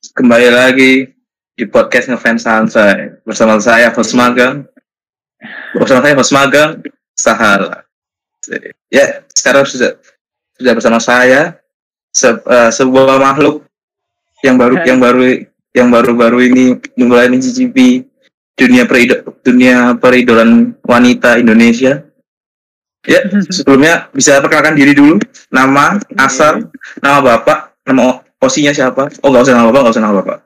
kembali 0.00 0.48
lagi 0.48 0.92
di 1.54 1.64
podcast 1.68 2.08
ngefans 2.08 2.48
santai 2.48 3.20
bersama 3.24 3.60
saya 3.60 3.92
host 3.92 4.16
magang. 4.16 4.64
Bersama 5.76 6.04
saya 6.04 6.14
host 6.16 6.32
magang 6.32 6.80
Sahara 7.16 7.84
ya 8.90 9.22
sekarang 9.30 9.64
sudah 9.68 9.96
sudah 10.56 10.72
bersama 10.76 10.98
saya 11.00 11.56
se, 12.10 12.28
uh, 12.28 12.70
sebuah 12.72 13.20
makhluk 13.20 13.64
yang 14.40 14.56
baru 14.56 14.76
yang 14.84 14.98
baru 14.98 15.22
yang 15.70 15.88
baru-baru 15.92 16.38
ini 16.50 16.64
mulai 16.98 17.30
mencicipi 17.30 18.02
dunia 18.58 18.84
perido, 18.84 19.22
dunia 19.46 19.94
peridolan 19.96 20.74
wanita 20.82 21.38
Indonesia. 21.38 22.02
Ya 23.06 23.20
sebelumnya 23.54 24.10
bisa 24.12 24.42
perkenalkan 24.42 24.76
diri 24.76 24.92
dulu. 24.92 25.22
Nama 25.54 25.96
asal 26.18 26.68
nama 26.98 27.22
bapak 27.22 27.78
nama 27.86 28.20
Osinya 28.40 28.72
siapa? 28.72 29.12
Oh 29.20 29.28
nggak 29.28 29.44
usah 29.44 29.52
nama 29.52 29.68
bapak, 29.68 29.80
nggak 29.84 29.94
usah 29.94 30.04
nama 30.04 30.16
bapak. 30.16 30.38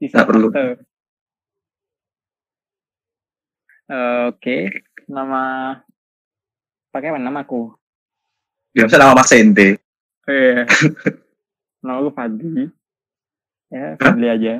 Nggak 0.00 0.28
perlu. 0.28 0.48
Uh, 3.86 4.32
Oke, 4.32 4.40
okay. 4.40 4.62
nama 5.06 5.76
pakai 6.90 7.12
apa 7.12 7.20
namaku? 7.20 7.76
Ya 8.72 8.88
bisa 8.88 8.96
nama 8.96 9.12
Mas 9.12 9.28
Sente. 9.28 9.84
Oh, 10.24 10.32
iya. 10.32 10.64
nama 11.84 12.00
aku 12.00 12.10
Fadli. 12.16 12.72
Ya, 13.68 14.00
Fadli 14.00 14.26
aja. 14.32 14.54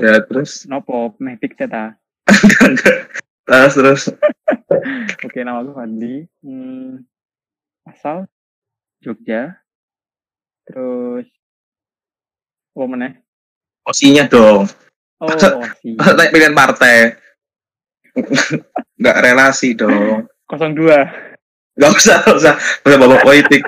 Ya, 0.00 0.14
terus? 0.24 0.64
Nopo, 0.64 1.12
mepik 1.20 1.60
ceta. 1.60 1.94
terus, 3.46 3.72
terus. 3.76 4.02
Oke, 5.28 5.44
nama 5.44 5.60
aku 5.60 5.76
Fadli. 5.76 6.24
Hmm, 6.40 7.04
asal 7.84 8.26
Jogja. 9.04 9.60
Terus 10.64 11.28
Oh 12.74 12.90
mana? 12.90 13.14
Osinya 13.86 14.26
dong. 14.26 14.66
Oh, 15.22 15.30
osi. 15.30 15.94
Pilihan 16.34 16.58
partai. 16.58 17.14
Enggak 18.98 19.18
relasi 19.22 19.78
dong. 19.78 20.26
02. 20.50 21.78
Enggak 21.78 21.92
usah, 21.94 22.16
enggak 22.22 22.36
usah. 22.38 22.54
Udah 22.82 22.98
bawa 22.98 23.16
politik. 23.22 23.62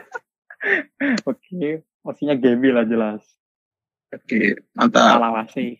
Oke, 1.22 1.86
osinya 2.02 2.34
Gaby 2.34 2.68
lah 2.74 2.84
jelas. 2.86 3.22
Oke, 4.10 4.58
mantap. 4.74 5.22
Alawasi. 5.22 5.78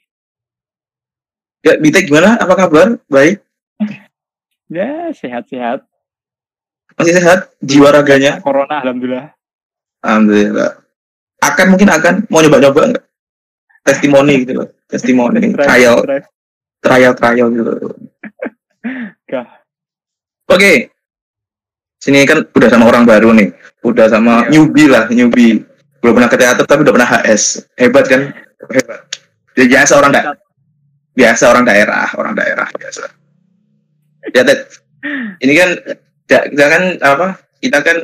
Ya, 1.66 1.78
Bita 1.82 1.98
gimana? 2.02 2.38
Apa 2.38 2.54
kabar? 2.54 2.94
Baik? 3.10 3.42
ya, 4.70 5.10
sehat-sehat. 5.10 5.82
Masih 6.94 7.14
sehat? 7.18 7.50
Jiwa 7.58 7.90
raganya? 7.90 8.38
Corona, 8.38 8.82
alhamdulillah. 8.82 9.34
Alhamdulillah. 10.02 10.78
Akan 11.42 11.74
mungkin 11.74 11.90
akan 11.90 12.14
mau 12.30 12.42
nyoba-nyoba 12.42 12.82
enggak? 12.86 13.05
Testimoni 13.86 14.42
gitu 14.42 14.52
loh 14.58 14.68
testimoni 14.90 15.54
trial 15.54 16.02
trial. 16.86 17.12
trial. 17.18 17.48
Gitu. 17.50 17.72
Oke. 20.46 20.54
Okay. 20.54 20.76
sini 21.96 22.22
kan 22.22 22.46
udah 22.46 22.68
sama 22.70 22.86
orang 22.86 23.02
baru 23.02 23.34
nih. 23.34 23.50
Udah 23.82 24.06
sama 24.06 24.46
yeah. 24.46 24.50
newbie 24.54 24.86
lah 24.86 25.10
newbie. 25.10 25.66
Belum 25.98 26.14
pernah 26.14 26.30
ke 26.30 26.38
teater 26.38 26.62
tapi 26.62 26.86
udah 26.86 26.94
pernah 26.94 27.08
HS 27.18 27.66
hebat 27.74 28.06
kan? 28.06 28.30
Hebat. 28.70 29.00
Jadi 29.58 29.66
biasa 29.72 29.92
orang 29.98 30.10
da 30.14 30.20
biasa 31.16 31.44
orang 31.50 31.64
daerah 31.66 32.06
orang 32.14 32.34
daerah 32.38 32.68
biasa. 32.70 33.02
Ya 34.30 34.42
ini 35.42 35.52
kan 35.54 35.70
kita 36.26 36.66
kan 36.66 36.82
apa 37.02 37.26
kita 37.62 37.78
kan 37.82 37.96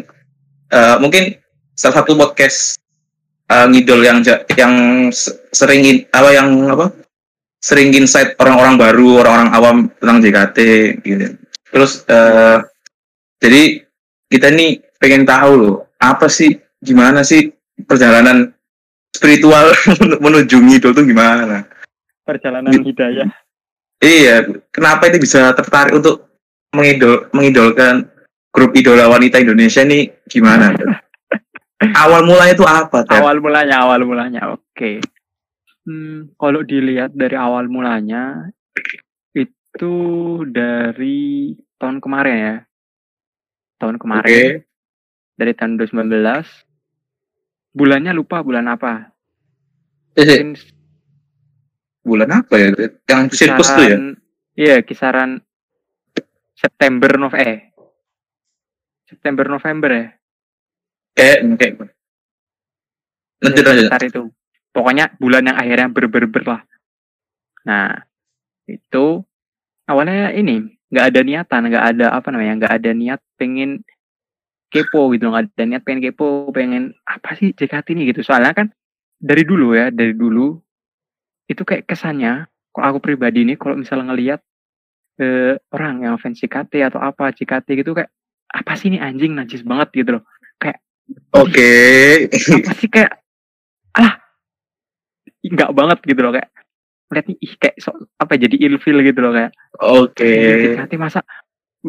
uh, 0.74 0.96
mungkin 0.98 1.38
salah 1.78 2.02
satu 2.02 2.14
podcast 2.18 2.81
uh, 3.52 3.66
ngidol 3.68 4.00
yang 4.00 4.24
yang 4.56 4.74
sering 5.52 6.08
apa 6.08 6.30
yang 6.32 6.48
apa? 6.72 6.88
Sering 7.62 7.94
insight 7.94 8.34
orang-orang 8.40 8.74
baru 8.80 9.22
orang-orang 9.22 9.50
awam 9.54 9.76
tentang 10.00 10.18
JKT 10.24 10.58
gitu. 11.04 11.26
Terus 11.70 12.02
uh, 12.08 12.64
jadi 13.38 13.84
kita 14.32 14.48
nih 14.50 14.80
pengen 14.96 15.28
tahu 15.28 15.52
loh 15.60 15.76
apa 16.00 16.26
sih 16.26 16.56
gimana 16.82 17.22
sih 17.22 17.52
perjalanan 17.86 18.50
spiritual 19.14 19.70
menuju 20.24 20.56
ngidol 20.58 20.96
tuh 20.96 21.04
gimana? 21.06 21.68
Perjalanan 22.26 22.72
hidayah. 22.72 23.28
Iya 24.02 24.50
kenapa 24.74 25.06
ini 25.06 25.22
bisa 25.22 25.54
tertarik 25.54 25.94
untuk 25.94 26.26
mengidol 26.74 27.30
mengidolkan 27.30 28.10
grup 28.50 28.74
idola 28.74 29.06
wanita 29.06 29.38
Indonesia 29.38 29.86
nih 29.86 30.10
gimana 30.26 30.74
awal 31.90 32.22
mulanya 32.22 32.54
itu 32.54 32.66
apa? 32.66 33.02
Ter? 33.02 33.18
Awal 33.18 33.36
mulanya, 33.42 33.76
awal 33.82 34.00
mulanya. 34.06 34.40
Oke. 34.54 34.62
Okay. 34.76 34.96
Hmm, 35.82 36.30
kalau 36.38 36.62
dilihat 36.62 37.10
dari 37.10 37.34
awal 37.34 37.66
mulanya 37.66 38.46
itu 39.34 39.94
dari 40.46 41.52
tahun 41.80 41.98
kemarin 41.98 42.36
ya. 42.38 42.56
Tahun 43.82 43.96
kemarin. 43.98 44.28
Okay. 44.30 44.62
Dari 45.34 45.52
tahun 45.58 45.80
2019. 45.80 47.74
Bulannya 47.74 48.12
lupa 48.12 48.44
bulan 48.44 48.68
apa. 48.68 49.10
Eh, 50.14 50.54
bulan 52.04 52.30
apa 52.44 52.54
ya? 52.60 52.68
Yang 53.08 53.22
sirkus 53.40 53.72
tuh 53.72 53.84
ya? 53.88 53.96
Iya, 54.52 54.76
kisaran 54.84 55.40
September 56.62 57.18
November 57.18 57.42
eh 57.42 57.58
September 59.02 59.46
November 59.50 59.90
ya 59.90 60.06
kayak 61.16 61.38
kayak 61.60 61.74
lanjut 63.42 63.64
lanjut. 63.66 63.90
itu. 64.06 64.22
Pokoknya 64.72 65.12
bulan 65.20 65.52
yang 65.52 65.58
akhirnya 65.58 65.88
berber 65.92 66.44
lah. 66.48 66.62
Nah 67.68 68.00
itu 68.64 69.20
awalnya 69.84 70.32
ini 70.32 70.64
nggak 70.92 71.06
ada 71.12 71.20
niatan 71.24 71.62
nggak 71.72 71.86
ada 71.96 72.06
apa 72.16 72.28
namanya 72.32 72.54
nggak 72.64 72.74
ada 72.80 72.90
niat 72.92 73.20
pengen 73.36 73.80
kepo 74.72 75.12
gitu 75.12 75.28
nggak 75.28 75.52
ada 75.52 75.64
niat 75.68 75.82
pengen 75.84 76.00
kepo 76.00 76.48
pengen 76.52 76.96
apa 77.04 77.36
sih 77.36 77.52
JKT 77.52 77.92
ini 77.92 78.08
gitu. 78.12 78.24
Soalnya 78.24 78.56
kan 78.56 78.66
dari 79.20 79.44
dulu 79.44 79.76
ya 79.76 79.92
dari 79.92 80.16
dulu 80.16 80.56
itu 81.50 81.62
kayak 81.62 81.84
kesannya 81.84 82.48
kalau 82.72 82.96
aku 82.96 83.12
pribadi 83.12 83.44
nih 83.44 83.60
kalau 83.60 83.76
misalnya 83.76 84.14
ngelihat 84.14 84.40
eh, 85.20 85.60
orang 85.76 86.08
yang 86.08 86.16
fans 86.16 86.40
JKT 86.40 86.88
atau 86.88 87.00
apa 87.04 87.34
JKT 87.36 87.68
gitu 87.84 87.92
kayak 87.92 88.08
apa 88.52 88.72
sih 88.76 88.92
ini 88.92 88.98
anjing 89.00 89.36
najis 89.36 89.60
banget 89.64 89.92
gitu 89.92 90.20
loh. 90.20 90.24
Kayak 90.56 90.80
Oke. 91.32 92.28
Okay. 92.28 92.60
Apa 92.62 92.72
sih 92.76 92.88
kayak 92.88 93.12
ah 93.96 94.20
enggak 95.42 95.70
banget 95.74 95.98
gitu 96.06 96.20
loh 96.22 96.32
kayak 96.32 96.48
lihat 97.12 97.26
nih 97.28 97.36
ih 97.44 97.54
kayak 97.60 97.76
so, 97.76 97.92
apa 98.16 98.40
jadi 98.40 98.56
ilfil 98.56 98.98
gitu 99.04 99.20
loh 99.20 99.32
kayak. 99.36 99.52
Oke. 99.80 100.24
Okay. 100.24 100.80
Nanti 100.80 100.96
masa 100.96 101.20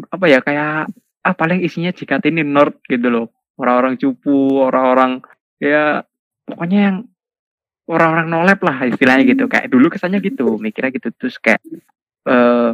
apa 0.10 0.26
ya 0.28 0.44
kayak 0.44 0.92
ah 1.24 1.34
paling 1.38 1.64
isinya 1.64 1.96
jika 1.96 2.20
ini 2.24 2.44
nerd 2.44 2.80
gitu 2.90 3.08
loh. 3.08 3.26
Orang-orang 3.56 3.96
cupu, 4.02 4.60
orang-orang 4.60 5.22
ya 5.62 6.02
pokoknya 6.44 6.80
yang 6.90 6.98
orang-orang 7.88 8.28
nolep 8.28 8.60
lah 8.66 8.84
istilahnya 8.84 9.24
gitu. 9.24 9.48
Kayak 9.48 9.72
dulu 9.72 9.88
kesannya 9.88 10.20
gitu, 10.20 10.60
mikirnya 10.60 10.92
gitu 10.92 11.10
terus 11.16 11.40
kayak 11.40 11.64
eh 12.24 12.32
uh, 12.32 12.72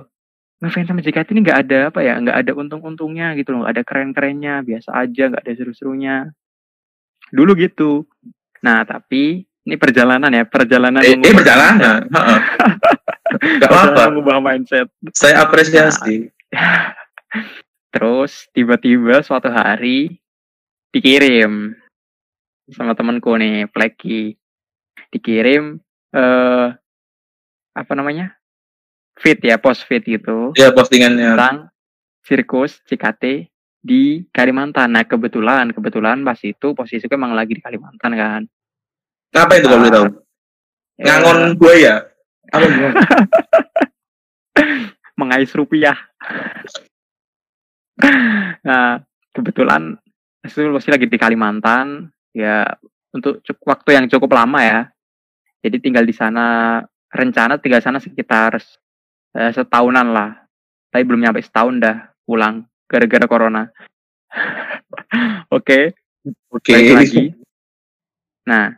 ngefans 0.59 0.92
sama 0.92 1.00
JKT 1.00 1.31
ini 1.31 1.42
nggak 1.47 1.59
ada 1.68 1.80
apa 1.88 2.00
ya 2.03 2.20
nggak 2.20 2.38
ada 2.44 2.52
untung-untungnya 2.52 3.31
gitu 3.40 3.56
loh 3.56 3.64
nggak 3.64 3.74
ada 3.80 3.84
keren-kerennya 3.88 4.59
biasa 4.68 4.92
aja 4.92 5.24
nggak 5.31 5.44
ada 5.47 5.53
seru-serunya. 5.56 6.16
Dulu 7.31 7.52
gitu. 7.56 8.03
Nah 8.59 8.84
tapi 8.84 9.47
ini 9.47 9.75
perjalanan 9.80 10.31
ya 10.34 10.44
perjalanan 10.44 11.00
eh, 11.00 11.16
eh 11.16 11.34
perjalanan. 11.36 11.97
nggak 13.59 13.70
apa-apa. 13.72 14.02
Mengubah 14.12 14.44
mindset. 14.44 14.92
Saya 15.16 15.47
apresiasi. 15.47 16.28
Nah, 16.52 16.91
terus 17.96 18.52
tiba-tiba 18.52 19.24
suatu 19.24 19.47
hari 19.47 20.20
dikirim 20.91 21.78
sama 22.70 22.94
temanku 22.94 23.34
nih 23.38 23.66
Pleki 23.70 24.35
dikirim 25.09 25.79
eh 26.14 26.67
apa 27.73 27.94
namanya 27.94 28.39
fit 29.20 29.40
ya 29.44 29.60
post 29.60 29.84
fit 29.86 30.02
gitu. 30.02 30.56
Ya 30.56 30.72
postingannya. 30.72 31.36
Tentang 31.36 31.58
sirkus 32.24 32.80
CKT 32.88 33.52
di 33.84 34.24
Kalimantan. 34.32 34.96
Nah 34.96 35.04
kebetulan 35.04 35.76
kebetulan 35.76 36.24
pas 36.24 36.40
itu 36.44 36.72
posisiku 36.72 37.20
emang 37.20 37.36
lagi 37.36 37.60
di 37.60 37.64
Kalimantan 37.64 38.12
kan. 38.16 38.42
Apa 39.36 39.60
itu 39.60 39.68
kalau 39.68 39.84
boleh 39.84 39.94
tahu? 39.94 40.08
Ya. 41.00 41.16
ngangon 41.16 41.56
buaya 41.56 42.12
apa 42.52 42.66
mengais 45.20 45.52
rupiah. 45.56 45.96
Nah 48.60 49.00
kebetulan 49.32 49.96
itu 50.44 50.68
masih 50.72 50.92
lagi 50.92 51.08
di 51.08 51.18
Kalimantan 51.20 52.12
ya 52.36 52.68
untuk 53.16 53.40
cukup, 53.44 53.76
waktu 53.76 53.90
yang 53.96 54.06
cukup 54.12 54.36
lama 54.36 54.60
ya. 54.60 54.80
Jadi 55.64 55.80
tinggal 55.84 56.08
di 56.08 56.16
sana 56.16 56.80
rencana 57.12 57.60
tinggal 57.60 57.84
sana 57.84 58.00
sekitar 58.00 58.60
eh, 59.35 59.52
setahunan 59.53 60.08
lah 60.09 60.29
tapi 60.90 61.03
belum 61.05 61.22
nyampe 61.22 61.43
setahun 61.43 61.76
dah 61.81 61.97
pulang 62.26 62.66
gara-gara 62.90 63.26
corona 63.29 63.64
oke 65.58 65.79
oke 66.49 66.64
okay. 66.64 66.93
lagi 66.93 67.26
nah 68.46 68.73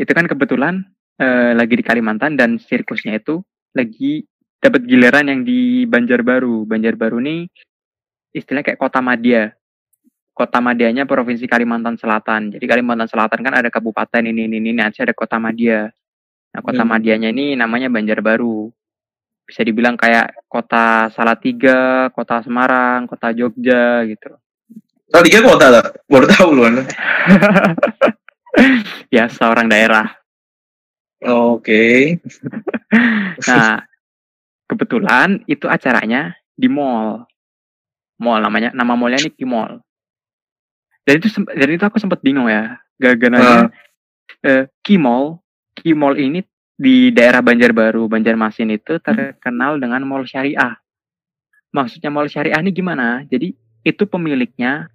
itu 0.00 0.12
kan 0.16 0.24
kebetulan 0.24 0.80
uh, 1.20 1.52
lagi 1.52 1.76
di 1.76 1.84
Kalimantan 1.84 2.40
dan 2.40 2.56
sirkusnya 2.56 3.20
itu 3.20 3.44
lagi 3.76 4.24
dapat 4.60 4.84
giliran 4.84 5.28
yang 5.28 5.40
di 5.44 5.84
Banjarbaru. 5.88 6.68
Banjarbaru 6.68 7.20
ini 7.24 7.48
istilahnya 8.32 8.72
kayak 8.72 8.80
kota 8.80 9.00
madya. 9.04 9.52
Kota 10.32 10.62
madyanya 10.62 11.04
provinsi 11.04 11.44
Kalimantan 11.44 12.00
Selatan. 12.00 12.54
Jadi 12.54 12.64
Kalimantan 12.64 13.08
Selatan 13.12 13.44
kan 13.44 13.54
ada 13.56 13.68
kabupaten 13.68 14.24
ini 14.24 14.48
ini 14.48 14.56
ini, 14.56 14.72
nanti 14.72 15.04
ada 15.04 15.12
kota 15.12 15.36
madya. 15.36 15.92
Nah, 16.50 16.60
kota 16.64 16.82
hmm. 16.82 16.90
madyanya 16.96 17.28
ini 17.28 17.56
namanya 17.60 17.92
Banjarbaru. 17.92 18.72
Bisa 19.50 19.66
dibilang 19.66 19.98
kayak 19.98 20.46
kota 20.46 21.10
Salatiga, 21.10 22.06
kota 22.14 22.38
Semarang, 22.46 23.10
kota 23.10 23.34
Jogja 23.34 24.06
gitu. 24.06 24.30
Salatiga 25.10 25.42
kota 25.42 25.66
lah, 25.74 25.84
baru 26.06 26.26
tahu 26.30 26.50
loh. 26.54 26.70
ya 29.16 29.26
seorang 29.26 29.66
daerah. 29.66 30.06
Oke. 31.26 31.66
Okay. 31.66 31.98
nah, 33.50 33.82
kebetulan 34.70 35.42
itu 35.50 35.66
acaranya 35.66 36.38
di 36.54 36.70
mall. 36.70 37.26
Mall 38.22 38.38
namanya, 38.38 38.70
nama 38.70 38.94
mallnya 38.94 39.26
ini 39.26 39.34
Kimall. 39.34 39.82
Dan 41.02 41.18
itu 41.18 41.26
dan 41.42 41.68
itu 41.74 41.82
aku 41.82 41.98
sempat 41.98 42.22
bingung 42.22 42.46
ya, 42.46 42.78
gara-gara 43.02 43.66
uh. 43.66 44.46
eh, 44.46 44.64
Kimall, 44.86 45.42
Kimall 45.74 46.22
ini 46.22 46.46
di 46.80 47.12
daerah 47.12 47.44
Banjarbaru, 47.44 48.08
Banjarmasin 48.08 48.72
itu 48.72 48.96
terkenal 49.04 49.76
dengan 49.76 50.00
mall 50.08 50.24
syariah. 50.24 50.80
Maksudnya 51.76 52.08
mall 52.08 52.32
syariah 52.32 52.56
ini 52.56 52.72
gimana? 52.72 53.20
Jadi 53.28 53.52
itu 53.84 54.04
pemiliknya 54.08 54.88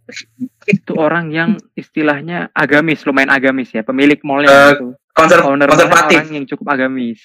itu 0.65 0.93
orang 0.97 1.29
yang 1.29 1.57
istilahnya 1.77 2.49
agamis, 2.57 3.05
lumayan 3.05 3.29
agamis 3.29 3.69
ya, 3.69 3.85
pemilik 3.85 4.17
mallnya 4.25 4.49
uh, 4.49 4.73
itu 4.73 4.87
konser 5.15 5.39
Owner 5.47 5.71
konservatif 5.71 6.19
orang 6.27 6.35
yang 6.35 6.45
cukup 6.45 6.67
agamis 6.75 7.19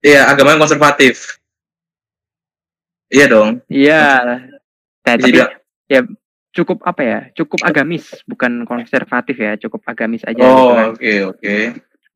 iya 0.00 0.24
agama 0.32 0.56
yang 0.56 0.62
konservatif 0.64 1.36
iya 3.12 3.28
dong 3.28 3.60
iya 3.68 4.02
nah, 4.24 4.40
tapi 5.04 5.36
ya 5.84 6.00
cukup 6.50 6.80
apa 6.88 7.02
ya 7.04 7.20
cukup 7.36 7.60
agamis 7.62 8.24
bukan 8.24 8.64
konservatif 8.64 9.36
ya 9.36 9.60
cukup 9.60 9.84
agamis 9.84 10.24
aja 10.24 10.40
oh 10.40 10.48
gitu 10.48 10.64
kan. 10.72 10.88
oke 10.88 10.96
okay, 10.96 11.16
oke 11.28 11.36
okay. 11.36 11.62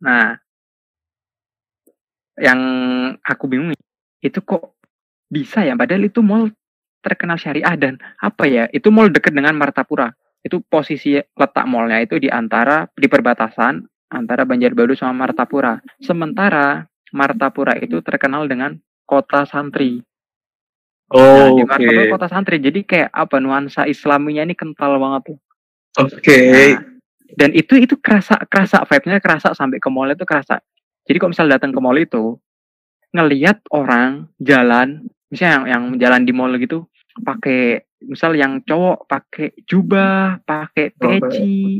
nah 0.00 0.40
yang 2.38 2.60
aku 3.22 3.44
bingung 3.46 3.72
itu 4.24 4.40
kok 4.42 4.74
bisa 5.30 5.62
ya 5.62 5.78
padahal 5.78 6.06
itu 6.06 6.20
mall 6.22 6.50
terkenal 7.04 7.36
syariah 7.36 7.76
dan 7.76 8.00
apa 8.18 8.48
ya 8.48 8.64
itu 8.72 8.88
mall 8.88 9.12
deket 9.12 9.36
dengan 9.36 9.54
Martapura 9.54 10.10
itu 10.44 10.60
posisi 10.60 11.16
letak 11.16 11.64
mallnya 11.64 12.04
itu 12.04 12.20
di 12.20 12.28
antara 12.28 12.84
di 12.92 13.08
perbatasan 13.08 13.80
antara 14.12 14.46
Banjarbaru 14.46 14.94
sama 14.94 15.26
Martapura. 15.26 15.80
Sementara 15.98 16.86
Martapura 17.10 17.74
itu 17.80 18.04
terkenal 18.04 18.46
dengan 18.46 18.76
kota 19.08 19.48
santri. 19.48 20.04
Oh, 21.10 21.20
nah, 21.20 21.48
di 21.56 21.62
Martapura 21.64 22.02
okay. 22.06 22.12
kota 22.12 22.26
santri. 22.28 22.56
Jadi 22.60 22.80
kayak 22.84 23.10
apa 23.10 23.40
nuansa 23.40 23.88
Islaminya 23.88 24.44
ini 24.44 24.54
kental 24.54 25.00
banget 25.00 25.34
tuh. 25.34 25.38
Oke. 26.04 26.20
Okay. 26.20 26.76
Nah, 26.76 26.80
dan 27.34 27.50
itu 27.56 27.74
itu 27.80 27.98
kerasa 27.98 28.38
kerasa 28.46 28.86
vibe-nya 28.86 29.18
kerasa 29.18 29.56
sampai 29.56 29.82
ke 29.82 29.88
mall 29.88 30.12
itu 30.12 30.22
kerasa. 30.28 30.62
Jadi 31.04 31.16
kalau 31.20 31.32
misal 31.36 31.46
datang 31.52 31.70
ke 31.70 31.80
mall 31.80 32.00
itu 32.00 32.40
ngelihat 33.14 33.60
orang 33.70 34.32
jalan, 34.40 35.06
misalnya 35.28 35.52
yang, 35.52 35.64
yang 35.68 35.84
jalan 36.00 36.22
di 36.24 36.32
mall 36.32 36.52
gitu 36.56 36.88
pakai 37.14 37.86
misal 38.02 38.34
yang 38.34 38.58
cowok 38.66 39.06
pakai 39.06 39.54
jubah, 39.70 40.42
pakai 40.42 40.90
peci, 40.98 41.78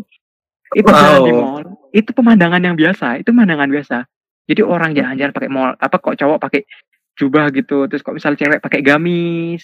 itu 0.77 0.89
wow. 0.89 0.95
jalan 0.95 1.21
di 1.27 1.35
mall 1.35 1.65
itu 1.95 2.11
pemandangan 2.11 2.63
yang 2.63 2.77
biasa 2.77 3.23
itu 3.23 3.31
pemandangan 3.33 3.71
biasa. 3.71 3.99
Jadi 4.45 4.61
orang 4.61 4.93
jalan-jalan 4.93 5.33
pakai 5.33 5.51
mall 5.51 5.73
apa 5.73 5.97
kok 5.97 6.17
cowok 6.21 6.39
pakai 6.39 6.63
jubah 7.17 7.49
gitu 7.55 7.87
terus 7.89 8.05
kok 8.05 8.13
misal 8.13 8.37
cewek 8.37 8.59
pakai 8.59 8.83
gamis 8.83 9.63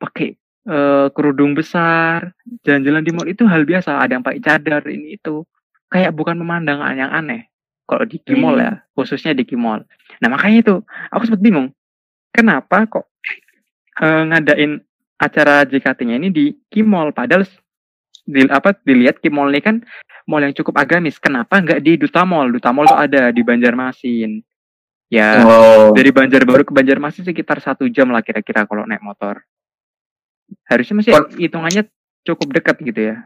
pakai 0.00 0.34
uh, 0.66 1.12
kerudung 1.12 1.52
besar 1.52 2.32
jalan-jalan 2.66 3.02
di 3.06 3.10
mall 3.14 3.28
itu 3.30 3.46
hal 3.46 3.62
biasa. 3.62 4.02
Ada 4.02 4.18
yang 4.18 4.24
pakai 4.26 4.40
cadar 4.42 4.82
ini 4.90 5.14
itu. 5.14 5.46
Kayak 5.86 6.18
bukan 6.18 6.34
pemandangan 6.42 6.98
yang 6.98 7.14
aneh 7.14 7.46
kalau 7.86 8.04
di 8.04 8.18
Kimol 8.20 8.58
ya 8.60 8.72
hmm. 8.74 8.82
khususnya 8.98 9.32
di 9.32 9.46
Kimol 9.48 9.86
nah 10.20 10.28
makanya 10.28 10.58
itu 10.60 10.74
aku 11.10 11.22
sempat 11.30 11.42
bingung 11.42 11.72
kenapa 12.34 12.84
kok 12.90 13.06
uh, 14.02 14.22
ngadain 14.28 14.82
acara 15.16 15.64
JKT-nya 15.64 16.20
ini 16.20 16.28
di 16.28 16.44
Kimol 16.68 17.16
padahal 17.16 17.48
di, 18.26 18.44
apa 18.50 18.76
dilihat 18.84 19.22
Kimol 19.22 19.54
ini 19.54 19.62
kan 19.62 19.76
mall 20.26 20.42
yang 20.42 20.52
cukup 20.52 20.76
agamis. 20.82 21.16
Kenapa 21.22 21.62
nggak 21.62 21.80
di 21.80 21.96
Duta 21.96 22.26
Mall? 22.26 22.50
Duta 22.50 22.74
Mall 22.74 22.90
tuh 22.90 22.98
ada 22.98 23.30
di 23.30 23.40
Banjarmasin. 23.46 24.42
Ya, 25.06 25.38
oh. 25.46 25.94
dari 25.94 26.10
Banjarbaru 26.10 26.66
ke 26.66 26.74
Banjarmasin 26.74 27.22
sekitar 27.22 27.62
satu 27.62 27.86
jam 27.86 28.10
lah 28.10 28.26
kira-kira 28.26 28.66
kalau 28.66 28.82
naik 28.82 29.06
motor. 29.06 29.38
Harusnya 30.66 30.98
masih 30.98 31.14
hitungannya 31.38 31.86
cukup 32.26 32.58
dekat 32.58 32.76
gitu 32.82 33.14
ya. 33.14 33.16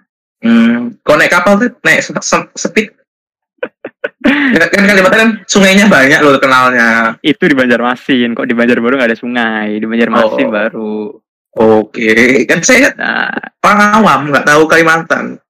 Hmm, 0.45 1.01
kalau 1.01 1.17
naik 1.25 1.33
kapal 1.33 1.57
tuh 1.57 1.73
naik 1.81 2.05
speed 2.53 3.00
kan 4.71 4.83
Kalimantan 4.85 5.21
kan 5.21 5.31
sungainya 5.49 5.87
banyak 5.89 6.21
loh 6.21 6.37
kenalnya. 6.37 7.17
Itu 7.25 7.49
di 7.49 7.57
Banjarmasin, 7.57 8.37
kok 8.37 8.49
di 8.49 8.55
Banjarbaru 8.57 8.97
nggak 8.97 9.11
ada 9.11 9.19
sungai, 9.19 9.81
di 9.81 9.87
Banjarmasin 9.89 10.49
oh. 10.49 10.53
baru. 10.53 10.97
Oke, 11.51 12.47
kan 12.47 12.62
saya 12.62 12.95
nah, 12.95 13.27
awam 13.99 14.31
nggak 14.31 14.47
tahu 14.47 14.71
Kalimantan. 14.71 15.41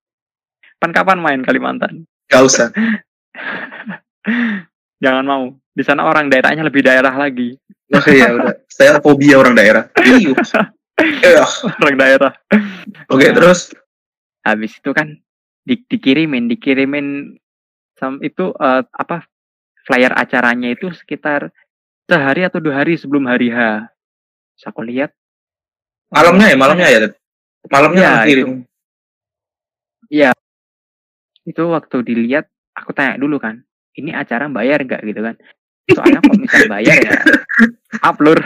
Pan 0.81 0.97
kapan 0.97 1.21
main 1.21 1.45
Kalimantan? 1.45 2.09
Gak 2.31 2.41
usah. 2.41 2.73
Jangan 5.05 5.25
mau. 5.29 5.45
Di 5.77 5.85
sana 5.85 6.09
orang 6.09 6.33
daerahnya 6.33 6.65
lebih 6.65 6.81
daerah 6.81 7.13
lagi. 7.13 7.53
Oh 7.91 8.07
iya 8.09 8.33
udah. 8.33 8.55
Saya 8.71 9.03
fobia 9.03 9.37
orang 9.37 9.53
daerah. 9.53 9.93
Orang 11.85 11.97
daerah. 12.01 12.33
Oke, 13.13 13.27
okay, 13.27 13.29
nah, 13.33 13.37
terus 13.37 13.75
habis 14.41 14.73
itu 14.77 14.91
kan 14.97 15.21
di, 15.65 15.81
dikirimin, 15.85 16.49
dikirimin 16.49 17.37
sam, 18.01 18.17
itu 18.25 18.57
uh, 18.57 18.83
apa 18.89 19.29
flyer 19.85 20.17
acaranya 20.17 20.73
itu 20.73 20.89
sekitar 20.97 21.53
sehari 22.09 22.49
atau 22.49 22.59
dua 22.59 22.81
hari 22.81 22.97
sebelum 22.97 23.29
hari 23.29 23.53
H. 23.53 23.85
Terus 24.57 24.65
aku 24.65 24.81
lihat? 24.81 25.13
Malamnya 26.09 26.47
ya, 26.49 26.57
malamnya 26.57 26.89
ya. 26.89 26.99
Malamnya 27.69 28.03
ya, 28.03 28.13
kirim. 28.25 28.49
Iya, 30.11 30.31
itu 31.45 31.63
waktu 31.71 32.03
dilihat 32.03 32.49
aku 32.75 32.91
tanya 32.97 33.21
dulu 33.21 33.39
kan 33.39 33.63
ini 33.95 34.17
acara 34.17 34.49
bayar 34.49 34.81
nggak? 34.83 35.05
Gitu 35.05 35.21
kan. 35.21 35.37
Soalnya 35.91 36.19
kok 36.23 36.39
misal 36.39 36.65
bayar 36.71 36.97
ya? 37.03 37.13
Upload 38.09 38.41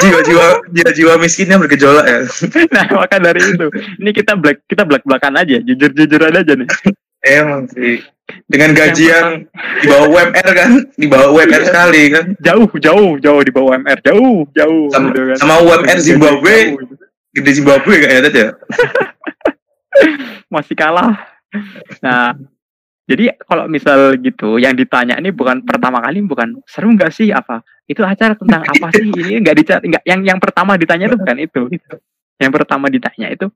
jiwa-jiwa 0.00 0.46
jiwa-jiwa 0.72 1.12
miskinnya 1.20 1.60
bergejolak 1.60 2.06
ya. 2.06 2.18
Nah 2.74 2.86
maka 2.94 3.18
dari 3.20 3.42
itu. 3.42 3.66
Ini 4.00 4.10
kita 4.14 4.38
black 4.38 4.64
kita 4.70 4.86
black 4.86 5.04
blakan 5.04 5.36
aja 5.36 5.60
jujur 5.60 5.90
jujuran 5.92 6.38
aja 6.38 6.54
nih 6.54 6.68
emang 7.24 7.66
sih 7.72 8.00
dengan 8.48 8.72
gaji 8.72 9.04
yang, 9.04 9.28
di 9.84 9.86
bawah 9.88 10.08
UMR 10.08 10.48
kan 10.56 10.70
di 10.96 11.06
bawah 11.08 11.28
UMR 11.32 11.60
iya. 11.60 11.68
sekali 11.68 12.02
kan 12.08 12.24
jauh 12.40 12.68
jauh 12.80 13.10
jauh 13.20 13.40
di 13.44 13.52
bawah 13.52 13.76
UMR 13.76 13.98
jauh 14.00 14.48
jauh 14.56 14.88
sama, 14.88 15.12
gitu 15.12 15.20
kan. 15.28 15.36
sama 15.36 15.54
UMR 15.60 15.98
Zimbabwe 16.00 16.56
gede 17.36 17.50
Zimbabwe 17.52 17.94
kayak 18.00 18.20
ya 18.28 18.30
ya 18.32 18.48
masih 20.54 20.72
kalah 20.72 21.34
Nah, 22.02 22.34
jadi 23.04 23.36
kalau 23.44 23.68
misal 23.68 24.16
gitu, 24.18 24.56
yang 24.56 24.74
ditanya 24.74 25.20
ini 25.20 25.30
bukan 25.30 25.62
pertama 25.62 26.00
kali, 26.00 26.24
bukan 26.24 26.58
seru 26.64 26.92
nggak 26.94 27.12
sih 27.12 27.30
apa? 27.30 27.60
Itu 27.84 28.00
acara 28.02 28.34
tentang 28.34 28.64
apa 28.64 28.86
sih? 28.96 29.04
Ini 29.12 29.44
nggak 29.44 29.56
dicari, 29.60 29.84
nggak 29.92 30.04
yang 30.08 30.20
yang 30.24 30.38
pertama 30.40 30.80
ditanya 30.80 31.12
itu 31.12 31.16
bukan 31.20 31.38
itu. 31.38 31.62
Yang 32.40 32.52
pertama 32.52 32.86
ditanya 32.90 33.30
itu 33.30 33.46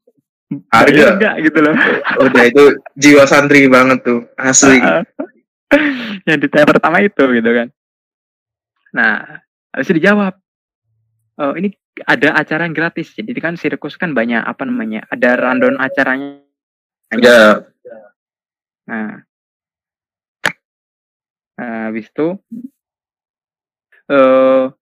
harga 0.72 1.04
enggak 1.16 1.34
gitu 1.44 1.58
loh. 1.60 1.74
Udah 2.24 2.42
itu 2.48 2.64
jiwa 2.96 3.24
santri 3.28 3.68
banget 3.68 4.04
tuh, 4.04 4.24
asli. 4.40 4.80
yang 6.28 6.38
ditanya 6.40 6.66
pertama 6.66 7.04
itu 7.04 7.22
gitu 7.28 7.50
kan. 7.52 7.68
Nah, 8.96 9.44
harus 9.72 9.88
dijawab. 9.92 10.34
Oh, 11.38 11.54
ini 11.54 11.70
ada 12.02 12.34
acara 12.34 12.66
yang 12.66 12.74
gratis. 12.74 13.14
Jadi 13.14 13.38
kan 13.38 13.54
sirkus 13.54 13.94
kan 13.94 14.16
banyak 14.16 14.42
apa 14.42 14.66
namanya? 14.66 15.06
Ada 15.12 15.38
random 15.38 15.78
acaranya. 15.78 16.42
Ada 17.12 17.64
Nah, 18.88 19.20
nah 21.60 21.92
habis 21.92 22.08
itu 22.08 22.40
uh, 24.08 24.72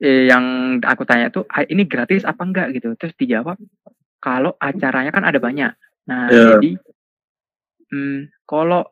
eh, 0.00 0.26
yang 0.26 0.76
aku 0.80 1.04
tanya 1.04 1.28
tuh 1.28 1.44
ini 1.68 1.84
gratis 1.84 2.24
apa 2.24 2.42
enggak? 2.42 2.72
Gitu. 2.74 2.96
Terus 2.96 3.14
dijawab 3.20 3.60
kalau 4.20 4.56
acaranya 4.56 5.12
kan 5.12 5.24
ada 5.24 5.38
banyak. 5.38 5.72
Nah 6.08 6.22
yeah. 6.28 6.56
jadi 6.56 6.70
hmm, 7.92 8.18
kalau 8.48 8.88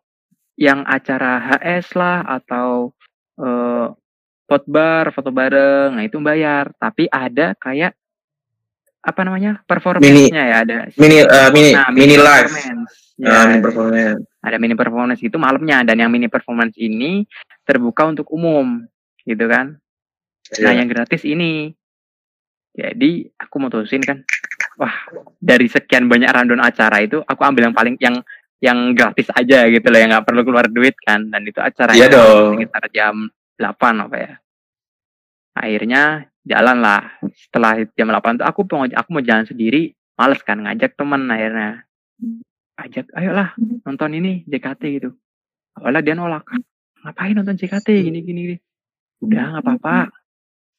yang 0.59 0.83
acara 0.85 1.39
HS 1.41 1.95
lah 1.95 2.27
atau 2.27 2.93
uh, 3.39 3.95
foto 4.49 4.67
bar 4.69 5.13
foto 5.13 5.33
bareng 5.33 5.97
nah 5.97 6.05
itu 6.05 6.21
bayar. 6.21 6.73
Tapi 6.77 7.09
ada 7.09 7.57
kayak 7.57 7.97
apa 8.99 9.21
namanya 9.25 9.63
performance-nya 9.65 10.43
ya 10.43 10.57
ada 10.67 10.77
mini 10.99 11.23
uh, 11.23 11.49
mini 11.55 11.71
nah, 11.73 11.89
mini, 11.89 12.05
mini 12.13 12.17
live. 12.19 12.53
Ya, 13.19 13.31
uh, 13.31 13.59
performance. 13.59 14.23
ada 14.43 14.57
mini 14.63 14.75
performance 14.79 15.21
itu 15.23 15.37
malamnya 15.39 15.83
dan 15.83 15.99
yang 15.99 16.11
mini 16.11 16.31
performance 16.31 16.79
ini 16.79 17.27
terbuka 17.67 18.07
untuk 18.07 18.31
umum 18.31 18.87
gitu 19.27 19.43
kan 19.51 19.75
nah 20.57 20.73
yeah. 20.73 20.81
yang 20.81 20.89
gratis 20.89 21.23
ini. 21.29 21.77
Jadi 22.79 23.27
aku 23.35 23.57
mutusin 23.59 24.01
kan 24.01 24.23
wah 24.79 24.95
dari 25.43 25.67
sekian 25.67 26.07
banyak 26.07 26.31
rundown 26.31 26.63
acara 26.63 27.03
itu 27.03 27.19
aku 27.27 27.43
ambil 27.43 27.69
yang 27.69 27.75
paling 27.75 27.99
yang 27.99 28.23
yang 28.63 28.95
gratis 28.95 29.31
aja 29.35 29.67
gitu 29.67 29.87
loh 29.91 29.99
yang 29.99 30.11
nggak 30.15 30.27
perlu 30.27 30.43
keluar 30.47 30.67
duit 30.71 30.95
kan. 31.03 31.27
Dan 31.29 31.47
itu 31.47 31.59
acara 31.59 31.95
yeah, 31.95 32.11
dong. 32.11 32.59
sekitar 32.59 32.85
jam 32.91 33.15
8 33.59 34.05
apa 34.07 34.17
ya. 34.17 34.33
Akhirnya 35.59 36.03
jalan 36.47 36.79
lah 36.79 37.03
setelah 37.35 37.83
jam 37.99 38.09
8 38.09 38.43
tuh 38.43 38.47
aku 38.47 38.61
mau 38.73 38.87
aku 38.87 39.09
mau 39.11 39.23
jalan 39.23 39.47
sendiri. 39.47 39.95
Males 40.19 40.43
kan 40.43 40.59
ngajak 40.59 40.99
temen 40.99 41.31
akhirnya. 41.31 41.87
Ajak 42.79 43.11
ayolah 43.15 43.55
nonton 43.87 44.11
ini 44.15 44.47
JKT 44.47 44.83
gitu. 45.03 45.11
Awalnya 45.79 46.03
dia 46.03 46.15
nolak. 46.15 46.47
Ngapain 47.03 47.35
nonton 47.35 47.59
JKT 47.59 47.89
gini 48.07 48.23
gini, 48.23 48.41
gini. 48.51 48.57
udah 49.19 49.59
nggak 49.59 49.67
apa-apa 49.67 50.18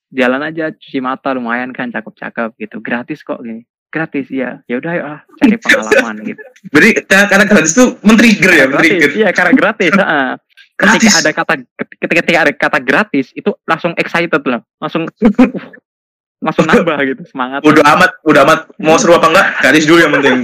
jalan 0.10 0.42
aja 0.42 0.74
cuci 0.74 1.00
mata 1.00 1.34
lumayan 1.34 1.70
kan 1.74 1.94
cakep-cakep 1.94 2.58
gitu. 2.58 2.78
Gratis 2.82 3.22
kok 3.22 3.42
gini. 3.42 3.66
Gratis 3.90 4.30
ya 4.30 4.62
ya 4.70 4.78
udah 4.78 4.92
ayo 4.94 5.04
lah 5.06 5.22
cari 5.42 5.58
pengalaman 5.66 6.16
gitu. 6.22 6.42
Beri 6.70 6.90
karena 7.10 7.46
gratis 7.46 7.74
tuh 7.74 7.98
men-trigger 8.06 8.52
ya 8.54 8.66
men-trigger. 8.70 9.10
Iya 9.18 9.30
karena 9.34 9.54
gratis 9.58 9.94
uh. 10.02 10.38
ketika 10.80 11.12
ada 11.20 11.32
kata 11.34 11.54
ketika 12.00 12.40
ada 12.46 12.54
kata 12.54 12.80
gratis 12.80 13.34
itu 13.34 13.52
langsung 13.66 13.92
excited 13.98 14.40
lah 14.46 14.62
langsung 14.80 15.10
langsung 16.46 16.66
nambah 16.70 16.98
gitu 17.04 17.24
semangat. 17.28 17.66
Udah 17.66 17.84
amat 17.98 18.12
udah 18.24 18.42
amat. 18.46 18.60
Mau 18.80 18.96
seru 18.96 19.18
apa 19.18 19.28
enggak? 19.28 19.48
Gratis 19.60 19.84
dulu 19.90 20.00
yang 20.00 20.14
penting. 20.16 20.38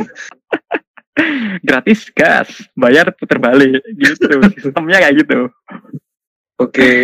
Gratis 1.63 1.99
gas 2.11 2.49
bayar 2.75 3.13
puter 3.15 3.39
balik 3.39 3.79
gitu. 3.95 4.41
Sistemnya 4.59 4.99
kayak 4.99 5.15
gitu. 5.23 5.47
Oke. 6.59 6.71
okay. 6.71 7.01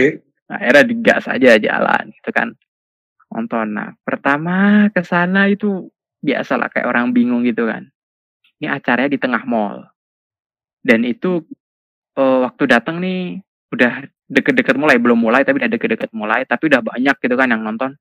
Nah, 0.52 0.60
akhirnya 0.60 0.84
digas 0.84 1.24
aja 1.32 1.56
jalan 1.56 2.04
gitu 2.12 2.30
kan. 2.36 2.52
Nonton. 3.32 3.68
Nah 3.72 3.96
pertama 4.04 4.88
ke 4.92 5.00
sana 5.08 5.48
itu 5.48 5.88
biasa 6.20 6.60
lah 6.60 6.68
kayak 6.68 6.92
orang 6.92 7.16
bingung 7.16 7.48
gitu 7.48 7.64
kan. 7.72 7.88
Ini 8.60 8.68
acaranya 8.68 9.08
di 9.08 9.20
tengah 9.20 9.48
mall. 9.48 9.88
Dan 10.84 11.08
itu 11.08 11.40
uh, 12.20 12.44
waktu 12.44 12.64
datang 12.68 13.00
nih 13.00 13.40
udah 13.72 14.04
deket-deket 14.28 14.76
mulai 14.76 15.00
belum 15.00 15.16
mulai 15.16 15.48
tapi 15.48 15.64
udah 15.64 15.72
deket-deket 15.72 16.12
mulai 16.12 16.44
tapi 16.44 16.68
udah 16.68 16.84
banyak 16.84 17.16
gitu 17.16 17.36
kan 17.40 17.48
yang 17.48 17.64
nonton. 17.64 17.96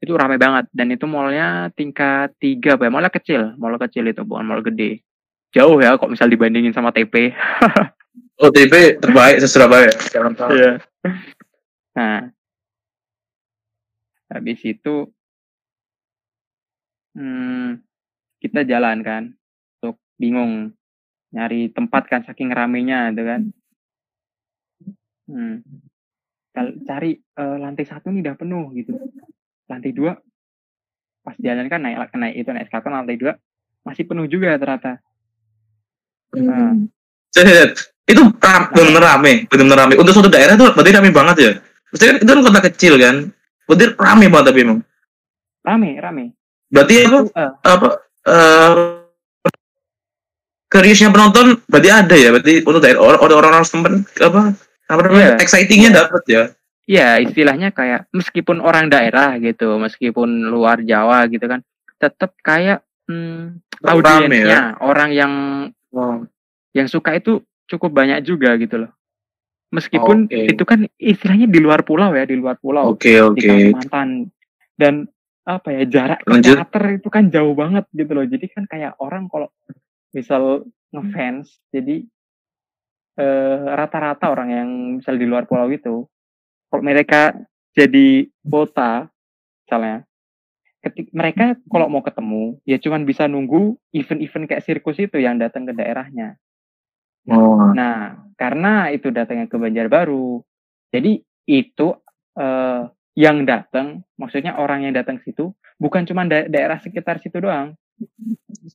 Itu 0.00 0.16
ramai 0.16 0.40
banget. 0.40 0.72
Dan 0.72 0.96
itu 0.96 1.04
mallnya 1.04 1.68
tingkat 1.76 2.32
tiga 2.40 2.80
ya 2.80 2.88
mallnya 2.88 3.12
kecil. 3.12 3.52
Mall 3.60 3.76
kecil 3.76 4.08
itu 4.08 4.24
bukan 4.24 4.48
mall 4.48 4.64
gede. 4.64 5.04
Jauh 5.52 5.76
ya 5.82 6.00
kok 6.00 6.08
misal 6.08 6.32
dibandingin 6.32 6.72
sama 6.72 6.88
TP. 6.94 7.36
oh 8.40 8.48
TP 8.48 8.96
terbaik 8.96 9.44
se 9.44 9.50
Surabaya. 9.50 9.92
Iya. 10.50 10.72
Nah, 11.96 12.30
habis 14.30 14.60
itu 14.62 15.10
hmm, 17.18 17.82
kita 18.38 18.62
jalan 18.66 19.02
kan, 19.02 19.22
untuk 19.78 19.98
bingung 20.20 20.74
nyari 21.30 21.70
tempat 21.70 22.06
kan 22.06 22.22
saking 22.26 22.50
ramenya 22.50 23.10
itu 23.10 23.22
kan. 23.26 23.40
Hmm. 25.30 25.62
Cari 26.86 27.14
uh, 27.38 27.56
lantai 27.62 27.86
satu 27.86 28.10
nih 28.10 28.26
udah 28.26 28.36
penuh 28.38 28.64
gitu. 28.74 28.98
Lantai 29.70 29.94
dua 29.94 30.18
pas 31.20 31.36
jalan 31.36 31.68
kan 31.68 31.84
naik 31.84 32.16
naik 32.16 32.34
itu 32.42 32.48
naik 32.48 32.64
eskalator 32.64 32.96
lantai 32.96 33.20
dua 33.20 33.36
masih 33.84 34.08
penuh 34.08 34.24
juga 34.24 34.56
ternyata 34.56 35.04
Nah. 36.36 36.78
itu 38.10 38.22
ram, 38.42 38.62
benar-benar 38.74 39.18
rame, 39.18 39.46
benar-benar 39.46 39.78
rame. 39.86 39.94
Untuk 39.98 40.14
suatu 40.14 40.30
daerah 40.30 40.58
tuh 40.58 40.74
berarti 40.74 40.90
rame 40.94 41.10
banget 41.14 41.36
ya. 41.38 41.52
Maksudnya 41.90 42.10
kan 42.10 42.18
itu 42.22 42.30
kan 42.30 42.40
kota 42.46 42.60
kecil 42.70 42.94
kan. 42.98 43.16
Berarti 43.66 43.84
rame 43.98 44.26
banget 44.30 44.46
tapi 44.50 44.58
emang. 44.66 44.80
Rame, 45.62 45.90
rame. 46.00 46.24
Berarti 46.70 46.94
apa? 47.06 47.18
Uh. 47.34 47.52
Apa? 47.66 47.88
Uh, 48.24 48.72
Keriusnya 50.70 51.10
penonton 51.10 51.58
berarti 51.66 51.90
ada 51.90 52.14
ya. 52.14 52.30
Berarti 52.30 52.62
untuk 52.62 52.78
daerah 52.78 53.18
orang-orang 53.18 53.66
temen 53.66 53.94
apa? 54.22 54.54
Apa 54.86 55.00
namanya? 55.02 55.34
Yeah. 55.34 55.42
Excitingnya 55.42 55.90
yeah. 55.90 55.98
dapat 55.98 56.22
ya. 56.30 56.42
Iya, 56.90 57.08
istilahnya 57.22 57.68
kayak 57.70 58.10
meskipun 58.10 58.58
orang 58.58 58.90
daerah 58.90 59.38
gitu, 59.38 59.78
meskipun 59.78 60.50
luar 60.50 60.82
Jawa 60.82 61.22
gitu 61.30 61.46
kan, 61.46 61.62
tetap 62.02 62.34
kayak 62.42 62.82
hmm, 63.06 63.62
audiensnya 63.86 64.74
ya? 64.74 64.82
orang 64.82 65.10
yang 65.14 65.32
Wow. 65.90 66.26
Yang 66.70 66.88
suka 66.98 67.18
itu 67.18 67.42
cukup 67.66 67.90
banyak 67.90 68.22
juga 68.22 68.54
gitu 68.58 68.86
loh. 68.86 68.90
Meskipun 69.70 70.26
okay. 70.26 70.50
itu 70.50 70.62
kan 70.66 70.82
istilahnya 70.98 71.46
di 71.46 71.62
luar 71.62 71.86
pulau 71.86 72.10
ya, 72.10 72.26
di 72.26 72.34
luar 72.34 72.58
pulau. 72.58 72.90
Oke, 72.94 73.14
okay, 73.14 73.16
oke. 73.22 73.38
Okay. 73.38 73.42
Di 73.42 73.48
Kalimantan. 73.70 74.08
Dan 74.74 74.94
apa 75.46 75.68
ya, 75.70 75.82
jarak 75.86 76.20
Lanjut. 76.26 76.58
teater 76.58 76.84
itu 76.98 77.08
kan 77.08 77.24
jauh 77.30 77.54
banget 77.54 77.86
gitu 77.94 78.12
loh. 78.12 78.26
Jadi 78.26 78.46
kan 78.50 78.66
kayak 78.66 78.98
orang 78.98 79.30
kalau 79.30 79.48
misal 80.10 80.66
ngefans, 80.90 81.62
jadi 81.70 82.02
eh, 83.14 83.58
rata-rata 83.78 84.26
orang 84.26 84.48
yang 84.50 84.68
misal 84.98 85.14
di 85.14 85.26
luar 85.26 85.46
pulau 85.46 85.70
itu, 85.70 86.02
kalau 86.66 86.82
mereka 86.82 87.38
jadi 87.70 88.26
kota, 88.42 89.06
misalnya, 89.62 90.02
ketik 90.80 91.12
mereka 91.12 91.60
kalau 91.68 91.92
mau 91.92 92.00
ketemu 92.00 92.56
ya 92.64 92.80
cuman 92.80 93.04
bisa 93.04 93.28
nunggu 93.28 93.76
event-event 93.92 94.48
kayak 94.48 94.64
sirkus 94.64 94.96
itu 94.96 95.20
yang 95.20 95.36
datang 95.36 95.68
ke 95.68 95.76
daerahnya. 95.76 96.40
Oh. 97.28 97.74
Nah, 97.76 98.16
karena 98.40 98.88
itu 98.88 99.12
datangnya 99.12 99.50
ke 99.50 99.60
Banjarbaru, 99.60 100.40
jadi 100.88 101.20
itu 101.44 101.88
uh, 102.40 102.82
yang 103.18 103.44
datang, 103.44 104.06
maksudnya 104.16 104.56
orang 104.56 104.88
yang 104.88 104.94
datang 104.96 105.20
situ 105.20 105.52
bukan 105.76 106.08
cuma 106.08 106.24
da 106.24 106.48
daerah 106.48 106.80
sekitar 106.80 107.20
situ 107.20 107.36
doang. 107.40 107.76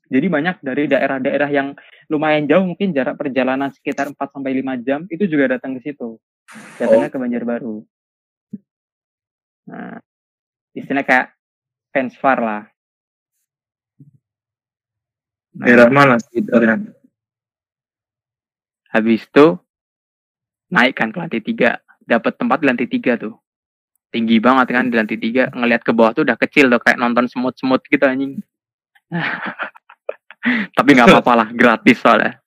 Jadi 0.05 0.27
banyak 0.29 0.61
dari 0.61 0.85
daerah-daerah 0.85 1.49
yang 1.49 1.73
lumayan 2.13 2.45
jauh 2.45 2.61
mungkin 2.61 2.93
jarak 2.93 3.17
perjalanan 3.17 3.73
sekitar 3.73 4.13
4 4.13 4.17
sampai 4.17 4.61
5 4.61 4.85
jam 4.85 5.01
itu 5.09 5.25
juga 5.25 5.57
datang 5.57 5.77
ke 5.77 5.81
situ. 5.81 6.21
Datangnya 6.77 7.09
oh. 7.09 7.13
ke 7.13 7.17
Banjarbaru. 7.17 7.75
Nah, 9.65 9.97
istilah 10.77 11.01
kayak 11.01 11.33
fans 11.89 12.13
far 12.21 12.37
lah. 12.37 12.63
Nah, 15.57 15.65
Daerah 15.65 15.89
mana 15.89 16.21
sekitarnya? 16.21 17.04
Habis 18.95 19.27
itu 19.27 19.59
naik 20.71 20.95
kan 20.95 21.11
ke 21.11 21.19
lantai 21.19 21.43
tiga, 21.43 21.83
dapat 22.07 22.39
tempat 22.39 22.63
di 22.63 22.65
lantai 22.71 22.87
tiga 22.87 23.19
tuh. 23.19 23.35
Tinggi 24.07 24.39
banget 24.39 24.71
kan 24.71 24.87
di 24.87 24.95
lantai 24.95 25.19
tiga, 25.19 25.51
ngelihat 25.51 25.83
ke 25.83 25.91
bawah 25.91 26.15
tuh 26.15 26.23
udah 26.23 26.39
kecil 26.39 26.71
tuh 26.71 26.79
kayak 26.79 26.95
nonton 26.95 27.27
semut-semut 27.27 27.83
gitu 27.91 28.07
anjing. 28.07 28.39
Tapi 30.79 30.89
nggak 30.95 31.11
apa-apa 31.11 31.33
lah, 31.43 31.47
gratis 31.51 31.99
soalnya. 31.99 32.39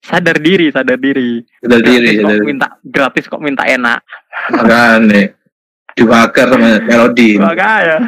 Sadar 0.00 0.40
diri, 0.40 0.72
sadar 0.72 0.96
diri. 0.96 1.44
Sadar 1.60 1.80
diri. 1.84 2.16
Gratis 2.16 2.24
kok 2.24 2.48
minta 2.48 2.68
gratis 2.80 3.24
kok 3.28 3.42
minta 3.44 3.64
enak. 3.68 4.00
Makanya 4.48 5.22
dibakar 5.92 6.48
sama 6.48 6.80
melodi. 6.80 7.36
Makanya 7.36 7.98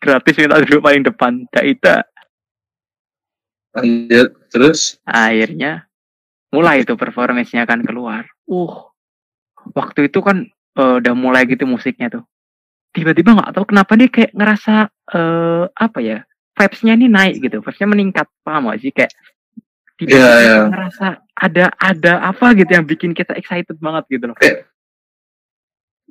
gratis 0.00 0.34
minta 0.40 0.60
duduk 0.64 0.80
paling 0.80 1.04
depan 1.04 1.44
Daita 1.52 2.04
lanjut 3.76 4.28
terus 4.48 4.96
akhirnya 5.04 5.84
mulai 6.52 6.84
itu 6.84 6.96
performance-nya 6.96 7.68
kan 7.68 7.84
keluar. 7.84 8.24
Uh. 8.48 8.88
Waktu 9.74 10.08
itu 10.08 10.24
kan 10.24 10.48
uh, 10.80 10.96
udah 11.02 11.14
mulai 11.16 11.44
gitu 11.44 11.68
musiknya 11.68 12.08
tuh. 12.08 12.24
Tiba-tiba 12.94 13.36
nggak 13.36 13.52
tahu 13.52 13.64
kenapa 13.68 13.92
dia 14.00 14.08
kayak 14.08 14.32
ngerasa 14.32 14.88
uh, 15.12 15.64
apa 15.76 15.98
ya 16.00 16.18
vibes-nya 16.56 16.92
ini 16.96 17.06
naik 17.06 17.44
gitu. 17.44 17.60
Vibes-nya 17.60 17.88
meningkat. 17.90 18.26
Paham 18.40 18.72
gak 18.72 18.80
sih? 18.80 18.90
Kayak 18.90 19.12
tiba-tiba 19.98 20.24
yeah, 20.24 20.38
yeah. 20.40 20.64
ngerasa 20.70 21.06
ada 21.34 21.64
ada 21.76 22.12
apa 22.22 22.54
gitu 22.54 22.70
yang 22.70 22.86
bikin 22.86 23.12
kita 23.12 23.34
excited 23.34 23.76
banget 23.82 24.06
gitu 24.08 24.30
loh. 24.30 24.36
Eh, 24.40 24.62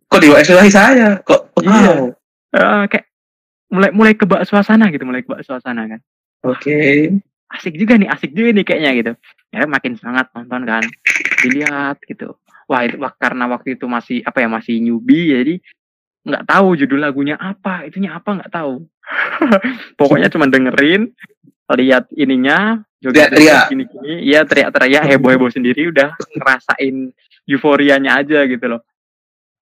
kok 0.08 0.20
diwakili 0.24 0.72
saya 0.72 1.20
kok 1.24 1.51
wow 1.60 1.63
iya. 1.67 1.91
uh, 2.56 2.84
kayak 2.88 3.06
mulai 3.67 3.91
mulai 3.91 4.13
kebak 4.15 4.48
suasana 4.48 4.88
gitu 4.91 5.03
mulai 5.08 5.24
kebak 5.24 5.44
suasana 5.44 5.88
kan. 5.88 6.00
Oke. 6.48 6.63
okay. 6.63 6.96
Asik 7.48 7.80
juga 7.80 7.96
nih 7.96 8.10
asik 8.12 8.32
juga 8.36 8.50
nih 8.56 8.66
kayaknya 8.68 8.92
gitu. 8.98 9.12
Ya 9.54 9.63
makin 9.66 9.96
semangat 9.96 10.32
nonton 10.36 10.62
kan. 10.68 10.84
Dilihat 11.44 11.98
gitu. 12.04 12.36
Wah 12.68 12.84
itu 12.84 13.00
wah, 13.00 13.13
karena 13.16 13.48
waktu 13.48 13.80
itu 13.80 13.88
masih 13.88 14.20
apa 14.27 14.44
ya 14.44 14.51
masih 14.51 14.84
newbie 14.84 15.32
jadi 15.32 15.56
nggak 16.27 16.44
tahu 16.44 16.75
judul 16.75 17.00
lagunya 17.00 17.39
apa 17.39 17.88
itunya 17.88 18.12
apa 18.16 18.44
nggak 18.44 18.51
tahu. 18.51 18.84
Pokoknya 20.00 20.27
cuma 20.27 20.51
dengerin 20.51 21.16
lihat 21.75 22.08
ininya 22.16 22.84
juga 22.98 23.27
teriak 23.27 23.68
gini 23.70 23.84
gini 23.86 24.13
iya 24.24 24.48
teriak 24.48 24.72
teriak 24.72 25.04
heboh 25.04 25.30
heboh 25.36 25.51
sendiri 25.51 25.92
udah 25.92 26.16
ngerasain 26.16 27.12
euforianya 27.48 28.20
aja 28.20 28.44
gitu 28.48 28.66
loh. 28.68 28.82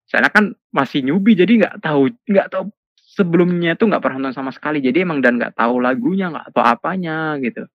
Soalnya 0.06 0.30
kan 0.30 0.54
masih 0.70 1.02
newbie 1.02 1.38
jadi 1.38 1.54
nggak 1.66 1.76
tahu 1.82 2.14
nggak 2.30 2.48
tahu 2.50 2.70
sebelumnya 3.16 3.78
tuh 3.80 3.90
nggak 3.90 4.02
pernah 4.02 4.18
nonton 4.28 4.38
sama 4.38 4.52
sekali. 4.54 4.82
Jadi 4.82 5.06
emang 5.06 5.22
dan 5.22 5.38
nggak 5.38 5.58
tahu 5.58 5.82
lagunya 5.82 6.34
nggak 6.34 6.54
tahu 6.54 6.66
apanya 6.66 7.38
gitu. 7.42 7.66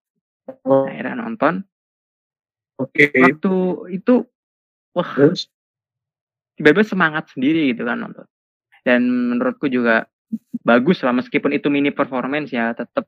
Akhirnya 0.64 1.14
nonton 1.16 1.64
Oke. 2.80 3.12
Okay. 3.12 3.20
Waktu 3.20 3.54
itu 4.00 4.24
wah 4.96 5.12
tiba-tiba 6.56 6.84
semangat 6.84 7.28
sendiri 7.36 7.76
gitu 7.76 7.84
kan 7.84 8.00
nonton. 8.00 8.24
Dan 8.80 9.04
menurutku 9.04 9.68
juga 9.68 10.08
bagus 10.64 11.04
lah 11.04 11.12
meskipun 11.12 11.52
itu 11.52 11.68
mini 11.68 11.92
performance 11.92 12.48
ya 12.48 12.72
tetap 12.72 13.04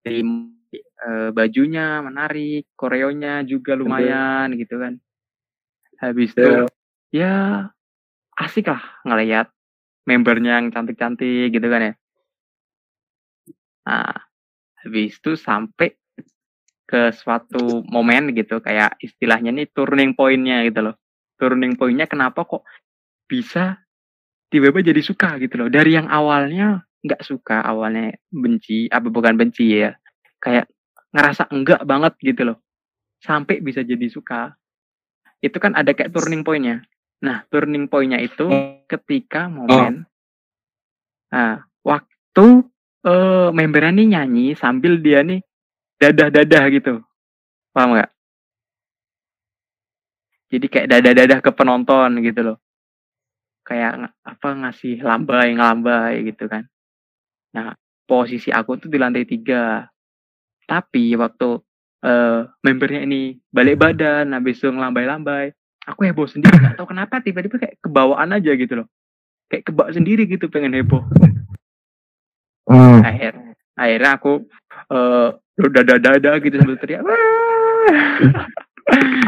dari 0.00 0.24
e, 0.72 1.08
bajunya 1.36 2.00
menarik, 2.00 2.72
koreonya 2.72 3.44
juga 3.44 3.76
lumayan 3.76 4.56
Betul. 4.56 4.60
gitu 4.64 4.74
kan. 4.80 4.94
Habis 6.00 6.32
itu 6.32 6.52
ya 7.12 7.68
asik 8.42 8.68
lah 8.70 8.82
ngeliat 9.06 9.48
membernya 10.06 10.58
yang 10.58 10.74
cantik-cantik 10.74 11.54
gitu 11.54 11.66
kan 11.70 11.92
ya. 11.92 11.94
Nah, 13.86 14.14
habis 14.82 15.18
itu 15.18 15.38
sampai 15.38 15.94
ke 16.86 17.08
suatu 17.14 17.80
momen 17.88 18.36
gitu 18.36 18.60
kayak 18.60 19.00
istilahnya 19.00 19.54
nih 19.54 19.70
turning 19.70 20.12
pointnya 20.18 20.66
gitu 20.66 20.90
loh. 20.90 20.94
Turning 21.38 21.78
pointnya 21.78 22.10
kenapa 22.10 22.44
kok 22.44 22.66
bisa 23.30 23.80
tiba-tiba 24.52 24.92
jadi 24.92 25.02
suka 25.02 25.40
gitu 25.40 25.54
loh. 25.62 25.68
Dari 25.72 25.96
yang 25.96 26.10
awalnya 26.10 26.84
nggak 27.02 27.22
suka 27.26 27.66
awalnya 27.66 28.14
benci 28.30 28.86
apa 28.86 29.10
bukan 29.10 29.34
benci 29.34 29.74
ya 29.74 29.90
kayak 30.38 30.70
ngerasa 31.10 31.50
enggak 31.50 31.82
banget 31.82 32.14
gitu 32.22 32.42
loh 32.46 32.58
sampai 33.18 33.58
bisa 33.58 33.82
jadi 33.82 34.06
suka 34.06 34.54
itu 35.42 35.58
kan 35.58 35.74
ada 35.74 35.90
kayak 35.90 36.14
turning 36.14 36.46
pointnya 36.46 36.86
nah 37.22 37.46
turning 37.48 37.86
pointnya 37.86 38.18
itu 38.18 38.50
ketika 38.90 39.46
momen 39.46 40.02
oh. 40.02 40.10
nah 41.30 41.62
waktu 41.86 42.66
uh, 43.06 43.48
membernya 43.54 43.92
nih 43.94 44.08
nyanyi 44.18 44.46
sambil 44.58 44.98
dia 44.98 45.22
nih 45.22 45.42
dadah 46.02 46.28
dadah 46.34 46.64
gitu. 46.74 46.94
Paham 47.70 47.94
nggak? 47.94 48.10
Jadi 50.52 50.66
kayak 50.68 50.88
dadah 50.90 51.12
dadah 51.14 51.38
ke 51.40 51.50
penonton 51.54 52.10
gitu 52.20 52.40
loh. 52.42 52.58
Kayak 53.62 54.10
apa 54.26 54.48
ngasih 54.66 55.00
lambai 55.00 55.54
ngelambai 55.54 56.26
gitu 56.26 56.50
kan. 56.50 56.66
Nah, 57.54 57.78
posisi 58.04 58.50
aku 58.50 58.82
tuh 58.82 58.90
di 58.90 58.98
lantai 58.98 59.24
tiga. 59.24 59.86
Tapi 60.66 61.14
waktu 61.14 61.50
uh, 62.04 62.40
membernya 62.60 63.06
ini 63.06 63.38
balik 63.48 63.80
badan, 63.80 64.34
habis 64.34 64.60
itu 64.60 64.68
ngelambai-lambai, 64.68 65.54
aku 65.86 66.00
heboh 66.06 66.26
sendiri. 66.28 66.54
Gak 66.58 66.78
tau 66.78 66.88
kenapa 66.88 67.22
tiba-tiba 67.22 67.56
kayak 67.58 67.78
kebawaan 67.82 68.34
aja 68.34 68.52
gitu 68.54 68.82
loh. 68.82 68.86
Kayak 69.50 69.68
kebak 69.68 69.88
sendiri 69.92 70.24
gitu 70.28 70.48
pengen 70.48 70.76
heboh. 70.76 71.02
Hmm. 72.66 73.02
Akhir, 73.02 73.34
akhirnya 73.74 74.10
aku 74.16 74.32
uh, 74.90 75.34
dada-dada 75.58 76.38
gitu 76.40 76.54
sambil 76.56 76.78
teriak. 76.78 77.02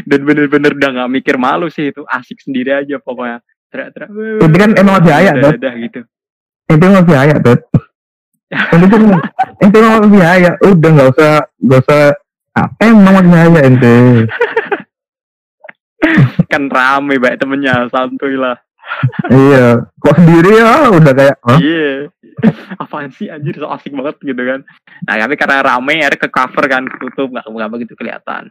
Dan 0.08 0.20
bener-bener 0.26 0.74
udah 0.74 0.90
gak 1.02 1.12
mikir 1.12 1.36
malu 1.38 1.70
sih 1.70 1.90
itu. 1.90 2.02
Asik 2.08 2.42
sendiri 2.42 2.74
aja 2.74 2.98
pokoknya. 2.98 3.42
Teriak-teriak. 3.70 4.10
Ini 4.42 4.56
kan 4.56 4.70
emang 4.78 5.02
masih 5.02 5.14
ayat, 5.14 5.34
gitu. 5.78 6.00
Itu 6.70 6.86
masih 6.88 7.16
ayat, 7.18 7.38
tuh 7.42 7.58
ente 8.54 8.86
tuh 8.86 9.00
ente 9.62 9.78
mau 9.82 10.06
biaya 10.06 10.50
udah 10.62 10.90
nggak 10.94 11.08
usah 11.16 11.32
nggak 11.58 11.80
usah 11.86 12.02
apa 12.54 12.80
yang 12.86 12.98
mau 13.02 13.18
biaya 13.18 13.60
ente 13.66 13.96
kan 16.54 16.70
rame 16.70 17.18
baik 17.18 17.42
temennya. 17.42 17.90
Santuy 17.90 18.38
lah. 18.38 18.54
Iya. 19.28 19.90
Kok 19.98 20.16
sendiri 20.16 20.50
ya? 20.62 20.88
Udah 20.94 21.12
kayak 21.12 21.36
huh? 21.42 21.58
iya. 21.58 22.08
Apaan 22.82 23.10
sih 23.14 23.30
anjir 23.30 23.58
so 23.58 23.70
asik 23.70 23.94
banget 23.94 24.18
gitu 24.22 24.42
kan. 24.42 24.60
Nah 25.06 25.14
tapi 25.18 25.34
karena 25.34 25.62
rame 25.62 26.02
ada 26.02 26.18
ke 26.18 26.30
cover 26.30 26.64
kan 26.66 26.86
tutup 26.98 27.30
nggak 27.30 27.46
nggak 27.46 27.70
begitu 27.72 27.94
kelihatan. 27.98 28.50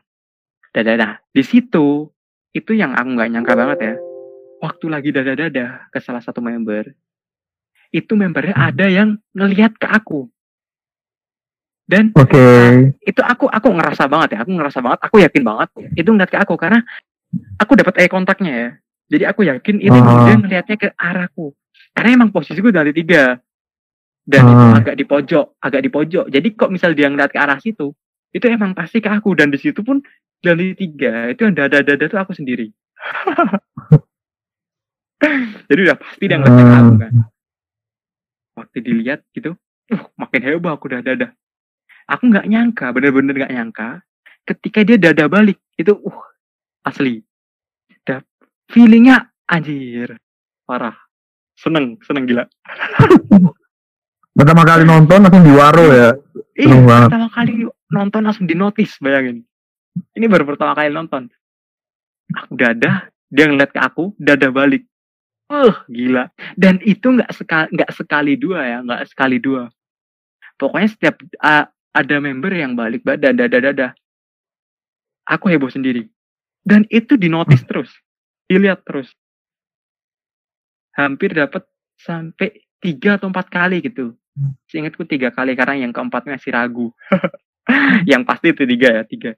Dan 0.73 0.97
nah 0.97 1.21
di 1.30 1.43
situ 1.45 2.10
itu 2.54 2.71
yang 2.73 2.97
aku 2.97 3.10
nggak 3.13 3.30
nyangka 3.30 3.54
banget 3.54 3.80
ya. 3.80 3.95
Waktu 4.63 4.86
lagi 4.88 5.10
dada-dada 5.12 5.91
ke 5.91 5.99
salah 5.99 6.23
satu 6.23 6.39
member 6.39 6.88
itu 7.93 8.13
membernya 8.17 8.58
ada 8.58 8.89
yang 8.89 9.19
ngelihat 9.38 9.78
ke 9.78 9.86
aku. 9.86 10.25
Dan 11.84 12.15
okay. 12.15 12.95
itu 13.04 13.19
aku 13.19 13.51
aku 13.51 13.69
ngerasa 13.69 14.08
banget 14.08 14.34
ya, 14.34 14.47
aku 14.47 14.51
ngerasa 14.56 14.80
banget, 14.80 14.99
aku 15.04 15.15
yakin 15.19 15.43
banget 15.43 15.69
itu 15.99 16.10
ngeliat 16.10 16.32
ke 16.32 16.39
aku. 16.39 16.56
Karena 16.56 16.80
aku 17.60 17.74
dapat 17.78 17.93
eye 18.02 18.10
kontaknya 18.12 18.54
ya. 18.54 18.69
Jadi 19.13 19.24
aku 19.30 19.41
yakin 19.46 19.76
itu 19.84 19.93
uh. 19.93 20.26
dia 20.26 20.36
ngelihatnya 20.39 20.78
ke 20.80 20.88
arahku. 20.96 21.54
Karena 21.93 22.10
emang 22.17 22.30
posisiku 22.34 22.74
dari 22.74 22.91
tiga 22.96 23.38
dan 24.24 24.43
uh. 24.48 24.52
itu 24.52 24.65
agak 24.80 24.96
di 24.98 25.06
pojok, 25.06 25.46
agak 25.62 25.82
di 25.84 25.89
pojok. 25.91 26.26
Jadi 26.32 26.48
kok 26.56 26.72
misal 26.72 26.96
dia 26.98 27.08
ngeliat 27.12 27.32
ke 27.34 27.39
arah 27.39 27.60
situ, 27.60 27.93
itu 28.34 28.46
emang 28.48 28.74
pasti 28.74 29.04
ke 29.04 29.10
aku 29.12 29.36
dan 29.38 29.52
di 29.54 29.60
situ 29.60 29.84
pun 29.86 30.02
dari 30.43 30.76
tiga 30.76 31.32
itu 31.32 31.48
yang 31.48 31.56
dada-dada 31.56 32.06
tuh 32.08 32.19
aku 32.19 32.34
sendiri. 32.34 32.72
Jadi 35.69 35.80
udah 35.88 35.98
pasti 35.98 36.24
dia 36.28 36.38
ngeliat 36.39 36.56
ke 36.58 36.76
aku 36.76 36.93
kan 37.00 37.13
waktu 38.54 38.78
dilihat 38.86 39.26
gitu 39.34 39.58
uh, 39.93 40.04
makin 40.17 40.41
heboh 40.46 40.74
aku 40.74 40.89
udah 40.89 41.02
dada 41.02 41.34
aku 42.06 42.30
nggak 42.30 42.48
nyangka 42.48 42.86
bener-bener 42.93 43.34
nggak 43.34 43.54
nyangka 43.54 43.89
ketika 44.46 44.80
dia 44.86 44.98
dada 44.98 45.26
balik 45.26 45.58
itu 45.78 45.93
uh 45.93 46.19
asli. 46.84 47.24
Da, 48.04 48.19
feelingnya 48.69 49.32
anjir. 49.48 50.19
Parah. 50.67 50.96
Seneng 51.56 52.00
seneng 52.04 52.28
gila. 52.28 52.43
Pertama 54.38 54.65
kali 54.65 54.84
nonton 54.84 55.19
langsung 55.24 55.46
diwaro 55.46 55.86
ya. 55.93 56.10
Iya 56.58 56.78
pertama 56.82 57.30
kali 57.30 57.69
nonton 57.89 58.22
langsung 58.26 58.46
di 58.50 58.58
notice 58.58 58.98
bayangin. 58.98 59.46
Ini 60.17 60.26
baru 60.26 60.50
pertama 60.50 60.74
kali 60.74 60.89
nonton. 60.89 61.30
Aku 62.34 62.58
dada 62.58 63.13
dia 63.30 63.46
ngeliat 63.46 63.69
ke 63.69 63.78
aku 63.78 64.10
dada 64.17 64.50
balik. 64.50 64.89
Uh 65.54 65.74
gila. 65.86 66.34
Dan 66.58 66.82
itu 66.82 67.13
nggak 67.13 67.30
sekali 67.30 67.67
nggak 67.78 67.91
sekali 67.93 68.34
dua 68.34 68.60
ya 68.65 68.78
nggak 68.82 69.02
sekali 69.13 69.38
dua. 69.38 69.69
Pokoknya 70.58 70.89
setiap 70.89 71.22
uh, 71.38 71.69
ada 71.93 72.15
member 72.17 72.50
yang 72.58 72.74
balik 72.74 73.06
badan 73.06 73.38
dada 73.38 73.62
dada 73.62 73.88
aku 75.28 75.48
heboh 75.52 75.72
sendiri 75.72 76.10
dan 76.63 76.88
itu 76.88 77.19
dinotis 77.19 77.62
terus. 77.67 77.91
Dilihat 78.47 78.84
terus. 78.88 79.12
Hampir 80.95 81.36
dapat 81.36 81.67
sampai 81.99 82.63
tiga 82.80 83.19
atau 83.19 83.32
empat 83.32 83.47
kali 83.52 83.84
gitu. 83.84 84.15
Seingatku 84.67 85.06
tiga 85.06 85.30
kali 85.30 85.54
karena 85.54 85.86
yang 85.88 85.93
keempatnya 85.93 86.39
masih 86.39 86.52
ragu. 86.52 86.88
Yang 88.12 88.28
pasti 88.28 88.52
itu 88.52 88.63
tiga 88.67 88.89
ya 88.91 89.04
tiga. 89.08 89.32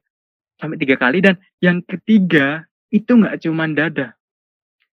Sampai 0.58 0.82
tiga 0.82 0.98
kali 0.98 1.22
dan 1.22 1.38
yang 1.62 1.78
ketiga 1.86 2.66
itu 2.90 3.14
nggak 3.14 3.38
cuman 3.38 3.70
dada. 3.70 4.18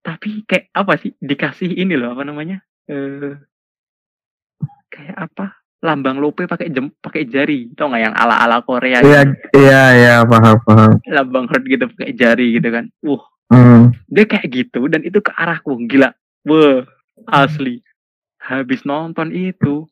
Tapi 0.05 0.45
kayak 0.45 0.69
apa 0.69 0.93
sih? 1.01 1.17
Dikasih 1.17 1.73
ini 1.73 1.97
loh 1.97 2.13
apa 2.13 2.29
namanya? 2.29 2.61
Eh 2.85 3.33
kayak 4.93 5.17
apa 5.17 5.62
lambang 5.83 6.17
lope 6.23 6.47
pakai 6.47 6.71
jem 6.71 6.87
pakai 7.03 7.27
jari 7.27 7.67
tau 7.75 7.91
nggak 7.91 8.03
yang 8.07 8.15
ala 8.15 8.39
ala 8.39 8.63
Korea 8.63 9.03
iya 9.03 9.27
gitu. 9.27 9.59
iya 9.59 9.83
iya 9.93 10.15
paham 10.23 10.55
paham 10.63 10.91
lambang 11.03 11.45
heart 11.51 11.65
gitu 11.67 11.85
pakai 11.91 12.15
jari 12.15 12.47
gitu 12.55 12.69
kan 12.71 12.85
uh 13.03 13.21
mm. 13.51 13.83
dia 14.07 14.23
kayak 14.23 14.47
gitu 14.47 14.87
dan 14.87 15.03
itu 15.03 15.19
ke 15.19 15.31
arahku 15.35 15.75
gila 15.91 16.15
wah 16.47 16.87
asli 17.27 17.83
habis 18.39 18.87
nonton 18.87 19.35
itu 19.35 19.83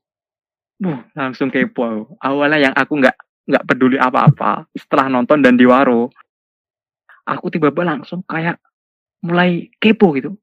uh 0.80 1.00
langsung 1.12 1.52
kepo 1.52 2.16
awalnya 2.24 2.72
yang 2.72 2.76
aku 2.80 2.96
nggak 2.98 3.18
nggak 3.52 3.66
peduli 3.68 4.00
apa-apa 4.00 4.66
setelah 4.72 5.12
nonton 5.12 5.44
dan 5.44 5.60
di 5.60 5.68
waro 5.68 6.08
aku 7.28 7.54
tiba-tiba 7.54 7.84
langsung 7.86 8.26
kayak 8.26 8.58
mulai 9.22 9.70
kepo 9.78 10.14
gitu. 10.18 10.34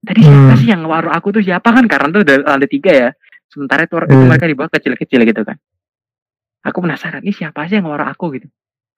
Tadi 0.00 0.24
siapa 0.24 0.54
hmm. 0.56 0.60
sih 0.64 0.68
yang 0.72 0.82
waruh 0.88 1.12
aku 1.12 1.28
tuh 1.34 1.44
siapa 1.44 1.68
kan 1.68 1.84
karena 1.84 2.08
tuh 2.08 2.22
ada, 2.24 2.56
ada 2.56 2.66
tiga 2.66 2.90
ya. 2.90 3.10
Sementara 3.50 3.84
itu, 3.84 3.98
hmm. 3.98 4.06
itu 4.06 4.24
mereka 4.24 4.46
di 4.46 4.56
bawah 4.56 4.70
kecil-kecil 4.70 5.20
gitu 5.26 5.42
kan. 5.42 5.58
Aku 6.62 6.78
penasaran 6.84 7.24
ini 7.24 7.34
siapa 7.34 7.66
sih 7.66 7.82
yang 7.82 7.90
waruh 7.90 8.06
aku 8.06 8.38
gitu. 8.38 8.48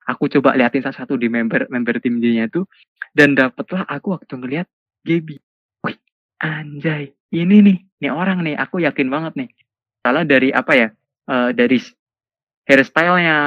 Aku 0.03 0.27
coba 0.27 0.53
liatin 0.53 0.83
salah 0.83 0.99
satu 0.99 1.15
di 1.15 1.31
member 1.31 1.71
member 1.71 1.95
tim 2.03 2.19
dia 2.19 2.45
itu 2.45 2.67
dan 3.15 3.39
dapetlah 3.39 3.87
aku 3.87 4.19
waktu 4.19 4.35
ngeliat 4.35 4.67
Gaby. 5.07 5.39
Wih, 5.87 5.97
anjay, 6.43 7.15
ini 7.31 7.63
nih, 7.63 7.77
nih 8.03 8.11
orang 8.11 8.43
nih, 8.43 8.59
aku 8.59 8.83
yakin 8.83 9.07
banget 9.07 9.33
nih. 9.39 9.49
Salah 10.03 10.27
dari 10.27 10.51
apa 10.51 10.73
ya? 10.75 10.87
Uh, 11.23 11.55
dari 11.55 11.79
hairstylenya, 12.67 13.39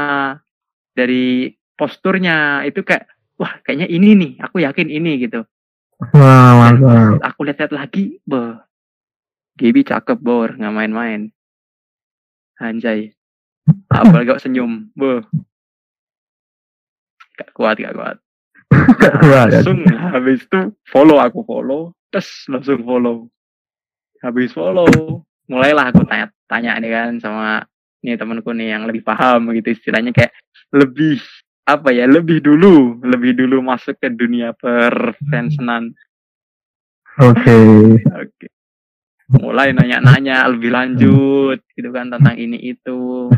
dari 0.97 1.53
posturnya 1.77 2.65
itu 2.65 2.81
kayak 2.81 3.05
wah 3.37 3.61
kayaknya 3.61 3.93
ini 3.93 4.17
nih, 4.17 4.33
aku 4.41 4.65
yakin 4.65 4.89
ini 4.89 5.29
gitu. 5.29 5.45
Wah, 6.17 6.73
Aku 7.21 7.45
lihat-lihat 7.45 7.73
lagi, 7.73 8.21
be. 8.25 8.66
Gibi 9.57 9.81
cakep 9.83 10.19
bor, 10.21 10.53
nggak 10.57 10.75
main-main. 10.75 11.33
Anjay. 12.61 13.13
Apalagi 13.93 14.31
gak 14.31 14.43
senyum, 14.45 14.93
be. 14.93 15.25
Gak 17.37 17.51
kuat, 17.57 17.77
gak 17.81 17.97
kuat. 17.97 18.17
Langsung 19.25 19.85
habis 19.89 20.45
itu 20.45 20.61
follow 20.89 21.19
aku 21.21 21.43
follow, 21.45 21.93
terus 22.13 22.47
langsung 22.49 22.85
follow. 22.85 23.29
Habis 24.21 24.53
follow, 24.57 25.25
mulailah 25.47 25.95
aku 25.95 26.03
tanya 26.07 26.27
tanya 26.51 26.79
nih 26.83 26.91
kan 26.91 27.11
sama 27.23 27.63
nih 28.03 28.19
temanku 28.19 28.51
nih 28.55 28.75
yang 28.75 28.87
lebih 28.87 29.03
paham 29.03 29.51
gitu 29.55 29.75
istilahnya 29.75 30.11
kayak 30.15 30.35
lebih 30.75 31.19
apa 31.67 31.91
ya 31.91 32.07
lebih 32.07 32.43
dulu 32.43 33.03
lebih 33.03 33.35
dulu 33.35 33.63
masuk 33.63 33.99
ke 33.99 34.11
dunia 34.11 34.55
perfensenan 34.55 35.95
oke 37.19 37.35
okay. 37.35 37.99
oke 38.15 38.31
okay. 38.31 38.51
Mulai 39.27 39.75
nanya-nanya 39.75 40.47
lebih 40.47 40.71
lanjut 40.71 41.59
gitu 41.75 41.91
kan 41.91 42.11
tentang 42.11 42.37
ini 42.39 42.59
itu. 42.75 43.31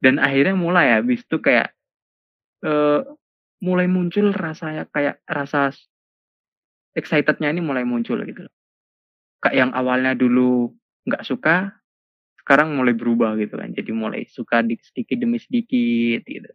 Dan 0.00 0.16
akhirnya 0.16 0.56
mulai 0.56 0.96
habis 0.96 1.20
itu 1.20 1.36
kayak 1.36 1.76
uh, 2.64 3.04
mulai 3.60 3.84
muncul 3.84 4.32
rasanya 4.32 4.88
kayak 4.88 5.20
rasa 5.28 5.68
excitednya 6.96 7.52
ini 7.52 7.60
mulai 7.60 7.84
muncul 7.84 8.16
gitu. 8.24 8.48
Kayak 9.44 9.56
yang 9.56 9.70
awalnya 9.76 10.16
dulu 10.16 10.72
nggak 11.04 11.24
suka 11.24 11.76
sekarang 12.40 12.72
mulai 12.72 12.96
berubah 12.96 13.36
gitu 13.36 13.60
kan. 13.60 13.70
Jadi 13.76 13.92
mulai 13.92 14.24
suka 14.26 14.64
sedikit 14.64 15.20
demi 15.20 15.36
sedikit 15.36 16.24
gitu. 16.24 16.50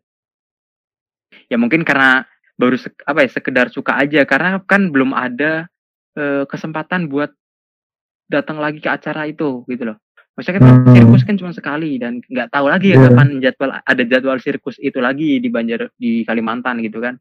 Ya 1.48 1.62
mungkin 1.62 1.86
karena 1.86 2.26
baru 2.58 2.82
apa 3.06 3.20
ya 3.22 3.30
sekedar 3.30 3.70
suka 3.70 4.02
aja. 4.02 4.26
Karena 4.26 4.58
kan 4.66 4.90
belum 4.90 5.14
ada 5.14 5.70
e, 6.18 6.50
kesempatan 6.50 7.08
buat 7.08 7.32
datang 8.26 8.58
lagi 8.58 8.82
ke 8.82 8.90
acara 8.90 9.30
itu 9.30 9.64
gitu 9.70 9.94
loh 9.94 9.98
maksudnya 10.36 10.60
kan 10.60 10.68
hmm. 10.68 10.94
sirkus 10.94 11.24
kan 11.24 11.36
cuma 11.40 11.52
sekali 11.56 11.96
dan 11.96 12.20
nggak 12.20 12.52
tahu 12.52 12.68
lagi 12.68 12.92
ya 12.92 13.00
yeah. 13.00 13.04
kapan 13.08 13.30
jadwal 13.40 13.72
ada 13.72 14.04
jadwal 14.04 14.38
sirkus 14.38 14.76
itu 14.84 15.00
lagi 15.00 15.40
di 15.40 15.48
Banjar 15.48 15.88
di 15.96 16.28
Kalimantan 16.28 16.84
gitu 16.84 17.00
kan 17.00 17.16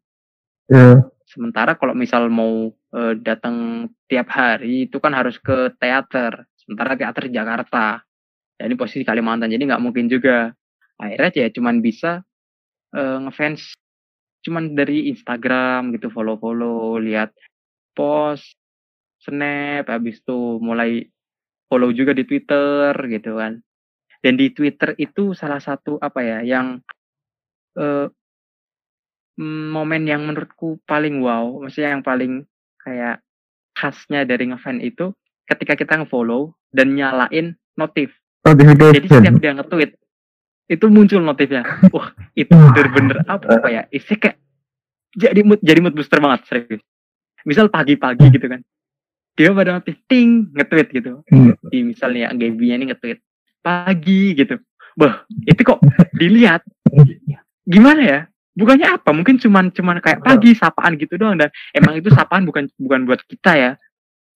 yeah. 0.66 0.98
sementara 1.30 1.78
kalau 1.78 1.94
misal 1.94 2.26
mau 2.26 2.74
e, 2.90 3.00
datang 3.22 3.86
tiap 4.10 4.28
hari 4.34 4.90
itu 4.90 4.98
kan 4.98 5.14
harus 5.14 5.38
ke 5.38 5.70
teater 5.78 6.42
sementara 6.58 6.98
teater 6.98 7.30
Jakarta 7.30 8.02
ya 8.58 8.66
ini 8.66 8.74
posisi 8.74 9.06
Kalimantan 9.06 9.54
jadi 9.54 9.62
nggak 9.62 9.82
mungkin 9.82 10.10
juga 10.10 10.50
akhirnya 10.98 11.46
ya 11.46 11.48
cuman 11.54 11.78
bisa 11.78 12.26
e, 12.90 13.00
ngefans 13.30 13.78
cuman 14.42 14.74
dari 14.74 15.08
Instagram 15.14 15.94
gitu 15.94 16.10
follow-follow 16.10 16.98
lihat 16.98 17.30
post 17.94 18.58
snap 19.24 19.88
habis 19.88 20.20
itu 20.20 20.60
mulai 20.60 21.08
follow 21.68 21.90
juga 21.90 22.12
di 22.12 22.28
Twitter 22.28 22.92
gitu 23.08 23.40
kan. 23.40 23.58
Dan 24.20 24.40
di 24.40 24.52
Twitter 24.52 24.96
itu 24.96 25.32
salah 25.36 25.60
satu 25.60 26.00
apa 26.00 26.20
ya 26.24 26.38
yang 26.44 26.80
uh, 27.76 28.08
momen 29.42 30.06
yang 30.06 30.24
menurutku 30.24 30.78
paling 30.86 31.18
wow 31.18 31.58
maksudnya 31.58 31.98
yang 31.98 32.04
paling 32.06 32.46
kayak 32.78 33.20
khasnya 33.74 34.22
dari 34.22 34.48
ngefan 34.48 34.78
itu 34.78 35.10
ketika 35.50 35.74
kita 35.74 35.98
ngefollow 35.98 36.54
dan 36.70 36.94
nyalain 36.94 37.58
notif. 37.74 38.14
Jadi 38.44 39.08
setiap 39.10 39.36
dia 39.40 39.52
nge-tweet 39.56 39.98
itu 40.70 40.86
muncul 40.88 41.20
notifnya. 41.20 41.66
Wah 41.94 42.14
itu 42.38 42.54
bener-bener 42.54 43.24
apa, 43.28 43.60
apa 43.60 43.68
ya 43.68 43.82
isi 43.90 44.16
kayak 44.16 44.40
jadi 45.12 45.40
mood 45.44 45.60
jadi 45.60 45.80
mood 45.84 45.92
booster 45.96 46.22
banget 46.22 46.48
serius. 46.48 46.82
Misal 47.44 47.68
pagi-pagi 47.68 48.32
gitu 48.32 48.48
kan 48.48 48.64
dia 49.34 49.50
pada 49.50 49.78
notif 49.78 49.98
ting 50.06 50.50
nge-tweet 50.54 50.88
gitu. 50.94 51.12
Hmm. 51.30 51.54
di 51.70 51.82
misalnya 51.82 52.30
Gaby 52.30 52.74
ini 52.74 52.84
nge-tweet 52.90 53.18
pagi 53.64 54.38
gitu. 54.38 54.58
Bah 54.94 55.26
itu 55.46 55.60
kok 55.66 55.82
dilihat? 56.14 56.62
Gimana 57.66 58.02
ya? 58.02 58.20
Bukannya 58.54 59.00
apa? 59.00 59.10
Mungkin 59.10 59.42
cuman 59.42 59.74
cuman 59.74 59.98
kayak 59.98 60.22
pagi 60.22 60.54
sapaan 60.54 60.94
gitu 60.94 61.18
doang. 61.18 61.40
Dan 61.40 61.50
emang 61.74 61.98
itu 61.98 62.06
sapaan 62.14 62.46
bukan 62.46 62.70
bukan 62.78 63.10
buat 63.10 63.18
kita 63.26 63.52
ya. 63.58 63.72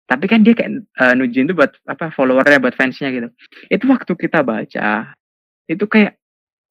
Tapi 0.06 0.30
kan 0.30 0.46
dia 0.46 0.54
kayak 0.56 0.86
uh, 1.02 1.14
nujin 1.18 1.50
itu 1.50 1.58
buat 1.58 1.76
apa 1.90 2.14
followernya 2.16 2.64
buat 2.64 2.78
fansnya 2.78 3.12
gitu. 3.12 3.28
Itu 3.68 3.90
waktu 3.92 4.14
kita 4.16 4.46
baca 4.46 5.12
itu 5.66 5.86
kayak 5.90 6.22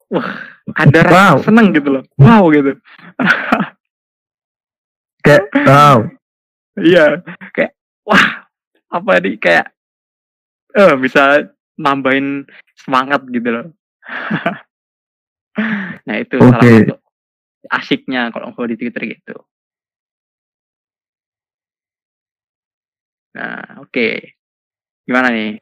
wah 0.08 0.38
ada 0.78 0.98
rasa 1.02 1.18
wow. 1.18 1.36
seneng 1.42 1.74
gitu 1.74 2.00
loh. 2.00 2.04
Wow 2.16 2.48
gitu. 2.54 2.78
Kayak 5.24 5.48
wow. 5.64 6.04
Iya 6.76 7.24
kayak 7.56 7.72
wah 8.04 8.46
apa 8.94 9.10
nih 9.20 9.36
kayak 9.40 9.66
eh 10.74 10.80
uh, 10.80 10.94
bisa 10.98 11.50
nambahin 11.74 12.46
semangat 12.78 13.26
gitu 13.30 13.48
loh 13.50 13.66
nah 16.06 16.16
itu 16.18 16.36
okay. 16.38 16.50
salah 16.50 16.62
satu 16.62 16.96
asiknya 17.70 18.30
kalau 18.30 18.52
mau 18.52 18.66
di 18.68 18.76
Twitter 18.78 19.18
gitu 19.18 19.36
nah 23.34 23.82
oke 23.82 23.90
okay. 23.90 24.36
gimana 25.08 25.34
nih 25.34 25.58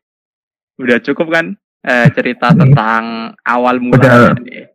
udah 0.83 0.98
cukup 1.00 1.28
kan 1.33 1.46
eh, 1.83 2.09
cerita 2.14 2.55
tentang 2.55 3.35
awal 3.42 3.83
mula 3.83 4.33
ini. 4.38 4.70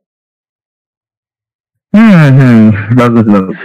Hmm, 1.96 2.28
hmm, 2.36 2.64
bagus 2.94 3.26
bagus. 3.26 3.58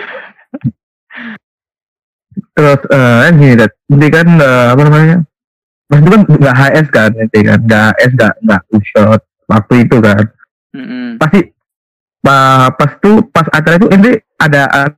Terus 2.53 2.81
uh, 2.93 3.29
gini, 3.33 3.57
dat, 3.57 3.73
ini 3.89 4.07
kan 4.13 4.27
uh, 4.37 4.67
apa 4.77 4.83
namanya? 4.85 5.17
Mas 5.89 5.99
itu 6.01 6.11
kan 6.13 6.23
nggak 6.25 6.57
HS 6.57 6.87
kan, 6.93 7.11
nanti 7.17 7.39
kan, 7.45 7.59
nggak 7.65 7.83
HS 7.97 8.11
nggak 8.17 8.35
nggak 8.45 8.61
shot 8.93 9.21
waktu 9.49 9.75
itu 9.85 9.97
kan. 10.01 10.25
Mm-hmm. 10.73 11.07
Pasti 11.21 11.41
pa, 12.21 12.37
pas 12.73 12.91
tuh 13.01 13.25
pas 13.29 13.47
acara 13.53 13.77
itu 13.77 13.89
ini 13.93 14.11
ada 14.41 14.63
uh, 14.69 14.89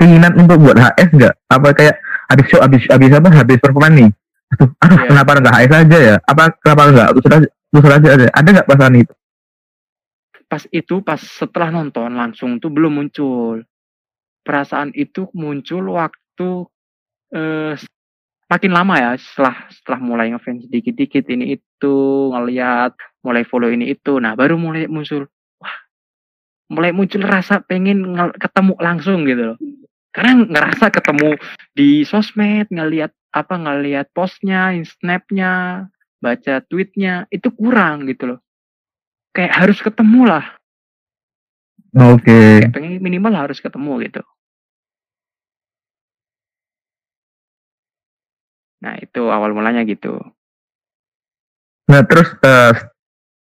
keinginan 0.00 0.32
untuk 0.40 0.60
buat 0.60 0.76
HS 0.76 1.08
nggak? 1.16 1.34
Apa 1.52 1.68
kayak 1.76 1.96
habis 2.32 2.46
show 2.48 2.60
habis 2.60 2.84
habis 2.88 3.12
apa 3.12 3.28
habis 3.28 3.60
performa 3.60 3.88
nih? 3.92 4.08
Aduh, 4.56 4.68
aduh 4.82 4.96
yeah. 4.98 5.08
kenapa 5.08 5.30
nggak 5.40 5.56
HS 5.56 5.72
aja 5.72 5.98
ya? 5.98 6.16
Apa 6.24 6.42
kenapa 6.60 6.82
nggak 6.90 7.08
terus 7.70 7.86
aja 7.86 8.08
ada 8.18 8.26
ada 8.34 8.48
nggak 8.50 8.66
perasaan 8.66 8.98
itu 8.98 9.14
pas 10.50 10.66
itu 10.74 10.98
pas 11.06 11.22
setelah 11.22 11.70
nonton 11.70 12.10
langsung 12.10 12.58
tuh 12.58 12.74
belum 12.74 12.98
muncul 12.98 13.62
perasaan 14.42 14.90
itu 14.98 15.30
muncul 15.30 15.94
waktu 15.94 16.18
eh, 16.38 17.74
makin 18.50 18.72
lama 18.74 18.94
ya 18.98 19.10
setelah 19.14 19.56
setelah 19.70 20.00
mulai 20.02 20.34
ngefans 20.34 20.66
dikit-dikit 20.66 21.24
ini 21.30 21.58
itu 21.58 21.94
ngeliat 22.34 22.94
mulai 23.22 23.46
follow 23.46 23.70
ini 23.70 23.94
itu 23.94 24.18
nah 24.18 24.34
baru 24.34 24.58
mulai 24.58 24.90
muncul 24.90 25.30
wah 25.62 25.76
mulai 26.70 26.90
muncul 26.90 27.22
rasa 27.22 27.62
pengen 27.62 28.14
ketemu 28.38 28.74
langsung 28.78 29.22
gitu 29.26 29.54
loh. 29.54 29.58
Karena 30.10 30.42
ngerasa 30.42 30.90
ketemu 30.90 31.38
di 31.70 32.02
sosmed 32.02 32.66
ngeliat 32.74 33.14
apa 33.30 33.54
ngeliat 33.54 34.10
postnya 34.10 34.74
snapnya 34.82 35.86
baca 36.18 36.58
tweetnya 36.66 37.30
itu 37.30 37.46
kurang 37.54 38.10
gitu 38.10 38.34
loh. 38.34 38.40
Kayak 39.30 39.54
harus 39.54 39.78
ketemu 39.78 40.26
lah 40.26 40.44
oke. 41.96 42.22
Okay. 42.22 42.70
pengen 42.70 43.02
minimal 43.02 43.34
harus 43.34 43.58
ketemu 43.58 44.06
gitu 44.06 44.22
nah 48.80 48.96
itu 48.96 49.28
awal 49.28 49.52
mulanya 49.52 49.84
gitu 49.84 50.16
nah 51.88 52.00
terus 52.04 52.32
uh, 52.44 52.72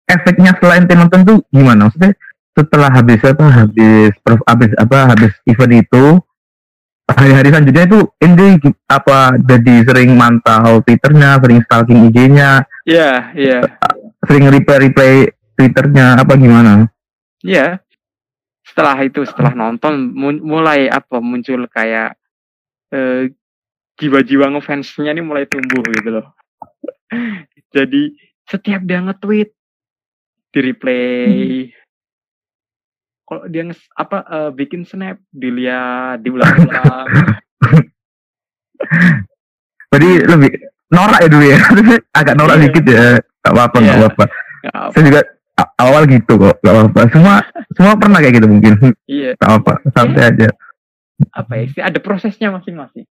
efeknya 0.09 0.57
selain 0.57 0.89
nonton 0.89 1.21
tuh 1.27 1.39
gimana 1.53 1.89
maksudnya 1.89 2.17
setelah 2.57 2.89
habis 2.89 3.21
apa 3.21 3.47
habis 3.53 4.13
habis 4.49 4.73
apa 4.81 4.99
habis 5.13 5.33
event 5.45 5.75
itu 5.77 6.05
hari-hari 7.07 7.49
selanjutnya 7.55 7.85
itu 7.87 8.01
ini 8.19 8.47
apa 8.91 9.39
jadi 9.39 9.75
sering 9.87 10.19
mantau 10.19 10.83
Twitternya, 10.83 11.39
sering 11.39 11.61
stalking 11.63 12.11
IG-nya. 12.11 12.67
Iya, 12.83 12.99
yeah, 12.99 13.17
iya. 13.39 13.59
Yeah. 13.63 13.63
Sering 14.27 14.51
replay-replay 14.51 15.31
Twitternya 15.55 16.19
apa 16.19 16.35
gimana? 16.35 16.91
Iya. 17.47 17.79
Yeah. 17.79 17.85
Setelah 18.67 18.99
itu, 19.07 19.23
setelah 19.23 19.55
nonton 19.55 20.13
mulai 20.43 20.91
apa 20.91 21.23
muncul 21.23 21.71
kayak 21.71 22.19
eh, 22.91 23.31
jiwa-jiwa 23.97 24.53
ngefansnya 24.53 25.13
ini 25.13 25.25
mulai 25.25 25.49
tumbuh 25.49 25.83
gitu 25.83 26.21
loh. 26.21 26.27
jadi 27.75 28.03
setiap 28.47 28.81
dia 28.87 29.03
nge-tweet 29.03 29.51
di 30.55 30.59
replay 30.63 31.31
hmm. 31.71 31.85
Kalau 33.27 33.43
dia 33.51 33.67
nges, 33.67 33.83
apa 33.99 34.23
uh, 34.23 34.51
bikin 34.55 34.87
snap 34.87 35.19
dilihat 35.35 36.23
diulang-ulang. 36.23 37.11
Jadi 39.91 40.11
lebih 40.31 40.51
norak 40.95 41.27
ya 41.27 41.29
dulu 41.35 41.47
ya. 41.51 41.59
Agak 42.23 42.39
norak 42.39 42.55
yeah. 42.55 42.65
dikit 42.71 42.85
ya. 42.87 43.07
Gak 43.43 43.51
apa-apa 43.51 43.77
yeah. 43.83 43.87
gak 43.91 43.99
apa-apa. 43.99 44.25
Saya 44.95 45.03
juga 45.11 45.21
awal 45.83 46.07
gitu 46.07 46.39
kok 46.39 46.55
gak 46.63 46.71
apa-apa. 46.71 47.01
Semua 47.11 47.43
semua 47.75 47.99
pernah 47.99 48.23
kayak 48.23 48.39
gitu 48.39 48.47
mungkin. 48.47 48.95
Iya. 49.11 49.35
Gak 49.43 49.49
apa-apa 49.51 49.73
santai 49.91 50.23
yeah. 50.23 50.31
aja. 50.31 50.49
Apa 51.35 51.53
ya 51.59 51.65
sih 51.67 51.83
ada 51.83 51.99
prosesnya 51.99 52.55
masing-masing 52.55 53.11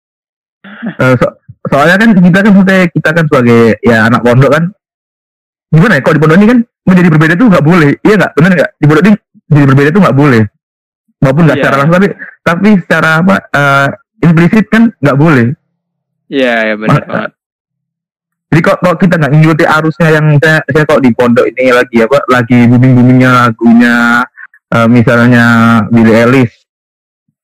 uh, 1.02 1.16
so, 1.18 1.28
soalnya 1.68 1.96
kan 2.00 2.10
kita 2.16 2.40
kan 2.44 2.54
kita 2.92 3.10
kan 3.12 3.24
sebagai 3.28 3.62
ya 3.84 4.08
anak 4.08 4.22
pondok 4.24 4.52
kan. 4.52 4.64
Gimana 5.68 6.00
ya 6.00 6.02
kalau 6.02 6.16
di 6.16 6.22
pondok 6.24 6.38
ini 6.40 6.48
kan 6.48 6.60
menjadi 6.88 7.10
berbeda 7.12 7.34
tuh 7.36 7.48
nggak 7.52 7.66
boleh. 7.66 7.92
Iya 8.02 8.16
nggak? 8.16 8.32
Benar 8.40 8.52
nggak? 8.56 8.72
Di 8.80 8.86
pondok 8.88 9.04
ini 9.04 9.16
jadi 9.48 9.66
berbeda 9.68 9.90
itu 9.90 10.02
nggak 10.02 10.18
boleh. 10.18 10.44
Maupun 11.18 11.42
nggak 11.44 11.58
yeah. 11.58 11.66
secara 11.66 11.76
langsung 11.82 11.96
tapi 11.98 12.08
tapi 12.46 12.70
secara 12.80 13.10
apa 13.20 13.36
uh, 13.52 13.88
implisit 14.24 14.66
kan 14.70 14.84
nggak 15.02 15.18
boleh. 15.18 15.48
Iya 16.28 16.46
yeah, 16.46 16.60
ya 16.72 16.76
benar 16.76 17.04
banget. 17.08 17.32
jadi 18.48 18.62
kok, 18.64 18.78
kok 18.80 18.96
kita 19.04 19.16
nggak 19.20 19.32
ngikuti 19.36 19.66
arusnya 19.68 20.08
yang 20.08 20.26
saya, 20.40 20.64
saya 20.72 20.84
kok 20.88 21.04
di 21.04 21.12
pondok 21.12 21.46
ini 21.52 21.68
lagi 21.76 21.98
apa 22.00 22.18
lagi 22.32 22.58
booming 22.66 22.96
boomingnya 22.96 23.32
lagunya 23.44 24.24
uh, 24.72 24.88
misalnya 24.88 25.46
Billy 25.92 26.16
Ellis 26.16 26.52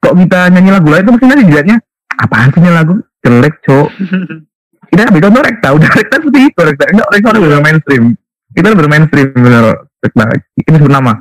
kok 0.03 0.15
kita 0.19 0.51
nyanyi 0.51 0.71
lagu 0.75 0.87
lain 0.91 1.03
itu 1.07 1.11
mesti 1.15 1.25
nanti 1.27 1.43
dilihatnya 1.47 1.77
apaan 2.19 2.51
sih 2.51 2.61
lagu 2.67 2.95
jelek 3.23 3.55
cok 3.63 3.87
kita 4.93 5.09
ambil 5.09 5.21
contoh 5.25 5.41
rekta 5.41 5.67
udah 5.73 5.89
rekta 5.89 6.15
seperti 6.21 6.39
itu. 6.53 6.59
Rekta 6.61 6.83
enggak 6.93 7.07
rekta 7.09 7.27
udah 7.33 7.41
bener 7.41 7.61
mainstream. 7.65 8.03
Kita 8.53 8.67
udah 8.69 8.85
mainstream 8.85 9.27
bener. 9.33 9.63
Rekta 10.05 10.23
ini 10.37 10.77
sebut 10.77 10.93
nama. 10.93 11.13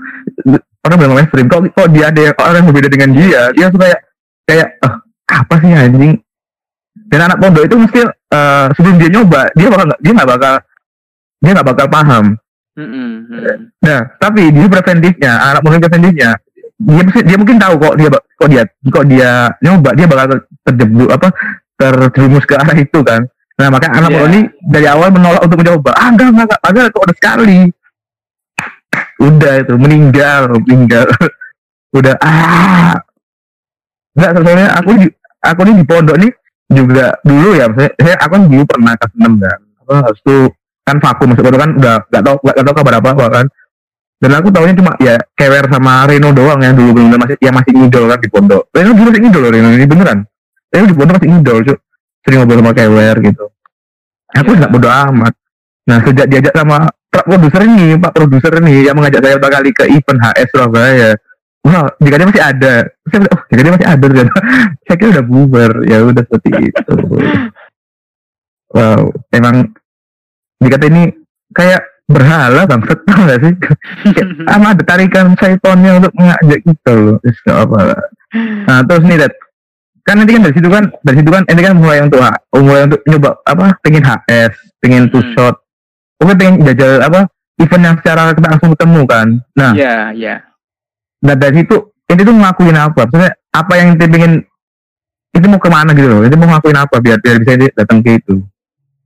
Orang 0.85 0.97
bener 1.01 1.15
mainstream. 1.17 1.47
Kok 1.49 1.61
kok 1.73 1.89
dia 1.89 2.13
ada 2.13 2.21
yang 2.21 2.37
orang 2.37 2.61
yang 2.61 2.67
berbeda 2.69 2.89
dengan 2.93 3.11
dia 3.17 3.43
dia 3.57 3.67
suka 3.73 3.89
kayak 3.89 4.01
kayak 4.45 4.69
oh, 4.85 4.95
apa 5.33 5.55
sih 5.65 5.73
anjing? 5.73 6.15
Dan 7.09 7.21
anak 7.25 7.41
pondok 7.41 7.65
itu 7.65 7.77
mesti 7.81 8.01
uh, 8.05 8.67
sebelum 8.77 9.01
dia 9.01 9.09
nyoba 9.09 9.49
dia 9.57 9.69
bakal 9.73 9.87
dia 9.97 10.13
nggak 10.13 10.29
bakal 10.29 10.55
dia 11.41 11.51
nggak 11.57 11.69
bakal 11.73 11.89
paham. 11.89 12.27
Mm-hmm. 12.73 13.85
nah 13.85 14.01
tapi 14.17 14.49
dia 14.49 14.65
preventifnya 14.65 15.33
anak 15.45 15.61
pondok 15.61 15.93
preventifnya 15.93 16.41
dia 16.81 17.03
dia 17.21 17.37
mungkin 17.37 17.61
tahu 17.61 17.77
kok 17.77 17.95
dia 18.01 18.09
kok 18.09 18.49
dia 18.49 18.63
kok 18.65 19.05
dia 19.13 19.31
nyoba 19.61 19.93
dia 19.93 20.07
bakal 20.09 20.41
terjebak 20.65 21.21
apa 21.21 21.29
terjerumus 21.83 22.47
ke 22.47 22.55
arah 22.55 22.77
itu 22.79 23.01
kan. 23.03 23.27
Nah 23.59 23.67
makanya 23.69 23.95
anak 23.99 24.11
yeah. 24.15 24.29
ini 24.31 24.41
dari 24.63 24.87
awal 24.87 25.09
menolak 25.11 25.43
untuk 25.43 25.59
mencoba 25.59 25.91
ah 25.99 26.09
enggak 26.15 26.29
enggak 26.31 26.59
enggak 26.63 26.87
kok 26.95 27.03
udah 27.03 27.17
sekali. 27.19 27.59
Udah 29.19 29.53
itu 29.67 29.75
meninggal 29.79 30.41
meninggal. 30.63 31.07
Udah 31.99 32.17
ah. 32.25 32.97
Enggak 34.17 34.31
sebenarnya 34.33 34.69
aku 34.81 34.91
aku 35.45 35.59
ini 35.69 35.73
di 35.77 35.85
pondok 35.85 36.17
nih 36.17 36.33
juga 36.73 37.13
dulu 37.21 37.53
ya 37.53 37.69
saya, 37.69 37.91
saya 38.01 38.17
aku 38.17 38.33
kan 38.33 38.43
dulu 38.49 38.63
pernah 38.65 38.93
kelas 38.97 39.13
enam 39.21 39.33
kan. 39.45 39.59
Apa 39.85 39.93
harus 40.09 40.21
tuh 40.25 40.43
kan 40.83 40.97
vakum 40.99 41.27
masuk 41.31 41.45
kan 41.45 41.53
udah 41.53 42.01
nggak 42.09 42.23
tahu 42.25 42.37
nggak 42.41 42.65
tahu 42.65 42.75
kabar 42.81 42.95
apa 42.97 43.09
apa 43.13 43.27
kan. 43.29 43.47
Dan 44.23 44.31
aku 44.39 44.49
tahunya 44.55 44.75
cuma 44.79 44.95
ya 45.03 45.19
kewer 45.37 45.67
sama 45.69 46.07
Reno 46.09 46.31
doang 46.33 46.63
yang 46.63 46.79
dulu 46.79 46.97
belum 46.97 47.19
masih 47.19 47.37
ya 47.43 47.51
masih 47.53 47.75
ngidol 47.77 48.09
kan 48.09 48.19
di 48.23 48.29
pondok. 48.33 48.73
Reno 48.73 48.97
dulu 48.97 49.13
masih 49.13 49.23
ngidol 49.29 49.45
Reno 49.53 49.69
ini 49.69 49.85
beneran 49.85 50.32
Reno 50.73 50.89
di 50.89 50.97
pondok 50.97 51.15
masih 51.21 51.29
ngidol 51.29 51.59
cuy 51.69 51.79
sering 52.23 52.39
ngobrol 52.43 52.63
sama 52.63 52.73
kewer 52.73 53.17
gitu. 53.21 53.45
Aku 54.33 54.51
iya. 54.55 54.59
nggak 54.65 54.71
yeah. 54.73 54.81
bodo 54.81 54.89
amat. 54.89 55.35
Nah 55.83 55.99
sejak 56.07 56.27
diajak 56.31 56.55
sama 56.55 56.89
pak 57.13 57.25
produser 57.29 57.63
ini 57.69 57.99
pak 58.01 58.13
produser 58.15 58.53
ini 58.63 58.89
yang 58.89 58.97
mengajak 58.97 59.21
saya 59.21 59.37
kali 59.37 59.71
ke 59.75 59.85
event 59.91 60.21
HS 60.23 60.49
Surabaya. 60.55 61.11
Wah 61.63 61.87
jika 62.01 62.15
dia 62.19 62.27
masih 62.27 62.45
ada. 62.45 62.75
Saya 63.11 63.29
oh 63.29 63.41
jika 63.51 63.61
dia 63.61 63.73
masih 63.75 63.89
ada 63.91 64.05
ternyata. 64.07 64.41
Saya 64.87 64.97
kira 64.99 65.11
udah 65.19 65.27
bubar. 65.27 65.73
Ya 65.87 65.99
udah 66.03 66.23
seperti 66.25 66.51
itu. 66.73 66.95
Wow 68.73 69.03
emang 69.35 69.77
jika 70.63 70.79
ini 70.89 71.13
kayak 71.53 71.83
berhala 72.09 72.65
bang 72.65 72.81
tau 72.87 73.21
gak 73.29 73.41
sih? 73.43 73.55
Sama 74.49 74.75
ada 74.75 74.83
tarikan 74.87 75.35
saitonnya 75.37 76.01
untuk 76.01 76.13
mengajak 76.17 76.61
kita 76.65 76.93
loh. 76.95 77.19
Apa 77.51 78.09
nah 78.65 78.81
terus 78.89 79.05
nih 79.05 79.21
Dad 79.21 79.35
kan 80.03 80.19
nanti 80.19 80.35
kan 80.35 80.43
dari 80.43 80.55
situ 80.55 80.69
kan 80.69 80.85
dari 81.07 81.17
situ 81.23 81.31
kan 81.31 81.43
ini 81.47 81.61
kan 81.63 81.75
mulai 81.79 81.99
untuk 82.03 82.19
mulai 82.59 82.83
untuk 82.91 83.01
nyoba 83.07 83.31
apa 83.47 83.79
pengen 83.87 84.03
HS 84.03 84.53
pengen 84.83 85.07
two 85.09 85.23
hmm. 85.23 85.33
shot 85.35 85.55
oke 86.19 86.33
pengen 86.35 86.63
jajal 86.67 87.03
apa 87.03 87.31
event 87.63 87.83
yang 87.87 87.97
secara 88.03 88.35
kita 88.35 88.47
langsung 88.51 88.71
ketemu 88.75 89.01
kan 89.07 89.27
nah 89.55 89.71
iya 89.75 89.83
yeah, 89.83 90.03
iya 90.11 90.27
yeah 90.27 90.41
Nah 91.23 91.35
dari 91.39 91.63
itu 91.63 91.77
ini 92.11 92.21
tuh 92.27 92.35
ngelakuin 92.35 92.77
apa? 92.77 93.07
Maksudnya 93.07 93.33
apa 93.55 93.73
yang 93.79 93.95
inti 93.95 94.07
pengen 94.11 94.33
itu 95.33 95.47
mau 95.49 95.63
ke 95.63 95.71
mana 95.71 95.95
gitu 95.95 96.11
loh? 96.11 96.21
Itu 96.27 96.37
mau 96.37 96.51
ngelakuin 96.51 96.79
apa 96.83 96.97
biar 96.99 97.19
biar 97.23 97.37
bisa 97.41 97.71
datang 97.73 98.03
ke 98.03 98.19
itu? 98.19 98.43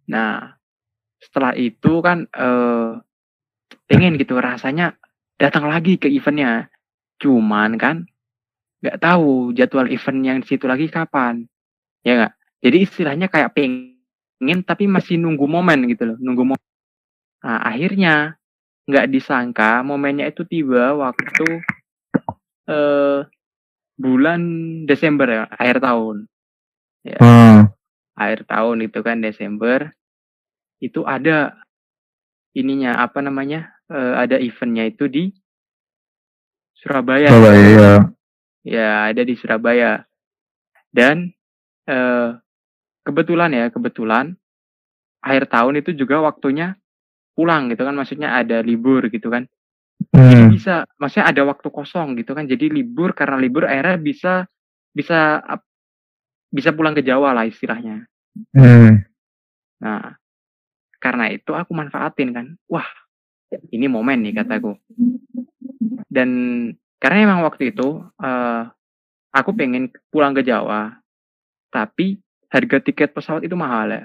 Nah 0.08 0.56
setelah 1.20 1.52
itu 1.54 2.00
kan 2.00 2.24
eh 2.32 2.90
pengen 3.86 4.18
gitu 4.18 4.40
rasanya 4.40 4.96
datang 5.36 5.68
lagi 5.68 6.00
ke 6.00 6.08
eventnya. 6.08 6.72
Cuman 7.20 7.76
kan 7.76 8.08
nggak 8.86 9.02
tahu 9.02 9.50
jadwal 9.50 9.90
event 9.90 10.20
yang 10.22 10.38
di 10.38 10.46
situ 10.46 10.70
lagi 10.70 10.86
kapan, 10.86 11.42
ya 12.06 12.22
nggak? 12.22 12.32
Jadi 12.62 12.76
istilahnya 12.86 13.26
kayak 13.26 13.50
pengen 13.50 14.62
tapi 14.62 14.86
masih 14.86 15.18
nunggu 15.18 15.42
momen 15.50 15.90
gitu 15.90 16.14
loh, 16.14 16.18
nunggu 16.22 16.54
momen. 16.54 16.70
Nah 17.42 17.66
akhirnya 17.66 18.38
nggak 18.86 19.10
disangka 19.10 19.82
momennya 19.82 20.30
itu 20.30 20.46
tiba 20.46 20.94
waktu 20.94 21.66
uh, 22.70 23.26
bulan 23.98 24.40
Desember 24.86 25.26
ya, 25.26 25.42
akhir 25.50 25.82
tahun. 25.82 26.16
Ya. 27.02 27.18
Hmm. 27.18 27.58
Akhir 28.14 28.46
tahun 28.46 28.86
itu 28.86 28.98
kan 29.02 29.18
Desember. 29.18 29.90
Itu 30.78 31.02
ada 31.02 31.58
ininya 32.54 33.02
apa 33.02 33.18
namanya? 33.18 33.74
Uh, 33.90 34.18
ada 34.18 34.38
eventnya 34.38 34.86
itu 34.86 35.10
di 35.10 35.34
Surabaya. 36.78 37.30
Surabaya. 37.30 38.14
Ya, 38.66 39.14
ada 39.14 39.22
di 39.22 39.38
Surabaya. 39.38 40.02
Dan 40.90 41.30
uh, 41.86 42.34
kebetulan 43.06 43.54
ya, 43.54 43.70
kebetulan 43.70 44.34
akhir 45.22 45.46
tahun 45.46 45.86
itu 45.86 45.94
juga 45.94 46.18
waktunya 46.22 46.74
pulang 47.36 47.68
gitu 47.70 47.84
kan 47.84 47.92
maksudnya 47.92 48.32
ada 48.38 48.64
libur 48.64 49.12
gitu 49.12 49.28
kan 49.28 49.44
Hmm. 50.12 50.52
bisa, 50.52 50.84
maksudnya 51.00 51.28
ada 51.32 51.42
waktu 51.48 51.68
kosong 51.72 52.16
gitu 52.20 52.36
kan. 52.36 52.44
Jadi 52.44 52.68
libur 52.68 53.16
karena 53.16 53.40
libur 53.40 53.64
akhirnya 53.64 53.96
bisa 54.00 54.32
bisa 54.92 55.40
bisa 56.52 56.70
pulang 56.72 56.96
ke 56.96 57.04
Jawa 57.04 57.32
lah 57.36 57.44
istilahnya. 57.48 58.04
Hmm. 58.52 59.04
Nah, 59.80 60.16
karena 61.00 61.32
itu 61.32 61.52
aku 61.52 61.72
manfaatin 61.72 62.32
kan. 62.32 62.46
Wah, 62.68 62.86
ini 63.72 63.88
momen 63.88 64.24
nih 64.24 64.40
kataku. 64.40 64.76
Dan 66.08 66.30
karena 66.96 67.28
emang 67.28 67.44
waktu 67.44 67.76
itu 67.76 68.00
uh, 68.02 68.62
aku 69.32 69.50
pengen 69.52 69.92
pulang 70.08 70.32
ke 70.32 70.40
Jawa, 70.40 70.96
tapi 71.68 72.16
harga 72.48 72.78
tiket 72.80 73.12
pesawat 73.12 73.44
itu 73.44 73.52
mahal 73.52 73.92
ya. 73.92 74.04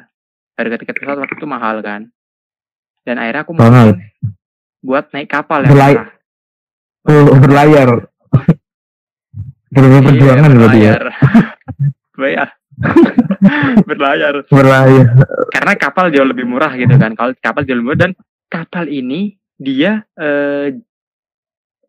Harga 0.60 0.76
tiket 0.82 0.96
pesawat 1.00 1.24
waktu 1.24 1.36
itu 1.40 1.48
mahal 1.48 1.80
kan. 1.80 2.12
Dan 3.08 3.18
akhirnya 3.18 3.42
aku 3.48 3.54
mau 3.56 3.72
buat 4.82 5.06
naik 5.16 5.30
kapal 5.32 5.64
ya. 5.66 5.72
Berlay 5.72 5.94
oh, 7.08 7.38
berlayar. 7.40 7.90
Berlayar 9.72 10.02
perjuangan 10.04 10.52
berarti 10.52 10.80
ya. 10.84 10.94
Bayar. 12.20 12.48
berlayar. 13.90 14.36
Berlayar. 14.52 15.06
Karena 15.54 15.74
kapal 15.80 16.12
jauh 16.12 16.28
lebih 16.28 16.44
murah 16.44 16.74
gitu 16.76 16.94
kan. 17.00 17.16
Kalau 17.16 17.32
kapal 17.40 17.64
jauh 17.64 17.78
lebih 17.80 17.88
murah 17.88 18.02
dan 18.10 18.12
kapal 18.52 18.86
ini 18.90 19.40
dia 19.62 20.04
eh, 20.18 20.76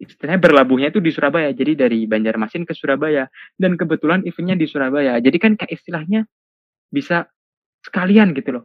istilahnya 0.03 0.43
berlabuhnya 0.43 0.91
itu 0.91 0.99
di 0.99 1.15
Surabaya. 1.15 1.55
Jadi 1.55 1.79
dari 1.79 2.05
Banjarmasin 2.11 2.67
ke 2.67 2.75
Surabaya 2.75 3.31
dan 3.55 3.79
kebetulan 3.79 4.27
eventnya 4.27 4.59
di 4.59 4.67
Surabaya. 4.67 5.23
Jadi 5.23 5.39
kan 5.39 5.55
kayak 5.55 5.73
istilahnya 5.79 6.27
bisa 6.91 7.31
sekalian 7.87 8.35
gitu 8.35 8.59
loh. 8.59 8.65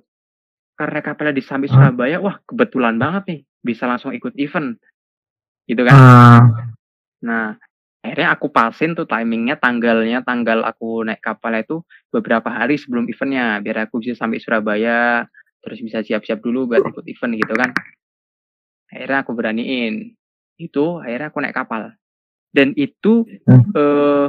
Karena 0.78 1.02
kapalnya 1.02 1.38
di 1.38 1.46
samping 1.46 1.70
Surabaya, 1.70 2.22
wah 2.22 2.38
kebetulan 2.46 2.98
banget 2.98 3.24
nih 3.30 3.40
bisa 3.68 3.84
langsung 3.90 4.14
ikut 4.14 4.34
event 4.38 4.78
gitu 5.68 5.84
kan 5.84 5.96
uh. 6.00 6.42
nah 7.20 7.46
akhirnya 8.00 8.40
aku 8.40 8.48
pasin 8.48 8.96
tuh 8.96 9.04
timingnya 9.04 9.60
tanggalnya 9.60 10.24
tanggal 10.24 10.64
aku 10.64 11.04
naik 11.04 11.20
kapal 11.20 11.52
itu 11.60 11.84
beberapa 12.08 12.48
hari 12.48 12.80
sebelum 12.80 13.04
eventnya 13.12 13.60
biar 13.60 13.92
aku 13.92 14.00
bisa 14.00 14.16
sampai 14.16 14.40
Surabaya 14.40 15.28
terus 15.60 15.84
bisa 15.84 16.00
siap-siap 16.00 16.40
dulu 16.40 16.72
buat 16.72 16.88
ikut 16.88 17.04
event 17.04 17.34
gitu 17.36 17.54
kan 17.58 17.70
akhirnya 18.88 19.20
aku 19.28 19.32
beraniin 19.36 20.16
itu 20.58 21.02
akhirnya 21.02 21.30
aku 21.30 21.40
naik 21.42 21.56
kapal 21.56 21.94
dan 22.54 22.74
itu 22.74 23.26
hmm. 23.26 23.72
eh, 23.74 24.28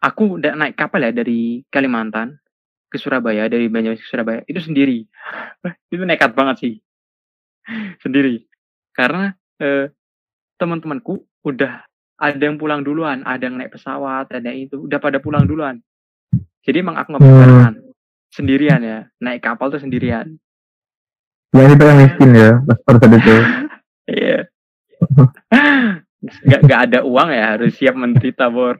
aku 0.00 0.40
udah 0.40 0.52
naik 0.54 0.78
kapal 0.78 1.02
ya 1.02 1.12
dari 1.12 1.62
Kalimantan 1.68 2.38
ke 2.90 2.98
Surabaya 2.98 3.46
dari 3.46 3.70
Banyuwangi 3.70 4.02
ke 4.02 4.08
Surabaya 4.08 4.40
itu 4.46 4.58
sendiri 4.62 5.06
itu 5.92 6.02
nekat 6.02 6.34
banget 6.34 6.56
sih 6.62 6.74
sendiri 8.04 8.46
karena 8.94 9.34
eh, 9.62 9.90
teman-temanku 10.60 11.24
udah 11.40 11.88
ada 12.20 12.36
yang 12.36 12.60
pulang 12.60 12.84
duluan, 12.84 13.24
ada 13.24 13.48
yang 13.48 13.56
naik 13.56 13.72
pesawat, 13.72 14.28
ada 14.28 14.44
yang 14.44 14.68
itu, 14.68 14.76
udah 14.76 15.00
pada 15.00 15.16
pulang 15.24 15.48
duluan. 15.48 15.80
Jadi 16.60 16.84
emang 16.84 17.00
aku 17.00 17.16
nggak 17.16 17.24
hmm. 17.24 17.96
sendirian 18.28 18.80
ya, 18.84 19.08
naik 19.24 19.40
kapal 19.40 19.72
tuh 19.72 19.80
sendirian. 19.80 20.36
Ya 21.56 21.66
ini 21.66 21.74
pengen 21.80 21.96
miskin 22.04 22.30
ya, 22.36 22.60
pas 22.62 22.78
pada 22.84 23.16
itu. 23.16 23.36
Iya. 24.10 24.50
Gak, 26.20 26.60
gak 26.68 26.80
ada 26.92 27.00
uang 27.00 27.32
ya, 27.32 27.56
harus 27.56 27.72
siap 27.80 27.96
menderita, 27.96 28.52
Bor. 28.52 28.76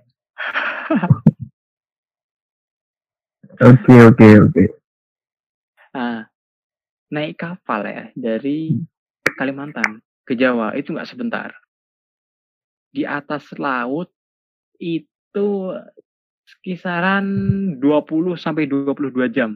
Oke, 3.61 3.93
oke, 3.93 4.29
oke. 4.49 4.65
Nah, 5.93 6.25
naik 7.13 7.37
kapal 7.37 7.85
ya 7.85 8.05
dari 8.17 8.73
Kalimantan 9.37 10.01
ke 10.25 10.33
Jawa 10.33 10.73
itu 10.79 10.97
nggak 10.97 11.11
sebentar. 11.11 11.53
Di 12.89 13.05
atas 13.05 13.53
laut 13.61 14.09
itu 14.81 15.77
kisaran 16.65 17.27
20 17.77 18.37
sampai 18.41 18.65
22 18.65 19.29
jam. 19.29 19.53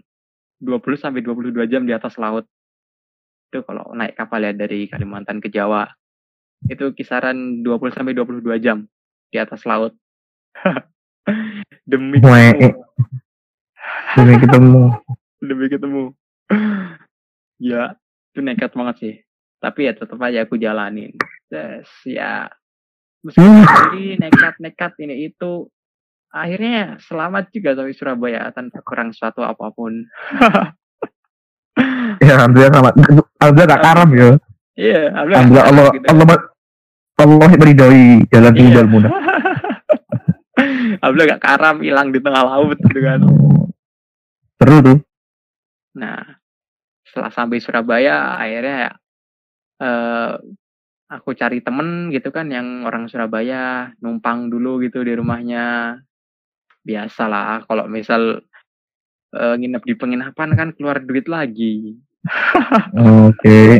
20 0.61 1.01
sampai 1.01 1.21
22 1.25 1.65
jam 1.71 1.89
di 1.89 1.93
atas 1.97 2.21
laut. 2.21 2.45
itu 3.55 3.63
kalau 3.63 3.87
naik 3.95 4.19
kapal 4.19 4.43
ya 4.43 4.51
dari 4.51 4.91
Kalimantan 4.91 5.39
ke 5.39 5.47
Jawa 5.47 5.87
itu 6.69 6.85
kisaran 6.97 7.61
20 7.61 7.95
sampai 7.95 8.17
22 8.17 8.45
jam 8.65 8.89
di 9.29 9.37
atas 9.37 9.65
laut. 9.69 9.93
Demi 11.89 12.21
ketemu. 12.21 12.69
demi 14.17 14.35
ketemu. 14.41 14.83
Demi 15.49 15.67
ketemu. 15.69 16.03
Ya 17.61 17.97
itu 18.33 18.41
nekat 18.41 18.73
banget 18.73 18.97
sih. 19.01 19.15
Tapi 19.61 19.89
ya 19.89 19.93
tetap 19.97 20.21
aja 20.21 20.45
aku 20.45 20.61
jalanin. 20.61 21.13
Yes, 21.49 21.89
ya. 22.05 22.49
Meskipun 23.25 24.21
nekat-nekat 24.21 24.93
ini 25.01 25.33
itu 25.33 25.73
akhirnya 26.29 27.01
selamat 27.01 27.49
juga 27.55 27.73
sampai 27.73 27.97
Surabaya 27.97 28.53
tanpa 28.53 28.85
kurang 28.85 29.13
suatu 29.17 29.45
apa 29.45 29.73
pun. 29.73 29.93
Ya 32.23 32.39
alhamdulillah 32.39 32.71
selamat. 32.71 32.95
Alhamdulillah 33.43 33.71
gak 33.75 33.83
karam 33.83 34.09
ya. 34.15 34.31
Iya 34.79 35.03
alhamdulillah, 35.11 35.67
Allah 35.67 35.87
gitu. 35.91 36.07
Allah 36.07 36.39
Allah 37.25 37.51
meridoi 37.57 38.29
jalan 38.29 38.53
iya. 38.53 38.59
tinggal 38.61 38.87
mudah 38.87 39.13
alhamdulillah 41.01 41.37
gak 41.37 41.45
karam 41.45 41.77
hilang 41.81 42.09
di 42.13 42.21
tengah 42.21 42.43
laut 42.45 42.79
gitu 42.79 43.01
kan 43.01 43.21
seru 44.61 44.77
tuh 44.85 44.99
nah 45.97 46.21
setelah 47.09 47.31
sampai 47.33 47.59
Surabaya 47.63 48.37
akhirnya 48.37 48.95
uh, 49.81 50.37
aku 51.09 51.37
cari 51.39 51.63
temen 51.63 52.11
gitu 52.11 52.35
kan 52.35 52.51
yang 52.51 52.83
orang 52.83 53.07
Surabaya 53.07 53.95
numpang 54.03 54.51
dulu 54.51 54.83
gitu 54.83 55.07
di 55.07 55.15
rumahnya 55.15 55.99
biasalah 56.85 57.65
kalau 57.65 57.89
misal 57.89 58.45
uh, 59.35 59.55
nginep 59.57 59.83
di 59.83 59.95
penginapan 59.97 60.51
kan 60.55 60.69
keluar 60.77 61.01
duit 61.01 61.27
lagi. 61.27 61.97
Oke. 62.99 63.33
Okay. 63.41 63.71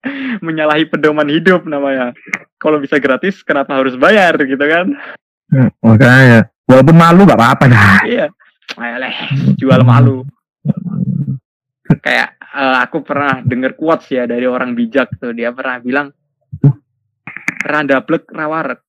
Menyalahi 0.46 0.88
pedoman 0.88 1.28
hidup 1.28 1.64
namanya. 1.68 2.16
Kalau 2.60 2.80
bisa 2.80 2.96
gratis, 3.00 3.40
kenapa 3.44 3.76
harus 3.76 3.96
bayar 3.96 4.36
gitu 4.40 4.60
kan? 4.60 4.92
Hmm, 5.50 5.70
makanya, 5.82 6.48
walaupun 6.68 6.96
malu 6.96 7.26
gak 7.26 7.40
apa-apa 7.40 7.64
dah. 7.66 8.06
Iya, 8.06 8.26
Ayolah, 8.78 9.14
jual 9.58 9.82
malu. 9.82 10.22
Kayak 12.00 12.38
uh, 12.54 12.78
aku 12.86 13.02
pernah 13.02 13.42
denger 13.42 13.74
quotes 13.74 14.14
ya 14.14 14.30
dari 14.30 14.46
orang 14.46 14.78
bijak 14.78 15.18
tuh, 15.18 15.34
dia 15.34 15.50
pernah 15.50 15.82
bilang, 15.82 16.08
randa 17.66 17.98
plek 18.06 18.30
rawarek. 18.30 18.80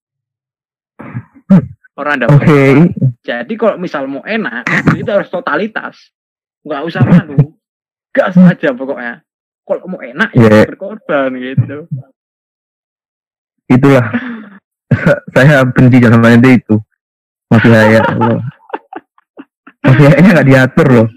Orang 1.98 2.24
dapat. 2.24 2.40
Okay. 2.48 2.74
Jadi 3.22 3.54
kalau 3.60 3.76
misal 3.78 4.08
mau 4.08 4.24
enak, 4.24 4.64
itu 4.96 5.10
harus 5.12 5.30
totalitas. 5.30 5.98
Nggak 6.64 6.82
usah 6.88 7.04
malu. 7.04 7.58
Gas 8.16 8.38
aja 8.38 8.72
pokoknya. 8.74 9.22
Kalau 9.62 9.88
mau 9.88 10.02
enak 10.02 10.34
yeah. 10.36 10.66
ya 10.66 10.70
berkorban 10.70 11.32
gitu. 11.38 11.88
Itulah. 13.72 14.06
saya 15.36 15.64
benci 15.64 16.04
sama 16.04 16.36
itu 16.36 16.50
itu. 16.60 16.76
Masih 17.48 17.72
saya. 17.72 18.02
Masih 19.86 20.04
kayaknya 20.12 20.30
nggak 20.36 20.50
diatur 20.50 20.88
loh. 20.92 21.08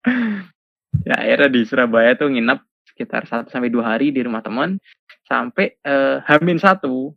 ya 1.08 1.14
akhirnya 1.16 1.48
di 1.48 1.60
Surabaya 1.64 2.12
tuh 2.16 2.28
nginep 2.32 2.60
sekitar 2.92 3.24
1 3.24 3.48
sampai 3.48 3.72
dua 3.72 3.96
hari 3.96 4.12
di 4.12 4.20
rumah 4.20 4.44
teman 4.44 4.76
sampai 5.24 5.78
uh, 5.88 6.20
Hamin 6.28 6.60
satu 6.60 7.16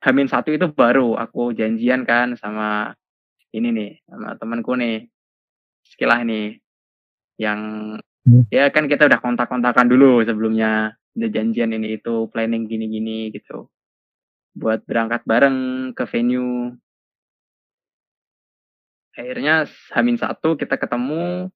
Hamin 0.00 0.30
satu 0.30 0.54
itu 0.54 0.70
baru 0.72 1.18
aku 1.18 1.52
janjian 1.52 2.06
kan 2.06 2.38
sama 2.38 2.94
ini 3.52 3.68
nih 3.74 3.90
sama 4.06 4.38
temanku 4.38 4.72
nih 4.78 5.04
sekilah 5.84 6.22
nih 6.22 6.56
yang 7.40 7.60
hmm. 8.28 8.42
ya 8.52 8.68
kan 8.68 8.84
kita 8.84 9.08
udah 9.08 9.20
kontak-kontakan 9.24 9.88
dulu 9.88 10.20
sebelumnya 10.20 10.92
udah 11.16 11.30
janjian 11.32 11.72
ini 11.72 11.96
itu 11.96 12.28
planning 12.28 12.68
gini-gini 12.68 13.32
gitu 13.32 13.72
buat 14.52 14.84
berangkat 14.84 15.24
bareng 15.24 15.90
ke 15.96 16.04
venue 16.04 16.76
akhirnya 19.16 19.64
Hamin 19.96 20.20
satu 20.20 20.54
kita 20.60 20.76
ketemu 20.76 21.48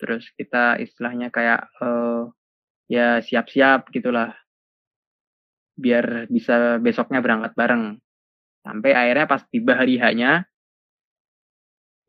terus 0.00 0.28
kita 0.34 0.80
istilahnya 0.80 1.28
kayak 1.28 1.68
uh, 1.80 2.32
ya 2.90 3.20
siap-siap 3.22 3.92
gitulah 3.92 4.34
biar 5.76 6.26
bisa 6.32 6.80
besoknya 6.80 7.20
berangkat 7.20 7.52
bareng. 7.52 8.00
Sampai 8.64 8.96
akhirnya 8.96 9.30
pas 9.30 9.44
tiba 9.46 9.78
hari 9.78 10.00
hanya 10.00 10.48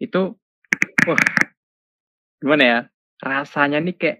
itu 0.01 0.33
wah 1.05 1.21
gimana 2.41 2.63
ya? 2.63 2.79
Rasanya 3.17 3.81
nih 3.81 3.95
kayak 3.97 4.19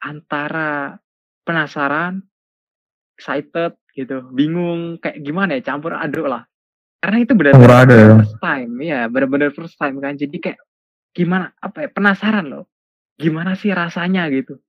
antara 0.00 0.96
penasaran, 1.44 2.24
excited 3.16 3.76
gitu, 3.92 4.24
bingung 4.32 4.96
kayak 4.96 5.20
gimana 5.20 5.60
ya 5.60 5.62
campur 5.74 5.92
aduk 5.92 6.24
lah. 6.24 6.48
Karena 7.00 7.24
itu 7.24 7.32
benar-benar 7.32 8.20
first 8.20 8.36
time, 8.40 8.72
ya 8.84 9.08
benar-benar 9.08 9.50
first 9.52 9.76
time 9.76 9.96
kan. 10.00 10.16
Jadi 10.16 10.36
kayak 10.40 10.60
gimana 11.16 11.52
apa 11.60 11.84
ya 11.84 11.88
penasaran 11.92 12.48
loh. 12.48 12.64
Gimana 13.16 13.56
sih 13.56 13.72
rasanya 13.72 14.28
gitu. 14.32 14.60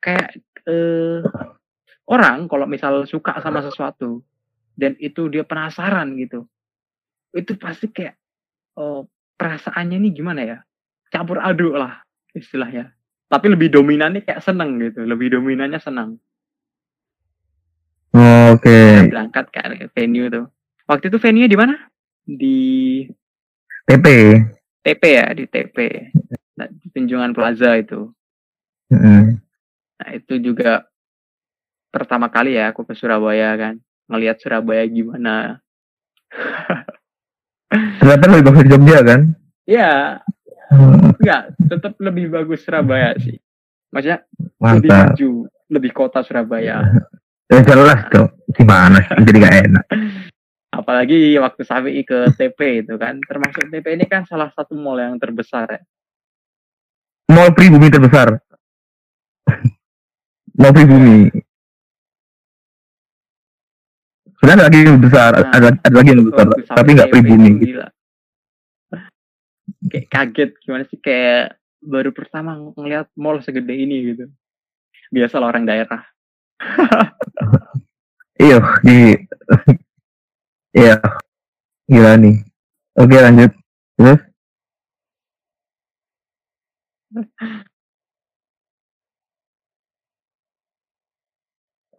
Kayak 0.00 0.36
eh 0.68 1.24
orang 2.08 2.48
kalau 2.48 2.64
misal 2.64 3.04
suka 3.04 3.36
sama 3.40 3.60
sesuatu 3.60 4.24
dan 4.76 4.96
itu 5.00 5.28
dia 5.28 5.44
penasaran 5.44 6.16
gitu 6.16 6.48
itu 7.36 7.52
pasti 7.60 7.92
kayak 7.92 8.16
oh, 8.80 9.04
perasaannya 9.36 9.96
ini 10.00 10.08
gimana 10.16 10.40
ya 10.44 10.58
campur 11.12 11.38
aduk 11.44 11.76
lah 11.76 12.00
istilahnya 12.38 12.98
tapi 13.28 13.46
lebih 13.52 13.68
dominannya 13.68 14.24
kayak 14.24 14.40
seneng 14.40 14.80
gitu. 14.80 15.04
Lebih 15.04 15.36
dominannya 15.36 15.78
senang. 15.78 16.16
Oh, 18.16 18.56
oke. 18.56 18.64
Okay. 18.64 19.12
berangkat 19.12 19.52
ke 19.52 19.86
venue 19.92 20.32
tuh. 20.32 20.48
Waktu 20.88 21.12
itu 21.12 21.20
venue 21.20 21.44
di 21.44 21.58
mana? 21.60 21.76
Di 22.24 22.58
TP 23.88 24.04
TP 24.84 25.02
ya 25.16 25.32
di 25.32 25.44
TP 25.48 25.76
nah, 26.56 26.68
di 26.68 26.86
Tunjungan 26.92 27.36
Plaza 27.36 27.76
itu. 27.76 28.08
Mm 28.88 29.44
nah 29.98 30.14
itu 30.14 30.38
juga 30.38 30.86
pertama 31.90 32.30
kali 32.30 32.54
ya 32.54 32.70
aku 32.70 32.86
ke 32.86 32.94
Surabaya 32.94 33.50
kan. 33.58 33.82
Ngelihat 34.06 34.38
Surabaya 34.38 34.86
gimana. 34.86 35.58
Ternyata 37.98 38.24
lebih 38.30 38.44
bagus 38.46 38.64
Jogja 38.70 38.98
kan? 39.02 39.20
Ya 39.66 40.22
hmm. 40.22 40.37
Enggak 40.72 41.42
tetap 41.56 41.94
lebih 42.00 42.32
bagus 42.32 42.64
Surabaya 42.64 43.16
sih. 43.16 43.36
Maksudnya 43.88 44.20
Mantap. 44.60 44.76
lebih 44.76 44.90
maju 44.92 45.30
lebih 45.68 45.90
kota 45.92 46.20
Surabaya. 46.24 46.80
Ya 47.48 47.64
jelas 47.64 48.04
tuh 48.12 48.28
gimana? 48.52 49.00
Jadi 49.24 49.40
gak 49.40 49.56
enak. 49.64 49.84
Apalagi 50.68 51.32
waktu 51.40 51.64
Sawi 51.64 52.04
ke 52.04 52.28
TP 52.36 52.84
itu 52.84 53.00
kan. 53.00 53.16
Termasuk 53.24 53.72
TP 53.72 53.96
ini 53.96 54.04
kan 54.04 54.28
salah 54.28 54.52
satu 54.52 54.76
mall 54.76 55.00
yang 55.00 55.16
terbesar 55.16 55.64
ya. 55.64 55.80
Mall 57.32 57.56
pribumi 57.56 57.88
terbesar. 57.88 58.36
Mall 60.60 60.76
pribumi. 60.76 61.32
Sebenarnya 64.38 64.60
ada 64.60 64.66
lagi 64.70 64.78
yang 64.86 65.00
besar 65.02 65.30
nah, 65.34 65.50
ada, 65.50 65.68
ada 65.74 65.96
lagi 65.98 66.08
yang 66.14 66.24
besar 66.30 66.46
tapi 66.70 66.88
nggak 66.94 67.10
pribumi 67.10 67.50
gitu. 67.58 67.82
Kayak 69.88 70.06
kaget 70.12 70.50
gimana 70.62 70.84
sih 70.86 70.98
kayak 71.00 71.56
baru 71.82 72.10
pertama 72.12 72.56
ngeliat 72.76 73.08
mall 73.16 73.40
segede 73.40 73.74
ini 73.74 74.14
gitu 74.14 74.24
biasa 75.12 75.40
lah 75.40 75.48
orang 75.50 75.64
daerah 75.64 76.02
iya 78.44 78.58
di 78.84 78.98
iya 80.76 80.94
gila 81.88 82.12
nih 82.20 82.36
oke 82.98 83.16
lanjut 83.16 83.52
terus 83.96 84.20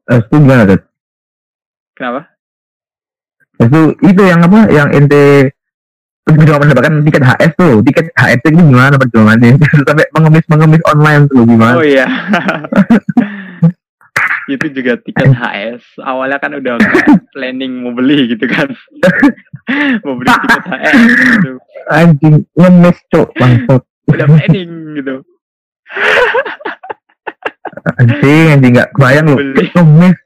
itu 0.10 0.36
gimana, 0.42 0.66
Dad? 0.66 0.82
Kenapa? 1.94 2.22
Itu 3.62 3.94
itu 4.02 4.22
yang 4.26 4.42
apa? 4.42 4.60
Yang 4.74 4.90
ente 4.98 5.24
perjuangan 6.28 6.68
mendapatkan 6.68 6.94
tiket 7.06 7.24
HS 7.26 7.52
tuh, 7.58 7.74
tiket 7.84 8.06
HS 8.14 8.40
itu 8.44 8.60
gimana 8.60 8.96
perjuangannya? 8.96 9.54
Sampai 9.88 10.06
mengemis 10.14 10.46
mengemis 10.50 10.84
online 10.86 11.24
tuh 11.30 11.44
gimana? 11.46 11.76
Oh 11.80 11.86
iya. 11.86 12.08
itu 14.50 14.66
juga 14.74 14.98
tiket 14.98 15.30
HS 15.30 16.02
awalnya 16.02 16.42
kan 16.42 16.58
udah 16.58 16.82
planning 17.38 17.86
mau 17.86 17.94
beli 17.94 18.34
gitu 18.34 18.50
kan 18.50 18.66
mau 20.02 20.18
beli 20.18 20.26
tiket 20.26 20.64
HS 20.66 20.98
gitu 21.06 21.52
anjing 21.94 22.36
ngemis 22.58 22.98
cok 23.14 23.30
bangsat 23.38 23.82
udah 24.10 24.26
planning 24.26 24.72
gitu 24.98 25.22
anjing 28.02 28.46
anjing 28.58 28.74
nggak 28.74 28.90
kebayang 28.98 29.26
lu 29.30 29.38
ngemis 29.54 30.18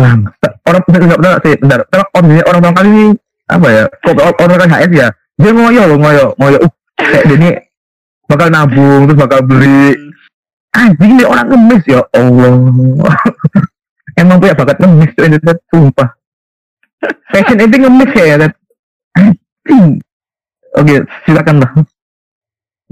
orang 0.00 0.82
nggak 0.86 1.20
benar 1.20 1.36
sih, 1.44 1.54
bentar. 1.58 1.80
Orang 1.92 2.62
orang 2.62 2.74
kali 2.74 2.88
ini 2.88 3.06
apa 3.50 3.66
ya? 3.68 3.84
Kok 3.90 4.14
orang 4.40 4.56
orang 4.56 4.70
HS 4.70 4.90
ya? 4.94 5.08
Dia 5.40 5.52
ngoyo 5.56 5.82
loh, 5.88 5.98
ngoyo, 5.98 6.26
ngoyo. 6.36 6.58
Uh, 6.60 6.72
kayak 7.00 7.24
ini 7.32 7.48
bakal 8.28 8.52
nabung 8.52 9.08
terus 9.08 9.18
bakal 9.18 9.40
beli. 9.40 9.96
Anjing 10.76 11.16
nih 11.16 11.26
orang 11.26 11.48
ngemis 11.48 11.82
ya 11.88 12.04
Allah. 12.12 12.52
Emang 14.20 14.36
punya 14.36 14.54
bakat 14.54 14.76
ngemis 14.78 15.10
tuh 15.16 15.24
Internet 15.26 15.58
sumpah. 15.72 16.08
Passion 17.32 17.56
itu 17.56 17.76
ngemis 17.80 18.12
ya 18.12 18.36
kan 18.36 18.52
oke 20.76 20.94
silakan 21.24 21.56
lah. 21.64 21.70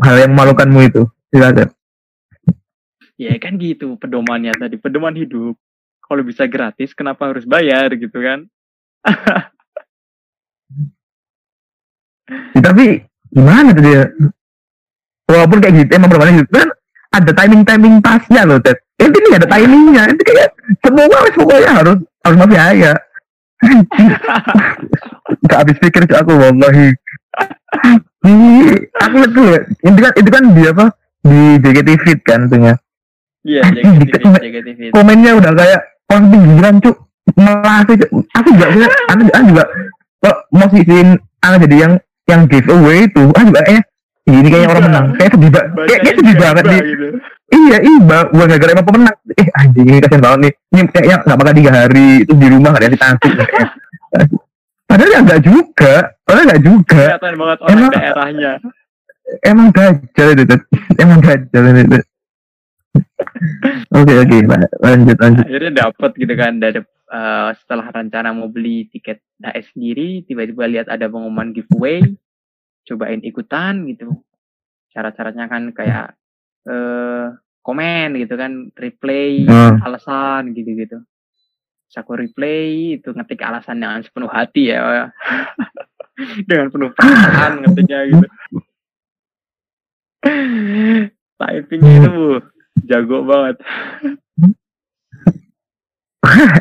Hal 0.00 0.16
yang 0.16 0.32
memalukanmu 0.32 0.80
itu 0.88 1.02
silakan. 1.28 1.68
Ya 3.18 3.36
kan 3.36 3.60
gitu 3.60 4.00
pedomannya 4.00 4.56
tadi 4.56 4.80
pedoman 4.80 5.12
hidup. 5.12 5.58
Kalau 6.08 6.24
bisa 6.24 6.48
gratis 6.48 6.96
kenapa 6.96 7.28
harus 7.28 7.44
bayar 7.44 7.92
gitu 7.92 8.16
kan 8.16 8.48
ya, 12.28 12.60
tapi 12.60 13.02
gimana 13.32 13.72
tuh 13.72 13.84
dia? 13.84 14.02
Walaupun 15.28 15.60
kayak 15.60 15.74
gitu 15.84 15.90
emang 15.96 16.08
bermain 16.08 16.40
gitu 16.40 16.52
kan 16.52 16.68
ada 17.12 17.32
timing 17.32 17.62
timing 17.64 18.00
pasnya 18.00 18.48
loh 18.48 18.60
Ted. 18.60 18.80
Ini 18.98 19.36
ada 19.36 19.46
timingnya 19.46 20.08
itu 20.10 20.22
kayak 20.24 20.52
semua 20.84 21.18
wis 21.24 21.36
pokoknya 21.36 21.70
harus 21.80 21.98
harus 22.24 22.38
biaya 22.48 22.92
Gak 25.50 25.58
habis 25.66 25.76
pikir 25.82 26.06
ke 26.06 26.14
aku 26.14 26.32
wallahi. 26.32 26.94
Aku 29.02 29.14
lihat 29.18 29.32
tuh 29.34 29.44
ya 29.50 29.60
itu 29.66 29.98
kan 30.00 30.12
itu 30.16 30.30
kan 30.32 30.42
dia 30.56 30.70
apa? 30.72 30.86
Di 31.26 31.40
JKT 31.60 31.88
Fit 32.06 32.20
kan 32.24 32.48
tuhnya 32.48 32.74
iya 33.44 33.62
JKT 33.68 34.68
Fit 34.78 34.90
komennya 34.96 35.36
udah 35.36 35.52
kayak 35.52 35.80
orang 36.08 36.24
pinggiran 36.32 36.74
cuk. 36.80 36.96
Malah 37.36 37.84
aku 37.84 37.92
juga 37.94 38.06
aku 38.32 38.48
juga 39.44 39.64
kok 40.18 40.36
mau 40.50 40.66
sisihin 40.72 41.20
anak 41.44 41.68
jadi 41.68 41.76
yang 41.84 41.92
yang 42.28 42.44
giveaway 42.44 43.08
itu 43.08 43.24
ah 43.32 43.42
juga 43.42 43.62
eh 43.64 43.80
ini 44.28 44.48
kayaknya 44.52 44.68
orang 44.68 44.84
menang. 44.92 45.06
Kayak 45.16 45.30
sedih 45.34 45.50
banget 45.50 45.70
kayak, 45.72 46.00
kayak 46.04 46.16
sedih 46.20 46.36
banget 46.36 46.64
nih 46.68 46.80
gitu. 46.84 47.06
iya 47.48 47.76
iba 47.80 48.18
gua 48.28 48.44
gak 48.44 48.60
gara 48.60 48.70
emang 48.76 48.86
pemenang. 48.86 49.16
Eh 49.40 49.46
anjing 49.56 49.86
ini 49.88 49.98
kasian 50.04 50.20
banget 50.20 50.38
nih. 50.44 50.52
Ini 50.68 50.80
kayaknya 50.92 51.16
nggak 51.24 51.38
makan 51.40 51.54
tiga 51.56 51.70
hari 51.72 52.08
itu 52.22 52.32
di 52.36 52.46
rumah 52.52 52.68
gak 52.76 52.84
ada 52.84 52.98
taksi 53.00 53.30
padahal 54.88 55.12
ya 55.12 55.20
enggak 55.20 55.40
juga. 55.44 55.94
Padahal 56.24 56.44
enggak 56.44 56.62
juga. 56.64 57.02
Kelihatan 57.08 57.34
banget 57.36 57.58
orang 57.60 57.72
emang, 57.72 57.90
daerahnya. 57.92 58.52
Emang 59.44 59.68
gajal 59.72 60.28
itu 60.36 60.56
emang 60.96 61.18
gajal 61.20 61.64
itu 61.72 61.98
Oke 63.94 64.12
oke 64.18 64.36
lanjut 64.82 65.16
lanjut. 65.18 65.44
Akhirnya 65.46 65.72
dapat 65.88 66.10
gitu 66.18 66.34
kan 66.34 66.52
dari 66.60 66.80
uh, 67.10 67.50
setelah 67.56 67.88
rencana 67.90 68.34
mau 68.36 68.50
beli 68.52 68.86
tiket 68.92 69.22
HS 69.40 69.74
sendiri 69.74 70.26
tiba-tiba 70.26 70.64
lihat 70.68 70.86
ada 70.90 71.08
pengumuman 71.08 71.54
giveaway 71.54 72.02
cobain 72.88 73.20
ikutan 73.24 73.84
gitu. 73.88 74.22
Cara-caranya 74.92 75.46
kan 75.46 75.70
kayak 75.76 76.16
uh, 76.68 77.36
komen 77.62 78.16
gitu 78.16 78.34
kan 78.40 78.72
replay 78.74 79.44
hmm. 79.44 79.84
alasan 79.84 80.56
gitu-gitu. 80.56 81.04
Terus 81.88 81.96
aku 82.00 82.20
replay 82.20 83.00
itu 83.00 83.12
ngetik 83.12 83.40
alasan 83.44 83.80
dengan 83.80 84.00
sepenuh 84.04 84.28
hati 84.28 84.72
ya. 84.72 85.08
Dengan 86.50 86.66
penuh 86.74 86.90
perasaan 86.98 87.62
ngetiknya 87.62 88.10
gitu. 88.10 88.26
Typing 91.38 91.82
itu 91.86 92.08
bu 92.10 92.42
jago 92.86 93.26
banget. 93.26 93.58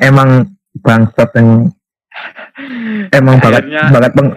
Emang 0.10 0.58
bangsat 0.82 1.30
yang 1.38 1.70
emang 3.14 3.38
bakat 3.42 3.64
bakat 3.94 4.12
peng 4.14 4.30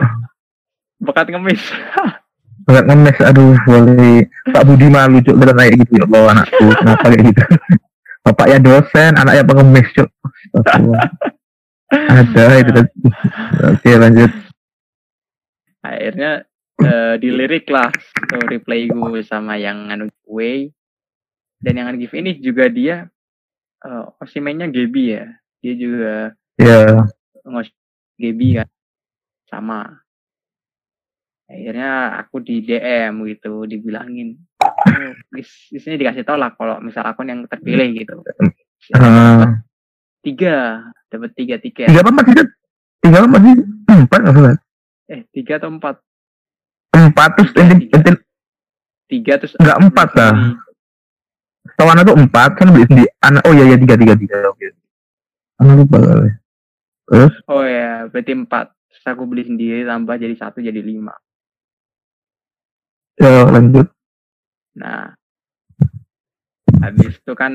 bakat 1.00 1.26
ngemis. 1.32 1.62
bakat 2.68 2.84
ngemis 2.88 3.18
aduh 3.24 3.56
boleh. 3.64 4.28
Pak 4.50 4.64
Budi 4.66 4.86
malu 4.92 5.20
cuk 5.24 5.36
bener 5.36 5.56
kayak 5.56 5.74
gitu 5.84 5.92
ya 6.00 6.04
Allah 6.08 6.24
anakku 6.36 6.66
kenapa 6.76 7.04
kayak 7.08 7.22
gitu? 7.32 7.42
Bapaknya 8.24 8.58
dosen 8.60 9.12
anaknya 9.16 9.44
pengemis 9.48 9.88
cuk. 9.96 10.08
Ada 11.90 12.44
itu 12.60 12.72
oke 13.64 13.90
lanjut. 13.96 14.30
Akhirnya 15.80 16.44
uh, 16.84 17.14
dilirik 17.16 17.64
lah 17.72 17.88
tuh 18.28 18.44
replay 18.44 18.92
gue 18.92 19.20
sama 19.24 19.56
yang 19.56 19.88
anu 19.88 20.12
gue 20.28 20.68
dan 21.60 21.76
yang 21.76 21.92
give 22.00 22.16
ini 22.16 22.40
juga 22.40 22.72
dia 22.72 23.04
uh, 23.84 24.08
osimennya 24.20 24.72
Gebi 24.72 25.04
ya. 25.12 25.28
Dia 25.60 25.74
juga 25.76 26.14
yeah. 26.56 27.04
Gebi 28.16 28.56
kan. 28.56 28.68
Sama. 29.48 29.80
Akhirnya 31.50 32.16
aku 32.22 32.40
di 32.40 32.62
DM 32.62 33.26
gitu 33.26 33.66
dibilangin 33.66 34.38
oh, 34.62 35.12
di, 35.34 35.42
sini 35.76 35.98
dikasih 35.98 36.22
tau 36.22 36.38
lah 36.38 36.54
kalau 36.54 36.78
misal 36.78 37.02
akun 37.02 37.28
yang 37.28 37.42
terpilih 37.44 37.90
gitu. 37.92 38.22
Uh, 38.96 39.58
tiga 40.24 40.86
dapat 41.10 41.34
tiga 41.36 41.58
tiket. 41.58 41.90
Tiga 41.90 42.00
apa 42.06 42.10
empat 42.14 42.26
tiga 42.30 42.42
tiga 43.02 43.16
apa 43.26 43.36
sih? 43.42 43.54
Empat 43.90 44.18
nggak 44.22 44.34
salah. 44.38 44.56
Eh 45.10 45.20
tiga 45.34 45.52
atau 45.58 45.70
empat? 45.74 45.96
Empat 46.94 47.30
terus 47.34 47.50
tiga, 47.52 47.74
tiga. 47.76 47.98
tiga 49.10 49.32
terus 49.42 49.54
enggak 49.58 49.78
empat 49.90 50.08
lah 50.14 50.32
tahu 51.76 51.88
anak 51.92 52.04
tuh 52.08 52.16
empat 52.16 52.50
kan 52.56 52.72
beli 52.72 52.84
sendiri 52.88 53.08
anak 53.20 53.42
oh 53.44 53.52
iya 53.52 53.64
iya 53.72 53.76
tiga 53.76 53.94
tiga 53.96 54.14
tiga. 54.16 54.36
Oke. 54.48 54.72
Anak 55.60 55.74
lupa 55.84 55.98
kali. 56.00 56.30
Terus? 57.10 57.34
Oh 57.48 57.64
ya 57.64 58.08
berarti 58.08 58.32
empat. 58.32 58.66
Terus 58.90 59.04
aku 59.06 59.22
beli 59.28 59.44
sendiri 59.44 59.84
tambah 59.84 60.16
jadi 60.16 60.34
satu 60.36 60.64
jadi 60.64 60.80
lima. 60.80 61.12
Ya 63.20 63.44
lanjut. 63.48 63.88
Nah. 64.76 65.16
Habis 66.80 67.20
itu 67.20 67.32
kan 67.36 67.52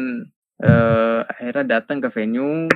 eh, 0.61 1.19
akhirnya 1.25 1.81
datang 1.81 1.97
ke 1.97 2.13
venue. 2.13 2.69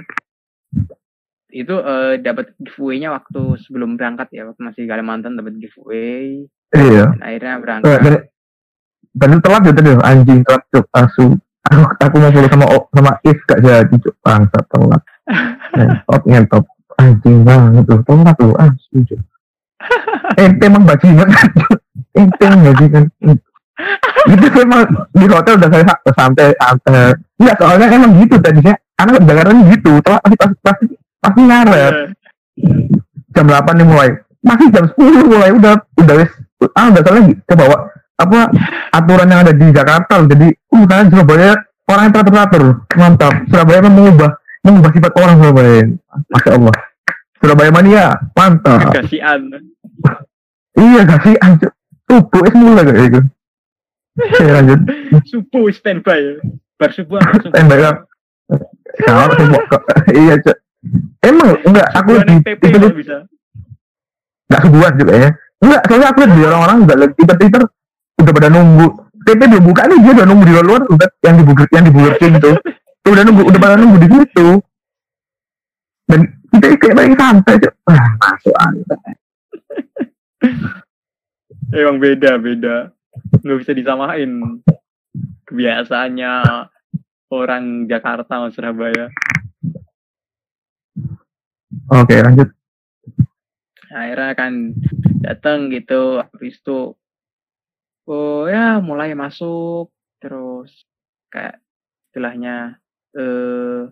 Itu 1.49 1.75
eh, 1.77 2.17
dapat 2.21 2.57
giveaway-nya 2.57 3.13
waktu 3.13 3.57
sebelum 3.65 4.01
berangkat 4.01 4.33
ya 4.33 4.49
waktu 4.49 4.61
masih 4.65 4.89
Kalimantan 4.89 5.37
dapat 5.37 5.61
giveaway. 5.61 6.49
Iya. 6.73 7.13
Dan 7.13 7.21
akhirnya 7.21 7.55
berangkat 7.61 8.33
dan 9.15 9.41
telat 9.41 9.61
ya 9.65 9.73
tadi 9.73 9.89
anjing 10.01 10.39
telat 10.45 10.63
cuk. 10.69 10.85
Asu 10.93 11.25
aku, 11.65 11.81
aku 12.01 12.15
mau 12.17 12.31
follow 12.31 12.49
sama 12.49 12.65
sama 12.93 13.13
Is 13.25 13.39
gak 13.45 13.59
jadi 13.61 13.95
cuk. 13.95 14.15
Bangsa 14.21 14.59
telat. 14.69 15.01
Ngetop 15.73 16.21
ngetop 16.25 16.63
anjing 16.99 17.37
banget 17.45 17.83
tuh 17.87 17.99
telat 18.05 18.35
tuh 18.37 18.53
asu 18.57 18.97
cuk. 19.07 19.21
Ente 20.35 20.63
emang 20.67 20.83
bajingan 20.83 21.29
ente 22.19 22.45
bajingan 22.45 23.05
itu 24.27 24.47
memang 24.51 24.83
di 25.15 25.25
hotel 25.31 25.55
udah 25.55 25.69
saya 25.71 25.95
santai 26.11 26.51
santai 26.59 27.15
enggak 27.39 27.55
soalnya 27.55 27.87
emang 27.87 28.11
gitu 28.19 28.35
tadi 28.43 28.59
saya 28.59 28.75
anak 28.99 29.23
Jakarta 29.23 29.55
gitu 29.55 29.91
telat 30.03 30.21
pasti 30.21 30.35
pasti 30.35 30.55
pasti, 30.59 30.85
pasti 31.23 31.41
ngaret. 31.47 31.93
Jam 33.31 33.45
8 33.47 33.79
nih 33.79 33.87
mulai. 33.87 34.09
Masih 34.43 34.67
jam 34.73 34.85
10 34.91 35.31
mulai. 35.31 35.49
Udah 35.55 35.79
udah 35.95 36.15
wes 36.19 36.31
ah 36.75 36.91
udah 36.91 37.01
salah 37.01 37.23
lagi. 37.23 37.33
Ke 37.47 37.53
bawah 37.55 37.79
apa 38.19 38.51
aturan 38.91 39.31
yang 39.31 39.41
ada 39.47 39.53
di 39.55 39.65
Jakarta 39.71 40.19
jadi 40.27 40.47
uh 40.51 40.83
karena 40.83 41.07
Surabaya 41.07 41.51
orang 41.87 42.03
yang 42.05 42.13
teratur 42.13 42.33
teratur 42.35 42.63
mantap. 42.99 43.33
Surabaya 43.47 43.79
mengubah. 43.87 44.31
Mengubah 44.59 44.89
sifat 44.91 45.11
orang 45.15 45.35
Surabaya. 45.39 45.81
Masya 46.27 46.51
Allah. 46.59 46.75
Surabaya 47.39 47.69
mania. 47.71 48.05
Mantap. 48.35 48.91
Kasihan. 48.91 49.41
Iya 50.75 51.01
kasihan. 51.07 51.51
Subuh 52.09 52.41
es 52.43 52.53
mulai 52.53 52.83
kayak 52.83 53.01
gitu. 53.07 53.19
Ya 54.43 54.51
lanjut. 54.59 54.79
Subuh 55.23 55.71
standby. 55.71 56.43
Bar 56.75 56.91
subuh 56.91 57.23
standby 57.23 57.79
kan 57.79 57.95
kalau 59.05 59.31
subuh 59.37 59.61
iya 60.11 60.35
cok 60.41 60.57
emang? 61.23 61.49
Enggak 61.63 61.87
aku 61.93 62.11
di 62.25 62.35
itu 62.41 62.87
bisa? 62.97 63.17
Enggak 64.49 64.61
subuhan 64.65 64.93
juga 64.97 65.13
ya. 65.13 65.29
Enggak 65.59 65.81
soalnya 65.87 66.07
aku 66.09 66.17
lihat 66.23 66.31
di 66.33 66.41
orang-orang 66.43 66.77
enggak 66.83 66.97
lagi 66.97 67.13
Twitter 67.13 67.63
udah 68.19 68.33
pada 68.35 68.49
nunggu. 68.51 68.87
TP 69.19 69.41
belum 69.45 69.63
buka 69.67 69.83
nih 69.85 69.99
dia 69.99 70.11
udah 70.15 70.25
nunggu 70.25 70.43
di 70.47 70.53
luar 70.57 70.81
udah 70.89 71.07
yang 71.21 71.35
di 71.37 71.43
yang 71.75 71.83
di 71.85 71.91
Burger 71.91 72.15
King 72.17 72.33
tuh 72.39 72.55
udah 73.09 73.23
nunggu 73.25 73.41
udah 73.45 73.59
pada 73.59 73.75
nunggu 73.77 73.97
di 73.99 74.07
situ. 74.09 74.47
Dan 76.09 76.19
kita 76.49 76.67
kayak 76.81 76.95
paling 76.97 77.15
santai 77.19 77.55
tuh 77.61 77.71
ah, 77.85 78.09
masuk 78.17 78.55
aja 78.57 78.95
emang 81.73 81.97
beda 82.01 82.39
beda. 82.39 82.77
Nggak 83.43 83.59
bisa 83.65 83.71
disamain. 83.75 84.31
Kebiasaannya 85.49 86.33
orang 87.33 87.89
Jakarta 87.89 88.29
sama 88.29 88.53
Surabaya. 88.53 89.09
Oke 91.89 92.15
lanjut. 92.21 92.49
Akhirnya 93.89 94.37
kan 94.37 94.53
datang 95.25 95.73
gitu 95.73 96.21
habis 96.21 96.61
itu 96.61 96.93
oh 98.09 98.49
ya 98.49 98.81
mulai 98.81 99.13
masuk 99.13 99.93
terus 100.17 100.73
kayak 101.29 101.61
istilahnya 102.09 102.81
eh 103.13 103.85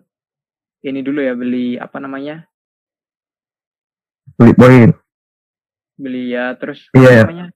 ini 0.82 1.00
dulu 1.06 1.22
ya 1.22 1.38
beli 1.38 1.78
apa 1.78 2.02
namanya 2.02 2.44
beli 4.34 4.52
poin 4.58 4.90
beli 5.98 6.34
ya 6.34 6.54
terus 6.58 6.90
yeah. 6.94 7.22
Iya. 7.22 7.22
namanya 7.26 7.46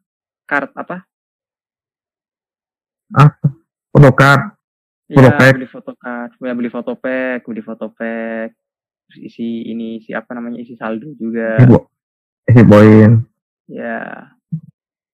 kart 0.47 0.71
apa 0.75 0.97
ah 3.13 3.31
kart 4.17 4.63
Foto 5.13 5.29
pack. 5.37 5.55
beli 5.61 5.69
fotopack, 5.69 6.29
ya 6.41 6.55
beli 6.57 6.71
fotopack, 6.73 7.41
beli 7.45 7.61
fotopack. 7.61 8.49
Terus 9.13 9.19
isi 9.29 9.69
ini 9.69 10.01
isi 10.01 10.17
apa 10.17 10.33
namanya 10.33 10.57
isi 10.57 10.73
saldo 10.73 11.13
juga. 11.21 11.61
Isi 12.49 12.63
poin. 12.65 13.21
Ya. 13.69 14.32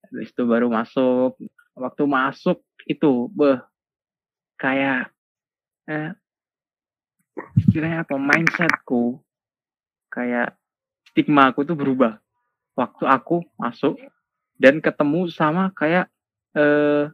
Habis 0.09 0.29
itu 0.33 0.43
baru 0.45 0.67
masuk. 0.69 1.37
Waktu 1.77 2.03
masuk 2.05 2.59
itu, 2.83 3.29
beh, 3.31 3.61
kayak 4.59 5.13
eh, 5.87 6.11
istilahnya 7.57 8.03
apa? 8.03 8.15
Mindsetku 8.17 9.21
kayak 10.09 10.57
stigma 11.09 11.53
aku 11.53 11.63
tuh 11.63 11.77
berubah. 11.77 12.17
Waktu 12.75 13.05
aku 13.05 13.45
masuk 13.55 13.95
dan 14.59 14.83
ketemu 14.83 15.29
sama 15.31 15.71
kayak 15.71 16.09
eh 16.57 17.07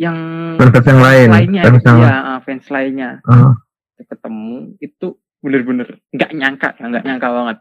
yang 0.00 0.16
Fans 0.56 0.86
yang 0.88 1.00
lain. 1.04 1.28
lainnya 1.28 1.62
Fans 1.68 1.84
yang 1.84 1.98
ya, 2.00 2.16
fans 2.40 2.66
lainnya 2.72 3.10
Ah. 3.28 3.52
ketemu 4.00 4.72
itu 4.80 5.20
bener-bener 5.44 6.00
nggak 6.08 6.30
nyangka 6.32 6.68
ya, 6.80 6.84
nggak 6.88 7.04
nyangka 7.04 7.28
banget 7.28 7.58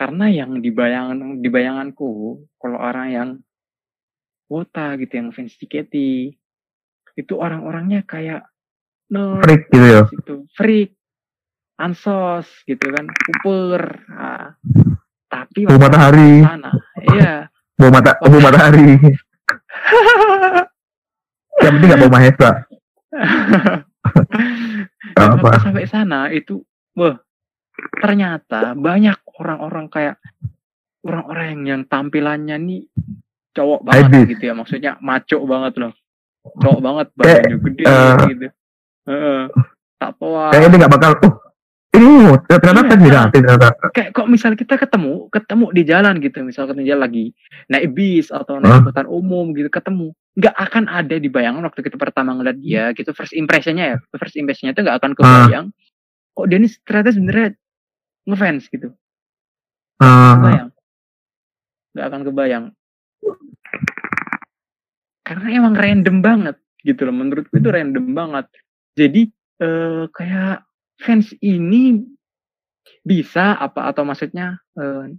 karena 0.00 0.32
yang 0.32 0.64
dibayangan 0.64 1.44
dibayanganku 1.44 2.40
kalau 2.56 2.78
orang 2.80 3.08
yang 3.12 3.28
wota 4.48 4.96
gitu 4.96 5.12
yang 5.12 5.28
fans 5.28 5.52
JKT 5.60 5.94
itu 7.14 7.32
orang-orangnya 7.36 8.00
kayak 8.08 8.48
nerd 9.12 9.44
freak 9.44 9.62
gitu 9.68 9.84
ya. 9.84 10.02
gitu 10.08 10.34
freak 10.56 10.96
ansos 11.76 12.48
gitu 12.64 12.80
kan 12.88 13.04
super 13.28 14.00
Ah. 14.08 14.56
tapi 15.28 15.68
Bau 15.68 15.76
waktu 15.76 15.84
matahari. 15.84 16.32
sana 16.40 16.70
iya 17.12 17.34
Bau 17.76 17.88
mata, 17.88 18.12
bau 18.20 18.36
matahari. 18.36 18.92
Yang 21.60 21.72
penting 21.76 21.88
gak 21.88 22.00
bau 22.00 22.12
mahesa. 22.12 22.50
Apa? 25.16 25.50
sampai 25.64 25.88
sana 25.88 26.28
itu, 26.28 26.60
wah, 26.92 27.16
ternyata 28.00 28.76
banyak 28.76 29.16
orang-orang 29.40 29.88
kayak 29.88 30.16
orang-orang 31.00 31.64
yang 31.64 31.80
tampilannya 31.88 32.56
nih 32.60 32.82
cowok 33.56 33.80
banget 33.82 34.08
Ibis. 34.12 34.28
gitu 34.36 34.42
ya, 34.46 34.54
maksudnya 34.54 34.92
maco 35.00 35.38
banget 35.48 35.72
loh, 35.80 35.92
cowok 36.60 36.80
banget, 36.84 37.06
Kayak, 37.16 37.40
badannya 37.40 37.58
gede 37.64 37.82
eh, 37.82 38.14
gitu, 38.30 38.46
Heeh. 39.08 39.42
tatoan. 39.98 40.50
Kayaknya 40.54 40.68
dia 40.70 40.80
gak 40.84 40.92
bakal, 40.92 41.12
oh 41.24 41.34
ini 41.90 42.30
ternyata 42.46 42.80
Iya. 42.86 42.86
fans 42.86 43.02
beda. 43.02 43.20
Ternyata. 43.34 43.68
kayak 43.90 44.10
kok 44.14 44.28
misal 44.30 44.54
kita 44.54 44.74
ketemu 44.78 45.26
ketemu 45.34 45.66
di 45.74 45.82
jalan 45.82 46.14
gitu 46.22 46.38
misal 46.46 46.70
ketemu 46.70 46.86
jalan 46.86 47.02
lagi 47.02 47.24
naik 47.66 47.86
bis 47.98 48.30
atau 48.30 48.62
naik 48.62 48.86
angkutan 48.86 49.10
umum 49.10 49.50
gitu 49.58 49.66
ketemu 49.66 50.14
nggak 50.38 50.54
akan 50.54 50.84
ada 50.86 51.18
di 51.18 51.26
bayangan 51.26 51.66
waktu 51.66 51.82
kita 51.82 51.98
pertama 51.98 52.38
ngeliat 52.38 52.58
dia 52.62 52.94
gitu 52.94 53.10
first 53.10 53.34
impressionnya 53.34 53.84
ya 53.84 53.96
first 54.14 54.38
impressionnya 54.38 54.70
itu 54.78 54.86
nggak 54.86 54.98
akan 55.02 55.12
kebayang 55.18 55.66
kok 56.30 56.46
dia 56.46 56.56
ini 56.62 56.68
ternyata 56.86 57.10
sebenarnya 57.10 57.48
ngefans 58.30 58.64
gitu 58.70 58.88
Ah, 60.00 60.34
kebayang. 60.36 60.68
Nggak 61.92 62.06
akan 62.08 62.22
kebayang. 62.24 62.64
Karena 65.22 65.48
emang 65.54 65.74
random 65.76 66.16
banget 66.24 66.56
gitu 66.80 67.04
loh 67.06 67.14
menurutku 67.14 67.60
itu 67.60 67.68
random 67.68 68.16
banget. 68.16 68.46
Jadi 68.96 69.28
eh, 69.60 70.04
kayak 70.10 70.64
fans 70.98 71.30
ini 71.44 72.00
bisa 73.04 73.56
apa 73.60 73.92
atau 73.92 74.02
maksudnya 74.08 74.58
eh, 74.76 75.12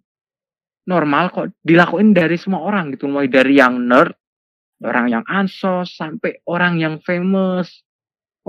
normal 0.89 1.29
kok 1.29 1.53
dilakuin 1.61 2.11
dari 2.11 2.35
semua 2.37 2.65
orang 2.65 2.93
gitu 2.93 3.05
mulai 3.05 3.29
dari 3.29 3.57
yang 3.61 3.77
nerd 3.85 4.17
orang 4.81 5.13
yang 5.13 5.23
ansos 5.29 5.93
sampai 5.93 6.41
orang 6.49 6.81
yang 6.81 6.97
famous 7.05 7.85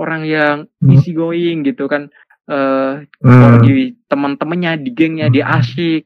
orang 0.01 0.25
yang 0.25 0.57
Hmm. 0.81 0.91
easy 0.97 1.13
going 1.13 1.61
gitu 1.63 1.85
kan 1.85 2.09
eh 2.49 3.07
hmm, 3.23 3.63
di 3.63 3.95
teman-temannya 4.11 4.83
di 4.83 4.91
gengnya 4.91 5.31
dia 5.31 5.47
asik 5.61 6.03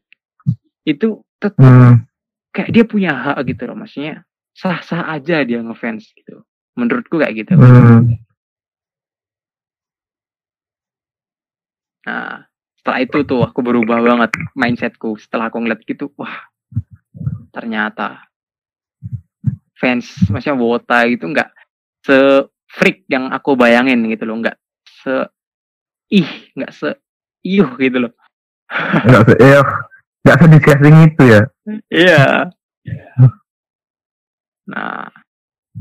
itu 0.88 1.20
tetap 1.44 1.60
hmm. 1.60 2.08
kayak 2.56 2.70
dia 2.72 2.84
punya 2.88 3.12
hak 3.12 3.44
gitu 3.44 3.68
loh 3.68 3.76
maksudnya 3.76 4.24
sah-sah 4.56 5.12
aja 5.12 5.44
dia 5.44 5.60
ngefans 5.60 6.08
gitu. 6.16 6.48
Menurutku 6.80 7.20
kayak 7.20 7.44
gitu. 7.44 7.60
Hmm. 7.60 8.16
nah 12.08 12.48
setelah 12.80 13.04
itu 13.04 13.20
tuh 13.28 13.44
aku 13.44 13.60
berubah 13.60 14.00
banget 14.00 14.32
mindsetku. 14.56 15.20
Setelah 15.20 15.52
aku 15.52 15.60
ngeliat 15.60 15.84
gitu 15.84 16.08
wah 16.16 16.48
ternyata 17.52 18.24
fans 19.76 20.08
maksudnya 20.32 20.56
wota 20.58 21.04
itu 21.06 21.26
nggak 21.28 21.50
se 22.06 22.48
freak 22.72 23.04
yang 23.12 23.30
aku 23.36 23.60
bayangin 23.60 24.08
gitu 24.08 24.24
loh. 24.24 24.40
Nggak 24.40 24.58
se 24.88 25.28
ih 26.16 26.32
nggak 26.56 26.72
se 26.72 26.96
iuh 27.44 27.76
gitu 27.76 28.08
loh. 28.08 28.14
Nggak 29.04 29.24
se, 29.28 29.34
eh, 29.44 29.68
nggak 30.28 30.40
sediscussing 30.44 30.96
itu 31.08 31.24
ya. 31.24 31.42
Iya. 31.88 32.26
Nah, 34.68 35.08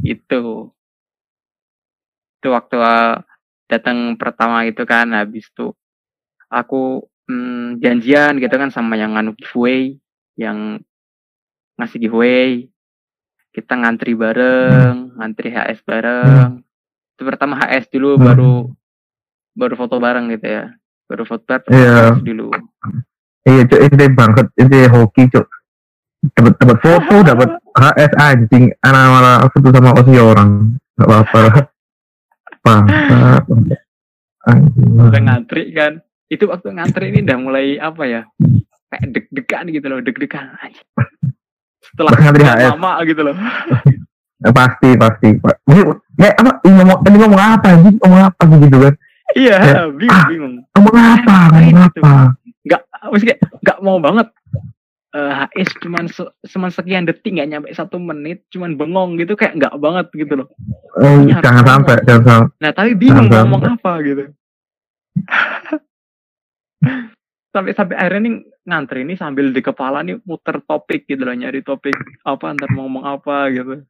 itu. 0.06 0.70
Itu 2.38 2.48
waktu 2.54 2.76
uh, 2.78 3.18
datang 3.66 4.14
pertama 4.14 4.62
itu 4.62 4.86
kan 4.86 5.10
habis 5.10 5.50
itu 5.50 5.74
aku 6.46 7.02
mm, 7.26 7.82
janjian 7.82 8.38
gitu 8.38 8.54
kan 8.54 8.70
sama 8.70 8.94
yang 8.94 9.18
nganu 9.18 9.34
giveaway, 9.34 9.98
yang 10.38 10.78
ngasih 11.74 11.98
giveaway. 11.98 12.70
Kita 13.50 13.74
ngantri 13.74 14.14
bareng, 14.14 15.18
ngantri 15.18 15.50
HS 15.50 15.82
bareng. 15.82 16.62
Itu 17.18 17.26
pertama 17.26 17.58
HS 17.58 17.90
dulu 17.90 18.14
Hmm. 18.14 18.24
baru 18.30 18.54
baru 19.56 19.74
foto 19.74 19.96
bareng 19.98 20.30
gitu 20.30 20.46
ya. 20.46 20.64
Baru 21.08 21.24
foto 21.26 21.42
bareng. 21.42 22.20
HS 22.20 22.22
dulu. 22.22 22.52
Iya, 23.46 23.62
cok, 23.62 23.80
ini 23.80 24.06
banget, 24.10 24.46
ini 24.58 24.78
hoki, 24.86 25.22
cok. 25.30 25.46
Dapat 26.34 26.52
dapat 26.58 26.78
foto, 26.82 27.16
dapat 27.30 27.48
HS 27.72 28.12
anjing, 28.18 28.64
anak 28.80 29.04
malah 29.06 29.36
foto 29.46 29.68
sama 29.70 29.94
osi 29.94 30.18
orang. 30.18 30.50
Gak 30.96 31.06
apa-apa 31.06 31.38
lah. 31.40 31.54
Bangsat. 32.60 33.42
Anjing. 34.42 34.90
udah 34.96 35.20
ngantri 35.20 35.74
kan 35.74 35.98
itu 36.26 36.46
waktu 36.46 36.70
ngantri 36.70 37.10
ini 37.10 37.22
udah 37.22 37.34
mulai 37.36 37.66
apa 37.76 38.06
ya 38.06 38.22
kayak 38.86 39.10
deg-degan 39.10 39.66
gitu 39.68 39.86
loh 39.86 39.98
deg-degan 39.98 40.54
aja. 40.56 40.82
setelah 41.82 42.14
ngantri 42.14 42.42
HS. 42.42 42.70
lama 42.70 42.92
gitu 43.02 43.22
loh 43.22 43.36
Ya, 44.36 44.52
pasti, 44.52 44.92
pasti. 44.94 45.28
Pak. 45.34 45.64
Ini, 45.64 45.80
apa, 46.28 46.60
ini 46.60 46.72
ngomong, 46.76 46.98
ini 47.02 47.16
ngomong 47.18 47.40
apa 47.40 47.68
sih? 47.74 47.92
Ngomong 47.96 48.20
apa 48.22 48.42
gitu 48.44 48.76
kan? 48.78 48.94
iya 49.32 49.56
Ya. 49.56 49.82
bingung 49.88 50.24
bingung 50.28 50.54
Ngomong 50.76 50.94
apa? 50.94 51.36
Ngomong 51.50 51.72
Gitu. 51.88 52.00
apa? 52.04 52.14
Maksudnya 53.16 53.40
nggak 53.40 53.80
mau 53.80 53.96
banget. 53.96 54.28
Eh 55.16 55.32
HS 55.32 55.80
cuman 55.80 56.04
se 56.12 56.20
cuman 56.52 56.68
sekian 56.68 57.08
detik 57.08 57.32
nggak 57.32 57.48
nyampe 57.48 57.72
satu 57.72 57.96
menit 57.96 58.44
cuman 58.52 58.76
bengong 58.76 59.16
gitu 59.16 59.32
kayak 59.32 59.56
nggak 59.56 59.72
banget 59.80 60.06
gitu 60.12 60.44
loh. 60.44 60.48
Eh, 61.00 61.32
jangan 61.40 61.64
sampai, 61.64 61.96
jangan 62.04 62.24
sampai. 62.28 62.60
nah 62.60 62.70
tapi 62.76 62.92
bingung 62.92 63.32
mau 63.32 63.32
Jangan 63.32 63.48
ngomong 63.48 63.64
apa 63.80 63.92
gitu. 64.04 64.22
Sampai 67.56 67.72
sampai 67.72 67.96
akhirnya 67.96 68.20
nih 68.28 68.34
ngantri 68.68 69.00
ini 69.00 69.16
sambil 69.16 69.48
di 69.48 69.64
kepala 69.64 70.04
nih 70.04 70.20
muter 70.28 70.60
topik 70.60 71.08
gitu 71.08 71.24
loh 71.24 71.32
nyari 71.32 71.64
topik 71.64 71.96
apa 72.20 72.52
ntar 72.52 72.68
mau 72.76 72.84
ngomong 72.84 73.04
apa 73.08 73.48
gitu. 73.48 73.80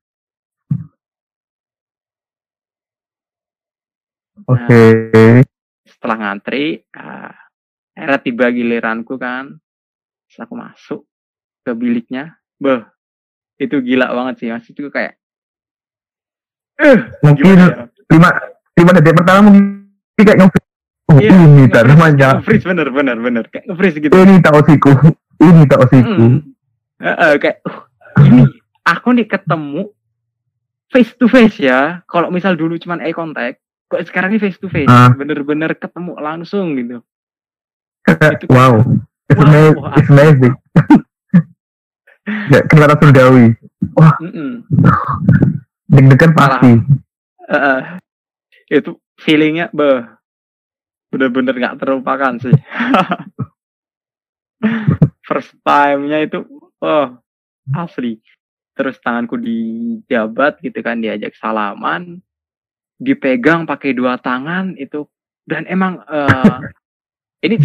Oke. 4.47 5.43
setelah 5.87 6.16
ngantri 6.22 6.85
ah, 6.95 7.45
akhirnya 7.97 8.20
tiba 8.20 8.47
giliranku 8.49 9.16
kan 9.16 9.57
Terus 10.26 10.38
aku 10.42 10.55
masuk 10.55 11.01
ke 11.62 11.72
biliknya 11.72 12.36
beh 12.57 12.84
itu 13.57 13.80
gila 13.80 14.12
banget 14.12 14.34
sih 14.38 14.49
mas 14.49 14.64
itu 14.64 14.86
kayak 14.86 15.16
eh 16.76 16.99
Mungkin 17.20 17.42
gimana 17.42 17.64
ya? 17.64 17.74
lima, 18.07 18.28
lima 18.74 18.90
detik 18.92 19.16
pertama 19.16 19.40
mungkin 19.47 19.82
kayak 20.18 20.38
nge 20.38 20.49
Oh, 21.07 21.22
Iya, 21.22 21.30
ini 21.30 21.70
tak 21.70 21.86
namanya. 21.86 22.36
nge-freeze 22.36 22.66
bener 22.66 22.90
bener 22.90 23.14
bener 23.16 23.44
kayak 23.47 23.64
nge-freeze 23.64 24.03
gitu 24.03 24.11
Ini 24.11 24.42
tak 24.42 24.59
osiku. 24.59 24.90
Ini 25.38 25.62
tak 25.64 25.86
osiku. 25.86 26.11
Mm. 26.18 26.38
Heeh, 26.99 27.32
kayak 27.38 27.57
uh, 27.62 27.78
ini 28.20 28.42
aku 28.82 29.14
nih 29.14 29.24
ketemu 29.24 29.86
face 30.88 31.14
to 31.14 31.26
face 31.26 31.62
ya 31.62 32.03
kalau 32.05 32.26
misal 32.28 32.53
dulu 32.53 32.74
cuman 32.74 32.99
eye 33.01 33.14
contact 33.14 33.62
kok 33.86 34.03
sekarang 34.03 34.34
ini 34.34 34.42
face 34.42 34.59
to 34.59 34.66
face 34.66 34.90
Ah. 34.90 35.07
bener-bener 35.09 35.78
ketemu 35.78 36.18
langsung 36.18 36.74
gitu 36.74 36.99
Itu- 38.07 38.49
wow. 38.57 38.81
It's, 39.27 39.35
Wow, 39.35 39.51
amazing. 39.51 39.75
wah. 39.83 39.95
It's 39.99 40.11
amazing. 40.11 40.55
ya, 42.55 42.61
kenapa 42.71 42.95
surgawi? 42.97 43.59
Mm-mm. 44.23 44.63
Deg-degan 45.89 46.31
pasti. 46.33 46.71
Heeh. 47.47 47.81
itu 48.67 48.99
feelingnya 49.23 49.71
beh 49.71 50.03
bener-bener 51.07 51.55
nggak 51.55 51.79
terlupakan 51.79 52.35
sih 52.43 52.51
first 55.23 55.55
time-nya 55.63 56.27
itu 56.27 56.43
oh 56.83 57.15
asli 57.71 58.19
terus 58.75 58.99
tanganku 58.99 59.39
dijabat 59.39 60.59
gitu 60.59 60.83
kan 60.83 60.99
diajak 60.99 61.39
salaman 61.39 62.19
dipegang 62.99 63.63
pakai 63.63 63.95
dua 63.95 64.19
tangan 64.19 64.75
itu 64.75 65.07
dan 65.47 65.63
emang 65.71 66.03
uh, 66.03 66.59
ini 67.47 67.63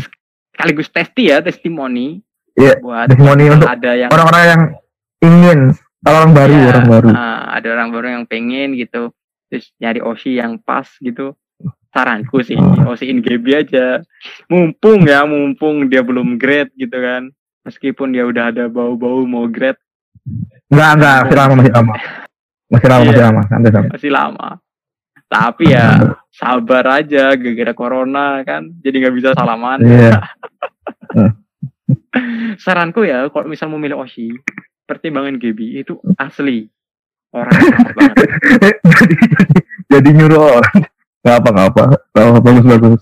sekaligus 0.54 0.88
testi 0.92 1.32
ya 1.32 1.40
testimoni. 1.40 2.20
Yeah, 2.54 2.78
buat 2.84 3.08
testimoni 3.08 3.48
untuk 3.48 3.70
ada 3.72 3.92
yang 3.96 4.10
orang-orang 4.12 4.44
yang 4.44 4.62
ingin 5.24 5.60
orang 6.04 6.30
baru 6.36 6.54
ya, 6.54 6.68
orang 6.76 6.88
baru. 6.90 7.08
uh, 7.16 7.42
ada 7.56 7.68
orang 7.72 7.90
baru 7.94 8.08
yang 8.20 8.24
pengen 8.28 8.76
gitu. 8.76 9.16
Terus 9.52 9.72
nyari 9.80 10.00
osi 10.04 10.40
yang 10.40 10.60
pas 10.60 10.88
gitu. 11.00 11.36
Saranku 11.92 12.40
sih 12.40 12.56
oh. 12.56 12.96
osiin 12.96 13.20
GB 13.20 13.46
aja. 13.52 14.00
Mumpung 14.48 15.04
ya 15.04 15.28
mumpung 15.28 15.92
dia 15.92 16.00
belum 16.00 16.40
grade 16.40 16.72
gitu 16.80 16.96
kan. 16.96 17.28
Meskipun 17.68 18.16
dia 18.16 18.24
udah 18.24 18.50
ada 18.50 18.72
bau-bau 18.72 19.28
mau 19.28 19.44
grade. 19.52 19.80
Enggak 20.72 20.92
enggak 20.98 21.18
masih 21.28 21.36
lama 21.36 21.54
masih 21.60 21.74
lama. 21.76 21.94
Masih 22.72 22.88
lama 22.88 23.04
masih 23.04 23.12
iya. 23.20 23.28
lama 23.28 23.42
santai 23.52 23.72
santai. 23.72 23.92
masih 23.92 24.12
lama. 24.12 24.50
Tapi 25.28 25.64
ya 25.68 25.88
sabar 26.32 27.04
aja 27.04 27.36
gara-gara 27.36 27.74
corona 27.76 28.42
kan? 28.48 28.72
Jadi 28.80 28.96
nggak 29.04 29.16
bisa 29.16 29.30
salaman. 29.36 29.84
Yeah. 31.12 31.36
saranku 32.56 33.04
ya 33.04 33.28
kalau 33.36 33.52
misal 33.52 33.68
mau 33.68 33.76
milih 33.76 34.00
Oshi 34.00 34.32
pertimbangan 34.88 35.36
GB 35.36 35.84
itu 35.84 36.00
asli. 36.16 36.72
Orang 37.36 37.52
banget. 38.00 38.28
Jadi, 38.80 39.16
jadi 39.92 40.10
nyuruh 40.16 40.60
orang. 40.60 40.78
Nggak 41.24 41.36
apa 41.36 41.50
nggak 41.52 41.68
apa. 41.72 41.84
Oh, 42.16 42.40
bagus 42.40 42.64
bagus. 42.64 43.02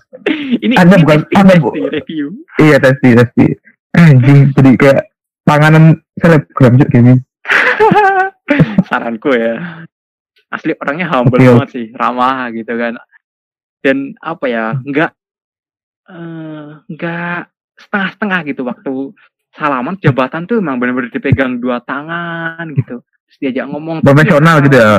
Ini 0.58 0.74
anda 0.74 0.98
ini 0.98 1.02
bukan 1.06 1.18
testi, 1.22 1.34
anda 1.38 1.54
bu 1.62 1.68
review. 1.86 2.26
Iya 2.58 2.76
testi 2.82 3.08
testi. 3.14 3.46
Anjing 3.94 4.54
jadi 4.54 4.70
kayak 4.74 5.02
panganan 5.46 5.98
selebgram 6.18 6.78
juga 6.78 6.86
gini 6.94 7.14
saranku 8.90 9.34
ya. 9.34 9.86
Asli 10.50 10.74
orangnya 10.78 11.06
humble 11.10 11.38
okay. 11.38 11.46
banget 11.46 11.70
sih 11.70 11.86
ramah 11.94 12.50
gitu 12.50 12.74
kan 12.74 12.98
dan 13.80 14.16
apa 14.20 14.44
ya 14.46 14.64
nggak 14.76 15.10
uh, 16.08 16.84
nggak 16.88 17.40
setengah-setengah 17.80 18.40
gitu 18.52 18.62
waktu 18.68 18.92
salaman 19.56 19.96
jabatan 19.98 20.46
tuh 20.46 20.60
emang 20.60 20.78
benar-benar 20.78 21.10
dipegang 21.10 21.58
dua 21.58 21.82
tangan 21.82 22.70
gitu. 22.76 23.02
Terus 23.02 23.36
diajak 23.40 23.66
ngomong 23.70 24.04
profesional 24.04 24.62
gitu 24.62 24.76
ya? 24.76 24.92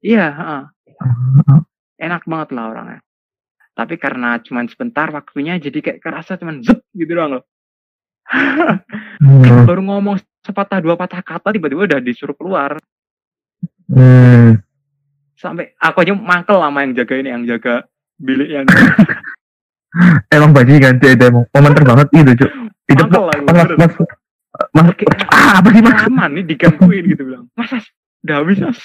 Iya 0.00 0.26
uh, 0.32 0.64
enak 2.00 2.24
banget 2.24 2.48
lah 2.56 2.64
orangnya. 2.72 3.00
Tapi 3.76 3.94
karena 3.96 4.40
cuman 4.40 4.66
sebentar 4.68 5.08
waktunya 5.12 5.56
jadi 5.60 5.78
kayak 5.80 6.00
kerasa 6.00 6.36
cuman 6.40 6.64
zep 6.64 6.80
gitu 6.96 7.12
doang 7.12 7.40
loh. 7.40 7.44
Hmm. 9.20 9.68
baru 9.68 9.84
ngomong 9.84 10.16
sepatah 10.40 10.80
dua 10.80 10.96
patah 10.96 11.20
kata 11.20 11.52
tiba-tiba 11.52 11.84
udah 11.84 12.00
disuruh 12.00 12.32
keluar. 12.32 12.80
Hmm. 13.84 14.64
Sampai 15.36 15.76
aku 15.76 16.00
aja 16.00 16.16
mangkel 16.16 16.56
lama 16.56 16.80
yang 16.80 16.96
jaga 16.96 17.14
ini 17.20 17.28
yang 17.28 17.44
jaga 17.44 17.89
bilik 18.20 18.48
yang 18.52 18.66
emang 20.36 20.52
bajingan 20.54 21.00
sih 21.00 21.16
itu 21.16 21.24
emang. 21.24 21.44
Komentar 21.50 21.82
banget. 21.82 22.06
Itu 22.14 22.32
cuk 22.36 22.50
itu 22.90 23.04
mas 23.06 23.70
mas 23.78 23.94
mas. 24.74 24.96
Ah, 25.30 25.62
apa 25.62 25.68
sih 25.70 25.82
mas? 25.82 25.98
Aman 26.10 26.30
nih 26.34 26.44
digangguin 26.44 27.06
gitu 27.06 27.22
bilang. 27.22 27.46
Mas 27.54 27.70
mas. 27.70 27.86
Udah 28.26 28.36
habis 28.42 28.58
mas. 28.60 28.80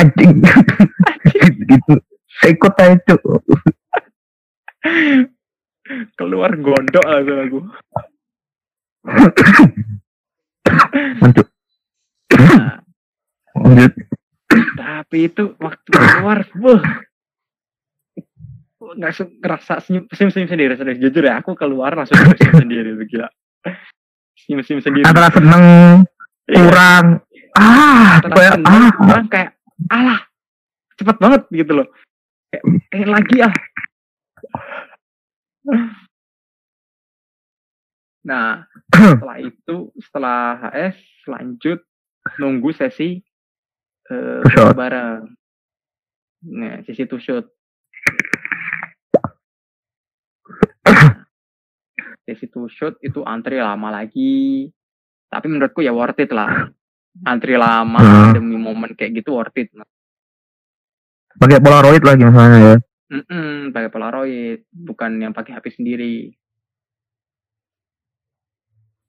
Anjing. 0.00 0.42
Gitu 1.68 1.94
ikut 2.44 2.74
aja 2.76 2.96
cuk. 3.06 3.22
Keluar 6.16 6.52
gondok 6.56 7.04
lah 7.04 7.20
aku 7.20 7.60
Lanjut. 11.20 11.46
Nah. 12.32 12.80
Lanjut. 13.60 13.92
Tapi 14.74 15.28
itu 15.28 15.52
waktu 15.60 15.88
keluar 15.92 16.40
wah 16.56 16.82
nggak 18.92 19.12
ngerasa 19.40 19.80
senyum 19.80 20.04
senyum 20.12 20.30
senyum 20.34 20.50
sendiri 20.52 20.72
sendiri 20.76 20.98
jujur 21.00 21.24
ya 21.24 21.40
aku 21.40 21.56
keluar 21.56 21.96
langsung 21.96 22.18
senyum, 22.18 22.60
sendiri 22.60 22.90
gila. 23.10 23.28
Senyum 24.36 24.60
senyum 24.60 24.82
sendiri. 24.84 25.04
Antara 25.08 25.32
seneng 25.32 25.64
iya. 26.50 26.56
kurang 26.60 27.06
ah 27.54 28.18
kayak 28.20 28.54
ah. 28.66 28.90
kurang 28.98 29.26
kayak 29.30 29.50
alah 29.88 30.20
cepet 30.98 31.16
banget 31.16 31.42
gitu 31.54 31.72
loh. 31.72 31.88
Kayak, 32.52 32.64
kayak 32.92 33.08
lagi 33.08 33.36
ah. 33.40 33.54
Nah 38.24 38.64
setelah 39.16 39.38
itu 39.40 39.76
setelah 40.00 40.40
HS 40.72 40.98
lanjut 41.30 41.80
nunggu 42.40 42.72
sesi 42.72 43.20
uh, 44.10 44.40
bareng. 44.72 45.28
Nah, 46.44 46.84
sisi 46.84 47.08
to 47.08 47.16
shoot. 47.16 47.48
Sisi 52.24 52.46
to 52.48 52.68
shoot 52.68 52.96
itu 53.04 53.20
antri 53.24 53.60
lama 53.60 53.92
lagi. 53.92 54.68
Tapi 55.28 55.46
menurutku 55.50 55.82
ya 55.84 55.92
worth 55.92 56.20
it 56.20 56.30
lah. 56.32 56.68
Antri 57.24 57.54
lama 57.58 58.00
hmm. 58.00 58.32
demi 58.36 58.56
momen 58.56 58.96
kayak 58.96 59.24
gitu 59.24 59.36
worth 59.36 59.56
it. 59.58 59.70
Pakai 61.34 61.58
Polaroid 61.58 62.02
lagi 62.06 62.22
misalnya 62.22 62.58
ya. 62.62 62.76
Mm 63.14 63.24
-mm, 63.28 63.54
pakai 63.70 63.90
Polaroid, 63.92 64.60
bukan 64.72 65.10
yang 65.20 65.32
pakai 65.36 65.54
HP 65.54 65.76
sendiri. 65.76 66.32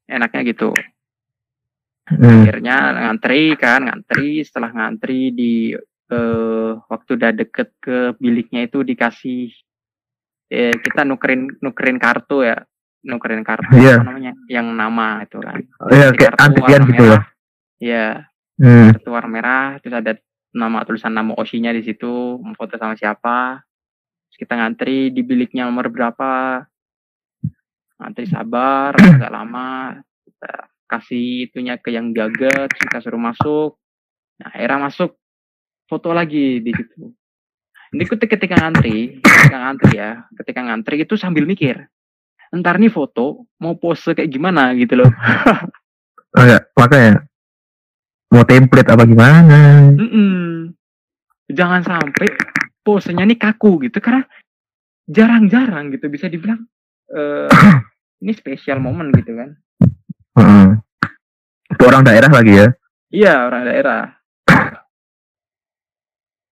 Enaknya 0.05 0.41
gitu. 0.45 0.69
Hmm. 2.05 2.45
Akhirnya 2.45 2.78
ngantri 3.07 3.57
kan, 3.57 3.89
ngantri. 3.89 4.45
Setelah 4.45 4.69
ngantri 4.73 5.34
di 5.34 5.73
uh, 6.13 6.78
waktu 6.86 7.09
udah 7.17 7.32
deket 7.34 7.69
ke 7.82 8.13
biliknya 8.21 8.69
itu 8.69 8.86
dikasih 8.86 9.49
eh, 10.51 10.75
kita 10.75 11.07
nukerin 11.07 11.49
nukerin 11.61 11.97
kartu 11.97 12.45
ya, 12.45 12.57
nukerin 13.05 13.45
kartu 13.45 13.75
yeah. 13.77 14.01
apa 14.01 14.05
namanya, 14.09 14.33
yang 14.49 14.67
nama 14.73 15.23
itu 15.23 15.37
kan. 15.41 15.59
Iya, 15.89 15.97
yeah, 15.97 16.09
kayak 16.13 16.33
antigen 16.41 16.81
gitu 16.89 17.03
ya. 17.03 17.19
Iya. 17.75 18.07
Hmm. 18.55 18.87
Kartu 18.95 19.09
warna 19.11 19.29
merah, 19.29 19.67
terus 19.83 19.95
ada 19.99 20.13
nama 20.55 20.87
tulisan 20.87 21.11
nama 21.11 21.35
osinya 21.35 21.75
di 21.75 21.83
situ, 21.83 22.39
foto 22.55 22.79
sama 22.79 22.95
siapa. 22.95 23.59
Terus 24.31 24.37
kita 24.39 24.53
ngantri 24.55 25.11
di 25.11 25.21
biliknya 25.21 25.67
nomor 25.67 25.91
berapa. 25.91 26.63
Ngantri 27.99 28.25
sabar, 28.27 28.95
agak 29.19 29.31
lama. 29.31 29.99
Kita 30.23 30.75
kasih 30.85 31.49
itunya 31.49 31.75
ke 31.81 31.89
yang 31.89 32.13
jaga 32.13 32.69
terus 32.69 32.81
kita 32.85 32.97
suruh 33.01 33.21
masuk 33.21 33.77
nah 34.37 34.51
era 34.53 34.77
masuk 34.77 35.17
foto 35.89 36.13
lagi 36.13 36.61
di 36.61 36.71
situ 36.71 37.11
ini 37.95 38.03
ketika 38.03 38.55
ngantri 38.59 39.23
ketika 39.23 39.57
ngantri 39.57 39.91
ya 39.95 40.11
ketika 40.43 40.59
ngantri 40.67 40.95
itu 41.07 41.15
sambil 41.15 41.47
mikir 41.47 41.87
ntar 42.51 42.75
nih 42.75 42.91
foto 42.91 43.47
mau 43.63 43.79
pose 43.79 44.11
kayak 44.11 44.27
gimana 44.27 44.75
gitu 44.75 44.99
loh 44.99 45.11
oh 46.37 46.45
ya 46.45 46.59
makanya 46.75 47.23
mau 48.31 48.43
template 48.43 48.91
apa 48.91 49.03
gimana 49.07 49.91
mm 49.95 50.07
-mm. 50.11 50.43
jangan 51.55 51.81
sampai 51.87 52.27
posenya 52.83 53.23
nih 53.23 53.39
kaku 53.39 53.87
gitu 53.87 54.03
karena 54.03 54.27
jarang-jarang 55.07 55.95
gitu 55.95 56.11
bisa 56.11 56.27
dibilang 56.27 56.67
uh, 57.15 57.47
ini 58.21 58.33
spesial 58.35 58.83
momen 58.83 59.15
gitu 59.15 59.33
kan 59.39 59.55
Hmm. 60.35 60.83
Itu 61.71 61.83
orang 61.87 62.03
daerah 62.03 62.27
lagi 62.27 62.53
ya? 62.59 62.67
Iya, 63.07 63.33
orang 63.47 63.63
daerah. 63.63 64.03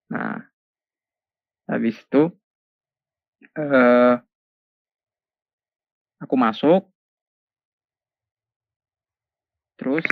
Nah, 0.08 0.40
habis 1.70 1.96
itu 2.00 2.32
uh, 3.58 4.16
aku 6.20 6.36
masuk, 6.36 6.88
terus 9.80 10.04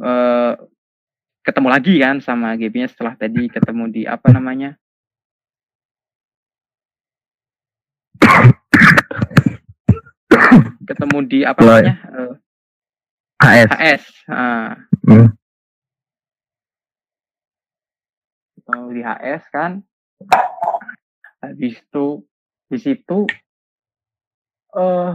uh, 0.00 0.54
ketemu 1.44 1.68
lagi 1.72 1.94
kan 2.00 2.20
sama 2.20 2.56
GB-nya 2.56 2.88
setelah 2.92 3.16
tadi 3.16 3.48
ketemu 3.48 3.84
di 3.88 4.02
apa 4.04 4.28
namanya? 4.32 4.76
ketemu 10.88 11.18
di 11.28 11.38
apa 11.44 11.60
namanya 11.60 11.96
uh, 12.16 12.34
HS 13.44 13.68
HS 13.76 14.04
uh. 14.32 14.72
hmm. 15.04 15.28
ketemu 18.56 18.86
di 18.96 19.02
HS 19.04 19.42
kan 19.52 19.72
habis 21.38 21.78
itu 21.78 22.06
di 22.68 22.78
situ 22.78 23.24
eh 24.76 25.14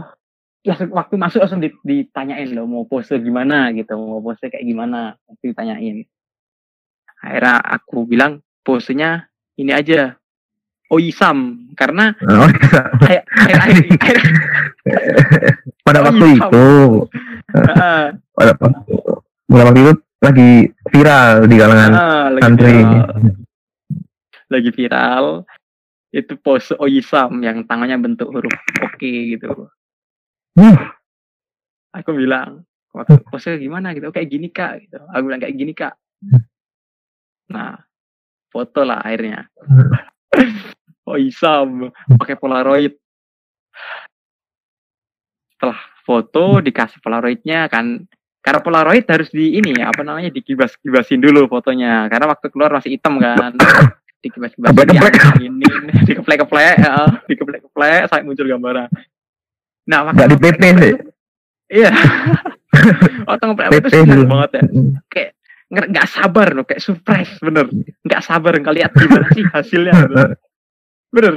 waktu 0.90 1.14
masuk 1.20 1.44
langsung 1.44 1.60
ditanyain 1.60 2.48
loh 2.56 2.64
mau 2.64 2.88
pose 2.88 3.20
gimana 3.20 3.68
gitu 3.76 3.94
mau 4.00 4.24
pose 4.24 4.48
kayak 4.48 4.64
gimana 4.64 5.14
waktu 5.28 5.52
ditanyain. 5.52 5.96
Akhirnya 7.20 7.60
aku 7.60 8.08
bilang 8.08 8.40
posenya 8.64 9.28
ini 9.60 9.72
aja 9.72 10.16
Oisam 10.92 11.68
karena 11.76 12.12
oh, 12.28 12.48
air, 13.08 13.24
air, 13.24 13.58
air, 13.60 13.78
air, 13.88 14.18
pada 15.80 16.04
waktu 16.04 16.26
itu. 16.36 16.68
Pada, 17.52 17.88
pada 18.36 18.52
waktu 19.48 19.80
itu 19.80 19.92
lagi 20.20 20.50
viral 20.92 21.28
di 21.48 21.56
kalangan 21.60 21.92
uh, 21.92 22.28
santri 22.40 22.80
lagi 24.54 24.70
viral 24.70 25.42
itu 26.14 26.38
pose 26.38 26.78
Oyisam 26.78 27.42
yang 27.42 27.66
tangannya 27.66 27.98
bentuk 27.98 28.30
huruf 28.30 28.54
oke 28.78 29.10
gitu. 29.34 29.66
Uh, 30.54 30.78
Aku 31.94 32.14
bilang, 32.14 32.62
pose 33.30 33.58
gimana 33.58 33.90
gitu, 33.94 34.14
kayak 34.14 34.30
gini 34.30 34.50
kak 34.50 34.86
gitu. 34.86 34.98
Aku 35.10 35.26
bilang 35.26 35.42
kayak 35.42 35.58
gini 35.58 35.74
kak. 35.74 35.98
Nah, 37.50 37.74
foto 38.50 38.86
lah 38.86 39.02
akhirnya. 39.02 39.50
Oyisam 41.10 41.90
pakai 42.14 42.38
Polaroid. 42.38 42.94
Setelah 45.54 45.78
foto 46.06 46.62
dikasih 46.62 47.02
Polaroidnya 47.02 47.66
kan 47.66 48.06
karena 48.44 48.60
Polaroid 48.60 49.08
harus 49.08 49.32
di 49.32 49.56
ini 49.56 49.72
ya, 49.72 49.88
apa 49.88 50.04
namanya 50.04 50.28
dikibas-kibasin 50.28 51.16
dulu 51.16 51.48
fotonya 51.48 52.06
karena 52.12 52.28
waktu 52.28 52.46
keluar 52.52 52.76
masih 52.76 53.00
hitam 53.00 53.16
kan 53.16 53.56
dikibas-kibasin 54.24 54.72
Keplek-keplek. 54.72 55.14
ini 55.44 55.68
dikeplek-keplek 56.08 56.74
ya, 56.80 56.96
dikeplek-keplek 57.28 58.00
saya 58.08 58.24
muncul 58.24 58.48
gambaran 58.48 58.88
nah 59.84 59.98
nggak 60.08 60.28
di 60.32 60.36
PP 60.40 60.62
sih. 60.80 60.94
iya 61.68 61.92
waktu 63.28 63.44
ngeplek 63.52 63.66
itu 63.68 63.76
PP 63.84 63.86
seneng 63.92 64.24
banget 64.24 64.50
ya 64.56 64.64
nggak 65.74 65.86
nggak 65.90 66.06
sabar 66.08 66.48
loh 66.54 66.64
kayak 66.64 66.80
surprise 66.80 67.32
bener 67.42 67.66
nggak 68.04 68.22
sabar 68.24 68.52
nggak 68.56 68.74
lihat 68.80 68.90
gimana 68.96 69.26
sih 69.34 69.44
hasilnya 69.44 69.92
gitu. 69.92 70.14
bener 71.12 71.34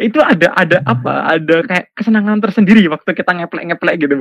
itu 0.00 0.18
ada 0.18 0.48
ada 0.58 0.78
apa 0.82 1.12
ada 1.38 1.56
kayak 1.62 1.94
kesenangan 1.94 2.42
tersendiri 2.42 2.88
waktu 2.90 3.14
kita 3.14 3.30
ngeplek 3.30 3.64
ngeplek 3.70 3.94
gitu 4.02 4.18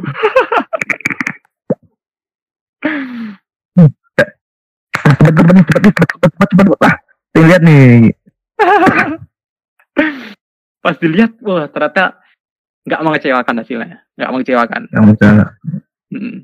Cepet 5.21 5.33
cepet 5.37 5.53
nih, 5.53 5.63
cepet 5.65 5.81
nih, 5.85 5.93
cepet 5.93 6.29
cepet 6.49 7.10
tuh 7.31 7.43
lihat 7.43 7.61
nih. 7.63 8.11
pas 10.81 10.95
dilihat 10.97 11.37
wah 11.45 11.69
ternyata 11.69 12.17
nggak 12.89 13.01
mengecewakan 13.05 13.55
hasilnya 13.61 14.01
nggak 14.17 14.31
mengecewakan 14.33 14.81
Yang 14.89 15.03
misalnya, 15.13 15.45
hmm, 16.09 16.37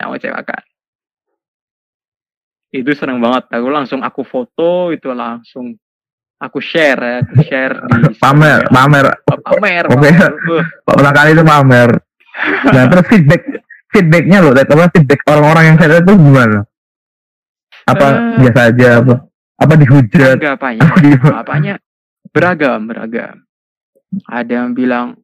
nggak 0.00 0.08
mengecewakan 0.08 0.62
itu 2.74 2.90
seneng 2.96 3.20
banget 3.20 3.44
aku 3.52 3.68
langsung 3.68 4.00
aku 4.00 4.24
foto 4.24 4.88
itu 4.90 5.12
langsung 5.12 5.76
aku 6.40 6.58
share 6.64 6.98
ya 6.98 7.16
aku 7.22 7.34
share 7.44 7.76
di 7.76 8.16
pamer, 8.24 8.60
pamer. 8.72 9.06
pamer 9.28 9.84
Oke. 9.92 10.10
pamer. 10.10 10.32
Pertama 10.82 11.10
kali 11.14 11.30
itu 11.32 11.44
pamer. 11.46 11.90
Nah 12.74 12.82
terus 12.90 13.04
feedback 13.06 13.42
feedbacknya 13.94 14.38
loh, 14.42 14.52
apa 14.52 14.90
feedback 14.90 15.20
orang-orang 15.30 15.64
yang 15.70 15.76
saya 15.78 15.88
lihat 15.94 16.04
itu 16.04 16.14
gimana? 16.18 16.58
Apa 17.86 18.06
Eh. 18.10 18.18
biasa 18.42 18.60
aja 18.74 18.88
apa? 18.98 19.14
Apa 19.54 19.74
dihujat? 19.74 20.36
beragam 20.36 20.52
apanya 20.52 20.80
Apa 20.82 20.96
gimana? 20.98 21.34
apanya 21.36 21.74
beragam 22.28 22.80
beragam 22.84 23.34
ada 24.24 24.52
yang 24.56 24.72
bilang 24.72 25.18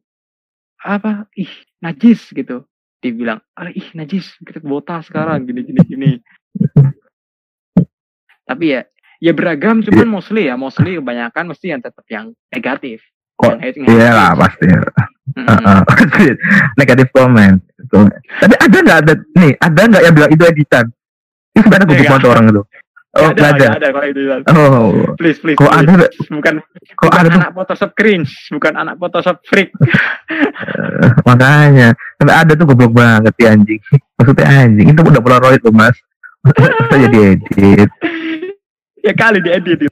apa 0.77 1.27
ih 1.33 1.51
najis 1.79 2.29
gitu 2.29 2.63
dibilang 2.99 3.39
ah 3.53 3.67
ih 3.67 3.87
najis 3.93 4.31
kita 4.39 4.59
botas 4.59 5.05
sekarang 5.05 5.43
gini 5.43 5.61
gini 5.61 5.79
gini 5.81 6.11
tapi 8.43 8.71
ya 8.71 8.81
ya 9.17 9.31
beragam 9.31 9.79
cuman 9.79 10.07
mostly 10.09 10.45
ya 10.45 10.55
mostly 10.55 10.95
kebanyakan 10.95 11.51
mesti 11.51 11.65
yang 11.69 11.79
tetap 11.79 12.05
yang 12.07 12.25
negatif 12.47 13.03
Kok- 13.35 13.57
Iya 13.57 14.09
lah 14.11 14.31
pasti. 14.37 14.69
Mm-mm. 14.69 14.85
Heeh. 15.33 15.81
Negatif 16.79 17.09
komen. 17.09 17.57
Gitu. 17.57 17.97
Tapi 18.37 18.53
ada 18.53 18.77
nggak 18.77 18.97
ada 19.01 19.13
nih? 19.33 19.51
Ada 19.57 19.81
nggak 19.81 20.03
yang 20.05 20.13
bilang 20.13 20.29
itu 20.29 20.43
editan? 20.45 20.85
Itu 21.49 21.65
sebenarnya 21.65 21.85
Nggak 21.89 21.97
goblok 21.97 22.11
banget 22.13 22.29
orang 22.29 22.45
itu. 22.45 22.61
Oh 23.11 23.27
nggak 23.27 23.59
ada. 23.59 23.65
nggak 23.67 23.79
ada 23.83 23.89
kalau 23.91 24.07
itu 24.07 24.21
Oh, 24.47 24.87
please 25.19 25.35
please, 25.43 25.59
kok 25.59 25.67
please. 25.67 25.83
ada? 25.83 26.07
bukan 26.31 26.53
Kok 26.95 27.05
bukan 27.05 27.19
ada 27.19 27.29
anak 27.35 27.51
Photoshop 27.51 27.91
cringe 27.91 28.31
bukan 28.49 28.73
anak 28.73 28.95
Photoshop 28.95 29.37
freak 29.43 29.69
Eh, 31.01 31.11
makanya 31.27 31.91
sampai 32.15 32.35
ada 32.35 32.53
tuh 32.53 32.63
goblok 32.63 32.93
banget 32.93 33.33
ya 33.35 33.51
anjing. 33.51 33.81
Maksudnya 34.15 34.45
anjing 34.47 34.87
itu 34.87 35.01
udah 35.01 35.19
polaroid 35.19 35.59
loh 35.59 35.73
mas. 35.73 35.97
Masa 36.45 36.95
jadi 36.95 37.17
edit. 37.35 37.89
ya 38.97 39.11
kali 39.11 39.41
diedit 39.41 39.81
itu. 39.81 39.91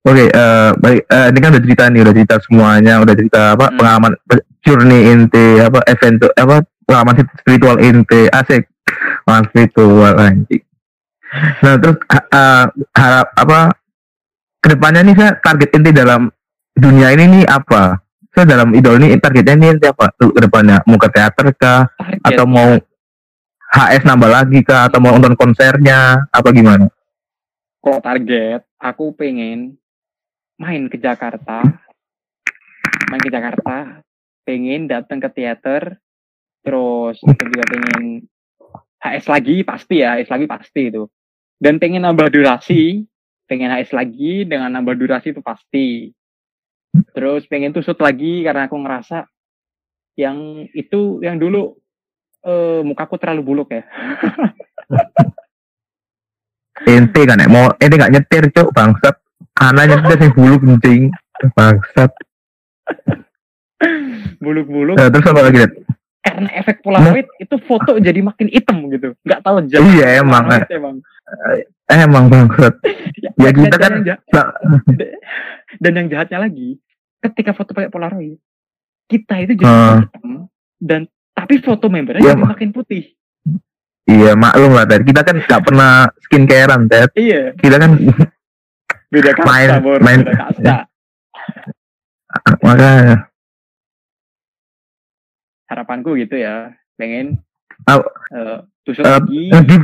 Oke, 0.00 0.24
eh 0.26 0.70
baik, 0.76 1.00
eh, 1.04 1.26
ini 1.28 1.38
kan 1.38 1.50
udah 1.52 1.62
cerita 1.62 1.84
nih, 1.88 2.00
udah 2.00 2.14
cerita 2.16 2.36
semuanya, 2.40 2.94
udah 3.00 3.12
cerita 3.12 3.42
apa 3.52 3.66
Hmm. 3.68 3.76
pengalaman 3.76 4.12
journey 4.60 5.00
inti 5.12 5.46
apa 5.60 5.80
event 5.84 6.16
apa 6.32 6.56
pengalaman 6.84 7.14
spiritual 7.36 7.76
inti 7.78 8.24
asik, 8.30 8.64
spiritual 9.26 10.14
anjing. 10.16 10.64
Nah 11.62 11.74
terus 11.78 11.96
eh, 12.10 12.66
harap 12.96 13.28
apa 13.38 13.60
ke 14.60 14.68
depannya 14.76 15.00
nih 15.06 15.16
saya 15.16 15.32
target 15.38 15.70
inti 15.78 15.90
dalam 15.94 16.30
dunia 16.74 17.12
ini 17.14 17.40
nih 17.40 17.44
apa? 17.48 18.00
Saya 18.30 18.46
dalam 18.46 18.70
idol 18.78 19.02
ini 19.02 19.18
targetnya 19.18 19.54
ini 19.58 19.66
inti 19.78 19.86
apa? 19.90 20.10
Ke 20.14 20.40
depannya 20.40 20.82
mau 20.86 20.98
ke 20.98 21.08
teater 21.10 21.50
kah? 21.54 21.90
Target. 21.98 22.26
Atau 22.26 22.46
mau 22.46 22.70
HS 23.70 24.02
nambah 24.06 24.30
lagi 24.30 24.58
kah? 24.62 24.86
Atau 24.90 25.02
mau 25.02 25.14
nonton 25.14 25.34
konsernya? 25.34 26.30
Apa 26.30 26.50
gimana? 26.54 26.90
kalau 27.80 28.00
target 28.04 28.62
aku 28.76 29.16
pengen 29.16 29.80
main 30.60 30.86
ke 30.92 31.00
Jakarta 31.00 31.64
main 33.08 33.22
ke 33.24 33.32
Jakarta 33.32 34.04
pengen 34.44 34.84
datang 34.84 35.18
ke 35.18 35.28
teater 35.32 35.96
terus 36.60 37.16
aku 37.24 37.42
juga 37.48 37.64
pengen 37.72 38.28
HS 39.00 39.26
lagi 39.32 39.64
pasti 39.64 40.04
ya 40.04 40.20
HS 40.20 40.28
lagi 40.28 40.46
pasti 40.46 40.82
itu. 40.92 41.08
Dan 41.60 41.76
pengen 41.76 42.04
nambah 42.04 42.32
durasi 42.32 43.04
pengen 43.50 43.74
HS 43.74 43.98
lagi 43.98 44.46
dengan 44.46 44.70
nambah 44.78 44.94
durasi 44.94 45.34
itu 45.34 45.42
pasti. 45.42 46.14
Terus 47.10 47.50
pengen 47.50 47.74
tusut 47.74 47.98
lagi 47.98 48.46
karena 48.46 48.70
aku 48.70 48.78
ngerasa 48.78 49.26
yang 50.14 50.70
itu 50.70 51.18
yang 51.26 51.42
dulu 51.42 51.74
eh, 52.46 52.86
mukaku 52.86 53.18
terlalu 53.18 53.42
buluk 53.42 53.74
ya. 53.74 53.82
Ente 56.80 57.28
kan 57.28 57.36
mau 57.52 57.68
ente 57.76 58.00
gak 58.00 58.08
nyetir 58.08 58.48
cuk 58.56 58.72
bangsat. 58.72 59.12
Anak 59.60 59.84
nyetir 59.90 60.16
sing 60.16 60.32
bulu 60.32 60.56
kencing 60.56 61.12
bangsat. 61.52 62.08
Buluk-buluk. 64.42 64.96
Eh, 64.96 65.12
terus 65.12 65.28
apa 65.28 65.44
lagi 65.44 65.60
Dad? 65.60 65.72
Karena 66.20 66.48
efek 66.54 66.80
polaroid 66.80 67.26
itu 67.36 67.56
foto 67.60 67.96
jadi 67.96 68.20
makin 68.20 68.46
hitam 68.46 68.84
gitu. 68.88 69.16
Nggak 69.20 69.40
tahu 69.40 69.56
jam 69.66 69.80
iya 69.88 70.20
emang. 70.20 70.44
Polaroid 70.44 70.70
emang 70.70 70.94
eh, 71.48 71.64
emang 71.96 72.24
bangsat 72.26 72.74
Ya, 73.40 73.48
dan- 73.48 73.56
kita 73.58 73.76
kan- 73.76 73.92
yang 73.94 74.04
jahat- 74.06 74.24
Nah, 74.34 74.46
dan 75.78 75.92
yang 75.94 76.08
jahatnya 76.08 76.38
lagi 76.40 76.76
ketika 77.20 77.52
foto 77.52 77.70
pakai 77.70 77.88
polaroid 77.88 78.36
kita 79.06 79.34
itu 79.40 79.52
jadi 79.56 79.66
Ah. 79.66 79.98
hitam 80.02 80.46
dan 80.78 81.00
tapi 81.32 81.58
foto 81.58 81.86
membernya 81.86 82.20
Iya, 82.22 82.32
jadi 82.32 82.42
Ma. 82.42 82.50
makin 82.50 82.70
putih. 82.70 83.04
Iya 84.04 84.34
maklum 84.34 84.72
lah 84.72 84.84
Dad. 84.84 85.02
kita 85.02 85.20
kan 85.20 85.36
gak 85.40 85.62
pernah 85.62 85.92
skincarean 86.20 86.84
Dad. 86.84 87.10
iya. 87.14 87.54
Kita 87.54 87.76
kan 87.76 87.96
beda 89.08 89.30
kasta 89.32 89.46
Main- 89.46 89.80
Bor, 89.80 89.98
main- 90.00 90.20
beda 90.20 90.34
kasta. 90.36 90.74
Makanya 92.60 93.29
harapanku 95.70 96.18
gitu 96.18 96.34
ya. 96.36 96.74
Pengen 96.98 97.38
Oh. 97.88 98.04
eh, 98.36 98.60
tusuk 98.84 99.00
lagi. 99.00 99.48
ngegif 99.48 99.82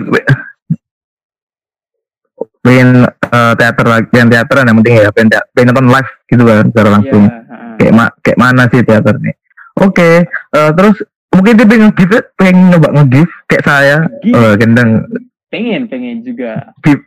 pengen 2.61 3.07
eh, 3.09 3.53
teater 3.57 3.87
lagi 3.87 4.11
yang 4.13 4.29
teateran 4.29 4.67
yang 4.69 4.77
penting 4.83 4.95
ya 4.99 5.11
pengen, 5.15 5.31
pengen 5.55 5.67
nonton 5.73 5.89
live 5.89 6.11
gitu 6.27 6.43
kan 6.45 6.67
secara 6.69 6.89
langsung. 6.93 7.25
Heeh. 7.25 7.73
kayak 7.77 7.93
ma 7.95 8.05
kayak 8.21 8.39
mana 8.41 8.63
sih 8.69 8.81
teater 8.83 9.15
nih? 9.23 9.35
Oke 9.81 10.27
eh, 10.29 10.71
terus 10.75 10.97
mungkin 11.31 11.53
dia 11.57 11.67
pengen 11.69 11.89
nge-give 11.89 12.19
pengen 12.35 12.57
nyoba 12.73 12.89
nge-give 13.01 13.33
kayak 13.47 13.65
saya. 13.65 13.97
Eh 14.25 14.53
gendeng. 14.59 14.91
Pengen 15.49 15.87
pengen 15.87 16.21
juga. 16.21 16.75
Give 16.83 17.01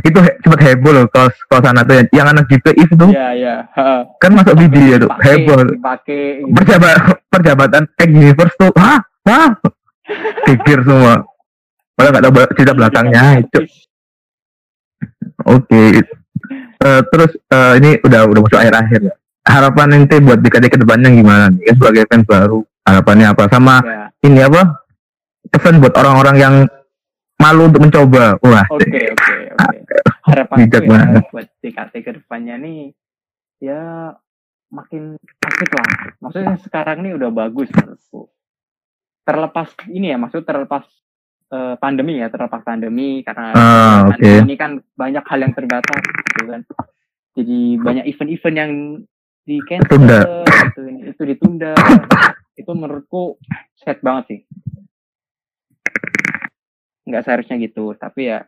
itu 0.00 0.18
he, 0.18 0.30
sempat 0.38 0.60
heboh 0.60 0.92
loh 0.92 1.04
kalau 1.06 1.28
kalau 1.46 1.60
sana 1.62 1.82
tuh. 1.82 1.94
Yang, 1.94 2.08
yang 2.12 2.26
anak 2.28 2.44
give 2.46 2.64
if 2.72 2.88
itu 2.88 3.06
Iya 3.08 3.28
iya. 3.32 3.54
Heeh. 3.70 4.00
kan 4.16 4.30
masuk 4.32 4.54
video 4.56 4.94
tuh 4.98 5.08
Dipakai- 5.08 5.28
heboh. 5.36 5.58
dipakai 5.66 6.20
gitu. 6.38 6.52
perjabat 6.52 6.94
perjabatan 7.28 7.82
tag 7.94 8.10
universe 8.10 8.54
tuh 8.54 8.70
hah? 8.74 8.98
Hah? 9.22 9.48
Pikir 10.46 10.82
semua. 10.82 11.22
Padahal 11.92 12.12
nggak 12.12 12.24
tahu 12.24 12.32
cerita 12.54 12.72
belakangnya 12.72 13.22
itu 13.38 13.60
oke. 15.42 15.84
Eh, 16.80 17.00
terus 17.06 17.30
eh, 17.46 17.72
ini 17.76 17.90
udah 18.00 18.20
udah 18.24 18.40
masuk 18.40 18.56
akhir 18.56 18.74
akhir 18.74 19.00
ya. 19.04 19.14
Harapan 19.40 19.96
ente 19.96 20.16
buat 20.18 20.38
DKD 20.38 20.68
ke 20.68 20.78
depannya 20.78 21.08
gimana 21.10 21.48
nih? 21.48 21.64
Kan 21.66 21.74
sebagai 21.76 22.02
fans 22.06 22.24
baru 22.24 22.58
harapannya 22.82 23.26
apa? 23.28 23.44
Sama 23.48 23.76
Ya. 23.80 24.04
ini 24.22 24.40
apa? 24.40 24.80
Pesan 25.46 25.80
buat 25.80 25.92
orang-orang 25.92 26.36
yang 26.36 26.54
malu 27.40 27.72
untuk 27.72 27.82
mencoba 27.88 28.36
wah 28.44 28.64
Oke 28.68 29.00
oke 29.16 29.34
oke. 29.56 29.76
Harapanku 30.28 30.68
Bijak 30.68 30.82
ya 30.84 30.90
banget. 30.92 31.24
buat 31.32 31.48
DKT 31.64 31.94
ke 32.04 32.10
depannya 32.20 32.54
nih 32.60 32.92
ya 33.64 34.12
makin 34.70 35.18
asik 35.18 35.70
lah. 35.74 35.88
Maksudnya 36.22 36.54
sekarang 36.62 37.02
nih 37.02 37.18
udah 37.18 37.30
bagus 37.34 37.66
menurutku. 37.74 38.30
Terlepas 39.26 39.74
ini 39.90 40.14
ya, 40.14 40.16
maksud 40.16 40.46
terlepas 40.46 40.86
uh, 41.50 41.74
pandemi 41.76 42.18
ya 42.18 42.30
terlepas 42.30 42.62
pandemi 42.62 43.20
karena 43.26 43.52
pandemi 44.06 44.38
oke. 44.38 44.46
ini 44.46 44.54
kan 44.56 44.70
banyak 44.94 45.24
hal 45.26 45.38
yang 45.42 45.52
terbatas 45.54 46.00
gitu 46.00 46.42
kan 46.48 46.62
jadi 47.34 47.58
banyak 47.78 48.04
event-event 48.10 48.56
yang 48.56 48.72
di 49.46 49.56
cancel 49.66 49.90
Tunda. 49.98 50.20
gitu, 50.46 50.80
itu 51.10 51.22
ditunda 51.26 51.72
itu 52.54 52.70
menurutku 52.70 53.40
sad 53.82 53.98
banget 54.04 54.24
sih 54.30 54.40
nggak 57.04 57.22
seharusnya 57.22 57.56
gitu. 57.58 57.92
Tapi 57.94 58.20
ya 58.28 58.42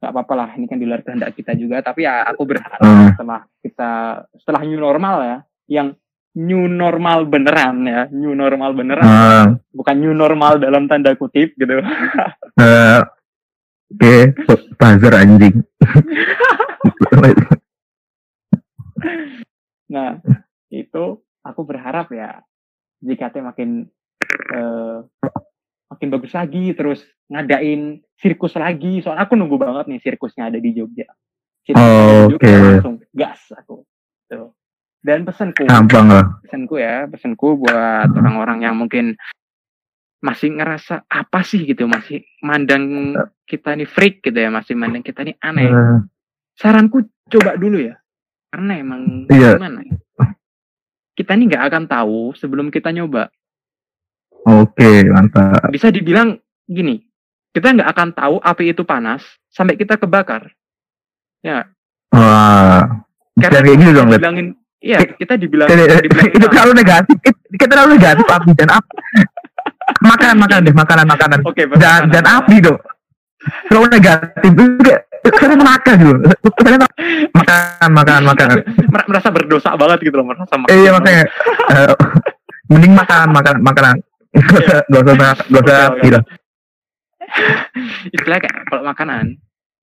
nggak 0.00 0.12
apa-apa 0.12 0.34
lah. 0.34 0.48
Ini 0.54 0.66
kan 0.66 0.78
di 0.78 0.86
luar 0.86 1.00
kehendak 1.00 1.32
kita 1.32 1.52
juga. 1.54 1.80
Tapi 1.80 2.04
ya 2.04 2.24
aku 2.26 2.42
berharap 2.44 2.78
Hmm. 2.78 3.12
setelah 3.12 3.40
kita 3.60 3.92
setelah 4.38 4.60
new 4.62 4.78
normal 4.78 5.16
ya 5.20 5.36
yang 5.66 5.88
new 6.34 6.66
normal 6.66 7.24
beneran 7.24 7.86
ya 7.86 8.10
new 8.10 8.34
normal 8.34 8.74
beneran 8.74 9.06
Ah, 9.06 9.46
bukan 9.70 9.96
new 9.96 10.10
normal 10.10 10.58
dalam 10.58 10.84
tanda 10.86 11.14
kutip 11.14 11.54
gitu. 11.54 11.78
Eh, 12.54 13.00
Oke, 13.90 14.34
buzzer 14.74 15.14
anjing. 15.14 15.62
nah 19.86 20.18
itu 20.70 21.04
aku 21.44 21.60
berharap 21.62 22.10
ya 22.10 22.40
JKT 23.04 23.34
makin 23.44 23.86
eh, 24.50 24.96
makin 25.88 26.08
bagus 26.10 26.32
lagi 26.32 26.72
terus 26.72 27.00
ngadain 27.28 28.00
sirkus 28.16 28.54
lagi. 28.54 29.00
Soal 29.00 29.18
aku 29.18 29.34
nunggu 29.34 29.56
banget 29.56 29.86
nih 29.88 30.00
sirkusnya 30.00 30.48
ada 30.48 30.58
di 30.58 30.70
Jogja. 30.72 31.08
Ada 31.64 31.80
di 31.80 32.36
Jogja, 32.36 32.56
langsung 32.80 32.96
gas 33.10 33.40
aku. 33.52 33.84
Tuh. 34.28 34.52
Dan 35.04 35.28
pesanku 35.28 35.68
Gampang 35.68 36.08
lah. 36.08 36.24
pesanku 36.40 36.80
ya 36.80 37.04
pesanku 37.04 37.60
buat 37.60 38.08
orang-orang 38.08 38.64
yang 38.64 38.72
mungkin 38.72 39.12
masih 40.24 40.56
ngerasa 40.56 41.04
apa 41.04 41.44
sih 41.44 41.68
gitu 41.68 41.84
masih 41.84 42.24
mandang 42.40 43.12
kita 43.44 43.76
nih 43.76 43.84
freak 43.84 44.24
gitu 44.24 44.40
ya 44.40 44.48
masih 44.48 44.72
mandang 44.72 45.04
kita 45.04 45.20
nih 45.20 45.36
aneh. 45.44 45.68
Eh, 45.68 46.00
saranku 46.56 47.04
coba 47.28 47.60
dulu 47.60 47.84
ya. 47.84 48.00
Karena 48.48 48.80
emang 48.80 49.28
Iya. 49.28 49.60
gimana 49.60 49.84
ya? 49.84 49.96
kita 51.14 51.36
nih 51.36 51.46
nggak 51.46 51.64
akan 51.70 51.84
tahu 51.86 52.34
sebelum 52.34 52.74
kita 52.74 52.90
nyoba 52.90 53.30
Oke, 54.44 55.04
mantap. 55.06 55.68
bisa 55.68 55.88
dibilang 55.88 56.36
gini 56.62 57.00
kita 57.50 57.70
nggak 57.70 57.88
akan 57.88 58.08
tahu 58.12 58.34
api 58.38 58.64
itu 58.68 58.82
panas 58.82 59.20
sampai 59.48 59.74
kita 59.74 59.94
kebakar 59.94 60.52
Wah, 62.10 62.80
karena 63.34 63.58
kayak 63.60 63.76
gitu 63.76 63.90
dong, 63.92 64.08
dibilangin 64.08 64.46
iya 64.78 64.98
kita 65.02 65.34
dibilang 65.34 65.66
dibilangin 65.66 66.32
itu 66.36 66.46
terlalu 66.46 66.72
negatif. 66.74 67.16
It- 67.20 67.42
Kita 67.50 67.64
terlalu 67.68 67.88
negatif 67.94 68.26
api 68.26 68.50
dan 68.52 68.70
api. 68.72 68.94
Makanan, 70.00 70.36
makanan 70.36 70.62
deh, 70.62 70.74
makanan, 70.74 71.06
makanan. 71.06 71.38
oke 71.42 71.62
Dan 71.76 72.10
dan 72.10 72.24
api 72.24 72.56
dong. 72.58 72.78
Terlalu 73.68 73.86
negatif 73.94 74.50
juga. 74.50 74.94
Kalian 75.24 75.60
makan 75.60 75.94
gitu. 75.96 76.14
Kalian 76.54 76.80
makan, 77.30 77.88
makan, 77.94 78.20
makanan. 78.24 78.56
Mer- 78.90 79.06
merasa 79.06 79.28
berdosa 79.30 79.70
banget 79.74 79.98
gitu 80.02 80.14
loh 80.14 80.26
merasa 80.26 80.44
Eh, 80.66 80.76
iya 80.76 80.90
makanya. 80.90 81.24
eh, 81.70 81.94
mending 82.68 82.92
makan, 82.92 83.26
makan, 83.30 83.54
makanan. 83.60 83.94
Gak 84.34 84.50
usah, 84.50 84.80
gak 84.90 85.02
usah, 85.06 85.14
gak 85.46 85.62
usah 85.62 85.76
lah. 86.10 86.24
istilah 88.10 88.38
kayak 88.38 88.54
kalau 88.68 88.82
makanan 88.84 89.40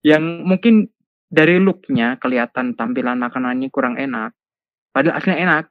yang 0.03 0.23
mungkin 0.43 0.89
dari 1.27 1.59
looknya 1.59 2.17
kelihatan 2.17 2.75
tampilan 2.75 3.19
makanannya 3.19 3.69
kurang 3.69 3.99
enak 3.99 4.33
padahal 4.91 5.19
aslinya 5.19 5.39
enak 5.43 5.65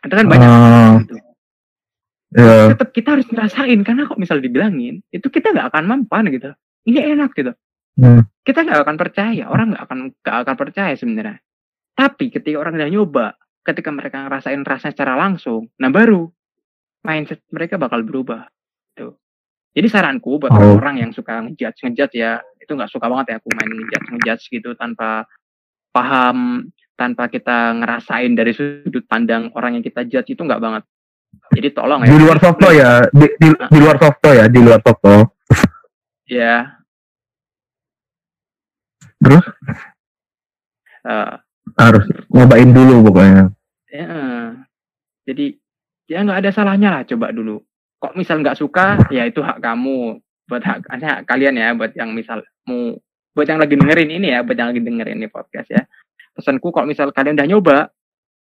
itu 0.00 0.14
kan 0.14 0.26
banyak 0.26 0.48
Oh, 0.50 0.92
gitu. 1.00 1.14
ya. 2.34 2.70
tetap 2.70 2.88
kita 2.90 3.08
harus 3.14 3.26
ngerasain 3.26 3.80
karena 3.82 4.06
kok 4.06 4.18
misal 4.18 4.38
dibilangin 4.38 5.02
itu 5.10 5.26
kita 5.26 5.50
nggak 5.50 5.70
akan 5.72 5.84
mempan 5.86 6.28
gitu 6.28 6.50
ini 6.84 7.00
enak 7.14 7.32
gitu 7.34 7.54
Hmm. 7.98 8.22
kita 8.46 8.64
nggak 8.64 8.80
akan 8.86 8.96
percaya 8.96 9.44
orang 9.50 9.74
nggak 9.74 9.82
akan 9.84 9.98
nggak 10.14 10.36
akan 10.46 10.54
percaya 10.56 10.94
sebenarnya 10.94 11.42
tapi 11.92 12.30
ketika 12.30 12.56
orang 12.56 12.78
udah 12.78 12.88
nyoba 12.88 13.26
ketika 13.60 13.90
mereka 13.92 14.24
ngerasain 14.24 14.62
rasanya 14.62 14.94
secara 14.94 15.14
langsung 15.18 15.68
nah 15.76 15.90
baru 15.90 16.30
mindset 17.02 17.40
mereka 17.50 17.80
bakal 17.80 18.04
berubah 18.04 18.48
tuh 18.96 19.16
jadi 19.72 19.86
saranku 19.88 20.40
buat 20.42 20.52
Oh. 20.52 20.76
orang 20.80 21.00
yang 21.00 21.10
suka 21.14 21.40
ngejudge 21.46 21.80
ngejudge 21.86 22.16
ya 22.18 22.42
itu 22.60 22.72
nggak 22.74 22.90
suka 22.90 23.06
banget 23.08 23.26
ya 23.32 23.36
aku 23.38 23.48
main 23.54 23.70
ngejudge 23.70 24.06
ngejudge 24.12 24.44
gitu 24.50 24.70
tanpa 24.76 25.24
paham 25.90 26.68
tanpa 26.94 27.32
kita 27.32 27.72
ngerasain 27.80 28.36
dari 28.36 28.52
sudut 28.52 29.08
pandang 29.08 29.48
orang 29.56 29.80
yang 29.80 29.84
kita 29.84 30.04
judge 30.04 30.36
itu 30.36 30.42
nggak 30.44 30.60
banget. 30.60 30.84
Jadi 31.56 31.68
tolong 31.72 32.04
ya. 32.04 32.12
Di 32.12 32.18
luar 32.20 32.36
softo 32.36 32.68
ya, 32.68 32.90
di, 33.08 33.26
di, 33.40 33.48
di 33.48 33.78
luar 33.80 33.96
softo 33.96 34.28
ya, 34.36 34.44
di 34.52 34.60
luar 34.60 34.80
softo. 34.84 35.14
ya 36.28 36.76
Terus? 39.20 39.44
Eh, 41.08 41.32
harus 41.80 42.04
nyobain 42.28 42.70
dulu 42.72 43.08
pokoknya. 43.08 43.52
Ya, 43.88 44.16
jadi 45.24 45.56
ya 46.10 46.26
nggak 46.26 46.42
ada 46.42 46.50
salahnya 46.50 46.88
lah 46.90 47.02
coba 47.06 47.30
dulu. 47.30 47.62
Kok 48.02 48.18
misal 48.18 48.42
nggak 48.42 48.58
suka, 48.58 48.98
ya 49.14 49.28
itu 49.30 49.38
hak 49.38 49.62
kamu. 49.62 50.18
Buat 50.50 50.62
hak, 50.66 50.78
hak 50.90 51.18
kalian 51.30 51.54
ya, 51.54 51.70
buat 51.78 51.94
yang 51.94 52.10
misal 52.10 52.42
mau, 52.66 52.98
buat 53.30 53.46
yang 53.46 53.62
lagi 53.62 53.78
dengerin 53.78 54.10
ini 54.10 54.34
ya, 54.34 54.42
buat 54.42 54.58
yang 54.58 54.74
lagi 54.74 54.82
dengerin 54.82 55.22
ini 55.22 55.30
podcast 55.30 55.70
ya. 55.70 55.86
Pesanku 56.34 56.74
kalau 56.74 56.90
misal 56.90 57.14
kalian 57.14 57.38
udah 57.38 57.46
nyoba 57.46 57.78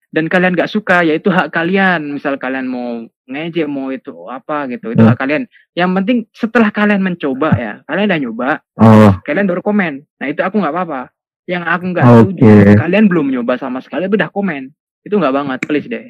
dan 0.08 0.24
kalian 0.32 0.56
nggak 0.56 0.70
suka, 0.72 1.04
ya 1.04 1.12
itu 1.12 1.28
hak 1.28 1.52
kalian. 1.52 2.16
Misal 2.16 2.40
kalian 2.40 2.64
mau 2.64 3.04
ngejek, 3.28 3.68
mau 3.68 3.92
itu 3.92 4.14
apa 4.32 4.64
gitu, 4.72 4.96
itu 4.96 5.02
Hmm. 5.04 5.12
hak 5.12 5.18
kalian. 5.20 5.42
Yang 5.76 5.90
penting 6.00 6.18
setelah 6.32 6.70
kalian 6.72 7.04
mencoba 7.04 7.50
ya, 7.60 7.72
kalian 7.84 8.06
udah 8.08 8.20
nyoba, 8.24 8.48
Oh, 8.80 9.12
kalian 9.28 9.44
baru 9.44 9.60
komen. 9.60 9.92
Nah 10.16 10.26
itu 10.32 10.40
aku 10.40 10.56
nggak 10.56 10.72
apa-apa. 10.72 11.12
Yang 11.44 11.62
aku 11.68 11.84
nggak 11.92 12.04
setuju, 12.16 12.46
kalian 12.80 13.04
belum 13.10 13.26
nyoba 13.28 13.58
sama 13.60 13.82
sekali, 13.84 14.08
udah 14.08 14.30
komen. 14.32 14.72
Itu 15.04 15.20
nggak 15.20 15.34
banget, 15.36 15.58
please 15.68 15.90
deh. 15.90 16.06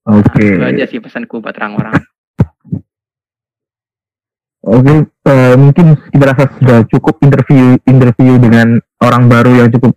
Nah, 0.00 0.18
oke. 0.18 0.40
itu 0.40 0.64
aja 0.64 0.84
sih 0.88 0.98
pesanku 0.98 1.38
buat 1.38 1.54
orang-orang. 1.56 1.94
Oke, 4.60 4.92
eh, 5.08 5.54
mungkin 5.56 5.96
kita 6.12 6.24
rasa 6.24 6.44
sudah 6.60 6.78
cukup 6.88 7.16
interview 7.24 7.80
interview 7.88 8.36
dengan 8.36 8.76
orang 9.00 9.24
baru 9.26 9.64
yang 9.64 9.68
cukup 9.72 9.96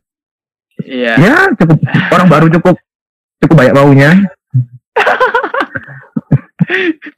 Iya. 0.83 1.13
ya 1.19 1.35
cukup 1.53 1.77
orang 2.09 2.27
baru 2.31 2.45
cukup 2.59 2.75
cukup 3.39 3.55
banyak 3.55 3.75
maunya. 3.75 4.11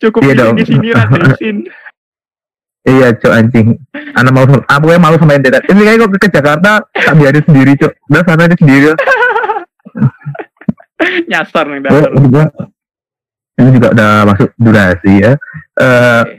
Cukup 0.01 0.25
Iya 0.25 0.33
di 0.33 0.39
dong. 0.41 0.55
sini 0.65 0.89
sini. 1.38 1.63
Iya, 2.86 3.07
cok 3.17 3.33
anjing. 3.33 3.67
Anak 4.13 4.31
mau 4.36 4.45
aku 4.45 4.86
yang 4.91 5.01
malu 5.01 5.17
sama 5.17 5.38
ente. 5.38 5.49
Ini 5.49 5.81
kayak 5.86 5.99
kok 6.01 6.11
ke 6.21 6.29
Jakarta 6.29 6.71
tak 6.86 7.15
biarin 7.15 7.43
sendiri, 7.45 7.71
cok. 7.79 7.91
Udah 8.09 8.23
sana 8.25 8.45
aja 8.45 8.55
sendiri. 8.57 8.93
Nyasar 11.31 11.65
nih 11.71 11.79
dasar. 11.81 12.09
Ini 13.56 13.70
juga 13.72 13.88
udah 13.91 14.12
masuk 14.26 14.49
durasi 14.56 15.14
ya. 15.18 15.34
Eh 15.76 16.22
Oke. 16.22 16.36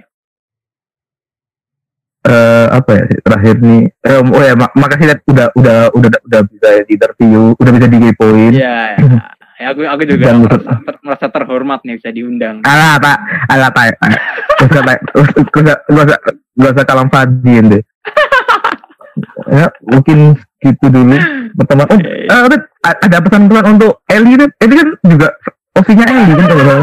eh, 2.27 2.67
apa 2.69 2.91
ya 2.93 3.03
terakhir 3.21 3.55
nih 3.57 3.83
eh, 4.03 4.19
oh 4.21 4.43
ya 4.43 4.55
mak- 4.55 4.75
makasih 4.75 5.07
Dad, 5.07 5.21
udah 5.25 5.47
udah 5.55 5.77
udah 5.95 6.11
udah 6.21 6.41
bisa 6.45 6.69
di 6.83 6.93
interview 6.93 7.55
udah 7.55 7.71
bisa 7.73 7.87
digepoin 7.87 8.51
Iya. 8.51 8.99
ya. 8.99 9.21
Ya, 9.57 9.67
aku 9.73 9.81
aku 9.83 10.03
juga 10.05 10.25
Dan- 10.29 10.43
merasa, 10.43 10.73
ter- 10.77 11.01
merasa 11.01 11.27
terhormat 11.31 11.81
nih 11.81 11.95
bisa 11.97 12.11
diundang. 12.11 12.61
alah 12.61 12.99
pak 12.99 13.17
alah 13.47 13.71
pak 13.71 13.85
gak 13.95 14.11
usah 14.67 14.83
gak 14.83 14.99
usah 15.15 15.43
gak 15.55 15.79
usah 15.89 16.19
gak 16.59 16.73
usah 16.75 16.85
kalam 16.85 17.09
fadin 17.09 17.65
deh 17.71 17.83
ya 19.49 19.67
mungkin 19.83 20.35
gitu 20.59 20.87
dulu 20.87 21.17
pertemuan 21.55 21.89
oh 21.89 21.97
Oke. 21.97 22.11
eh, 22.27 22.61
a- 22.83 23.01
ada 23.01 23.17
pesan-pesan 23.19 23.67
untuk 23.73 24.03
Eli 24.05 24.35
Dad. 24.35 24.51
Eli 24.59 24.75
kan 24.75 24.89
juga 25.01 25.29
osinya 25.73 26.05
Eli 26.05 26.33
kan 26.35 26.47
kalau 26.51 26.79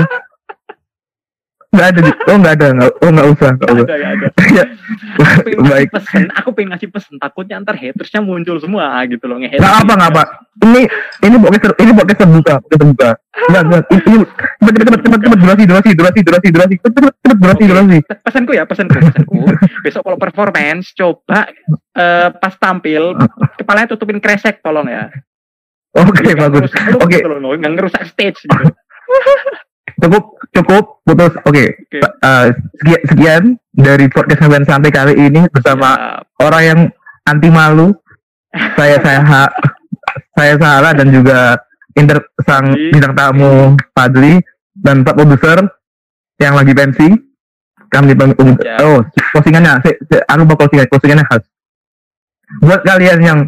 nggak 1.74 1.88
ada 1.90 2.00
oh 2.30 2.38
nggak 2.38 2.54
ada 2.54 2.68
nggak 2.78 2.92
oh 3.02 3.10
nggak 3.10 3.28
usah 3.34 3.50
nggak 3.58 3.66
Gak 3.66 3.74
usah 3.74 3.86
ada, 3.90 3.96
gak 3.98 4.12
ada. 4.14 4.28
Ya, 4.54 4.64
Aku 5.14 5.42
pengen 5.42 5.58
ngasih 5.58 5.70
baik 5.74 5.90
pesen, 5.90 6.24
aku 6.30 6.50
pengen 6.54 6.70
ngasih 6.74 6.90
pesen. 6.94 7.16
Takutnya 7.18 7.56
ntar 7.62 7.76
hatersnya 7.78 8.22
muncul 8.22 8.58
semua 8.62 9.02
gitu 9.10 9.26
loh. 9.26 9.38
Nge-hate. 9.42 9.62
nggak 9.62 9.76
apa 9.82 9.94
nggak 9.98 10.12
apa 10.14 10.24
ini 10.62 10.82
ini 11.26 11.36
podcast 11.42 11.76
ini 11.82 11.92
podcast 11.98 12.20
terbuka 12.22 12.56
podcast 12.62 12.78
terbuka 12.78 13.10
nggak 13.50 13.62
nggak 13.66 13.84
ini 13.90 14.18
cepet 14.62 14.74
cepet 14.74 14.86
cepet 14.86 15.02
cepet 15.02 15.20
cepet 15.24 15.40
durasi 15.42 15.64
durasi 15.66 15.90
durasi 15.98 16.20
durasi 16.22 16.48
durasi 16.54 16.76
cepet 16.78 16.94
cepet 16.94 17.14
cepet 17.26 17.38
durasi 17.42 17.64
durasi 17.66 17.98
Pesanku 18.24 18.52
ya, 18.54 18.64
pesanku, 18.70 18.94
pesanku. 18.98 19.38
Besok 19.82 20.02
kalau 20.06 20.18
performance, 20.22 20.94
coba 20.94 21.50
eh, 21.98 22.30
pas 22.34 22.54
tampil, 22.58 23.18
kepalanya 23.58 23.90
tutupin 23.90 24.22
kresek 24.22 24.62
tolong 24.62 24.86
ya. 24.90 25.10
oke 25.94 26.22
Nggak 26.22 26.38
bagus 26.50 26.72
Oke. 27.02 27.22
gitu 27.22 27.30
loh, 27.30 27.54
nggak 27.58 27.72
ngerusak 27.78 28.04
stage 28.10 28.46
gitu. 28.46 28.66
cukup 30.04 30.24
cukup 30.52 30.84
putus 31.08 31.34
oke 31.48 31.64
Oke. 31.64 32.00
Eh, 32.04 32.48
sekian, 32.84 33.02
sekian 33.08 33.44
dari 33.72 34.06
podcast 34.12 34.44
Ngeban 34.44 34.66
santai 34.68 34.92
kali 34.92 35.14
ini 35.16 35.48
bersama 35.50 35.96
Ya, 35.96 36.46
orang 36.46 36.64
yang 36.64 36.80
anti 37.24 37.48
malu 37.48 37.96
saya 38.76 39.00
saya 39.00 39.24
Ha- 39.24 39.56
saya 40.36 40.54
Sarah 40.60 40.94
dan 40.94 41.10
juga 41.10 41.58
inter 41.96 42.22
sang 42.44 42.74
bintang 42.74 43.14
tamu 43.16 43.74
Fadli 43.94 44.42
dan 44.74 45.06
Pak 45.06 45.16
produser 45.16 45.62
yang 46.42 46.58
lagi 46.58 46.74
pensi 46.74 47.08
kami 47.94 48.18
undur. 48.18 48.66
Ya. 48.66 48.82
Oh, 48.82 49.06
postingannya, 49.38 49.78
se, 49.86 49.94
se, 50.10 50.18
aku 50.26 50.50
bakal 50.50 50.66
postingan, 50.66 50.90
postingannya 50.90 51.26
khas. 51.30 51.46
Buat 52.66 52.82
kalian 52.82 53.20
yang 53.22 53.40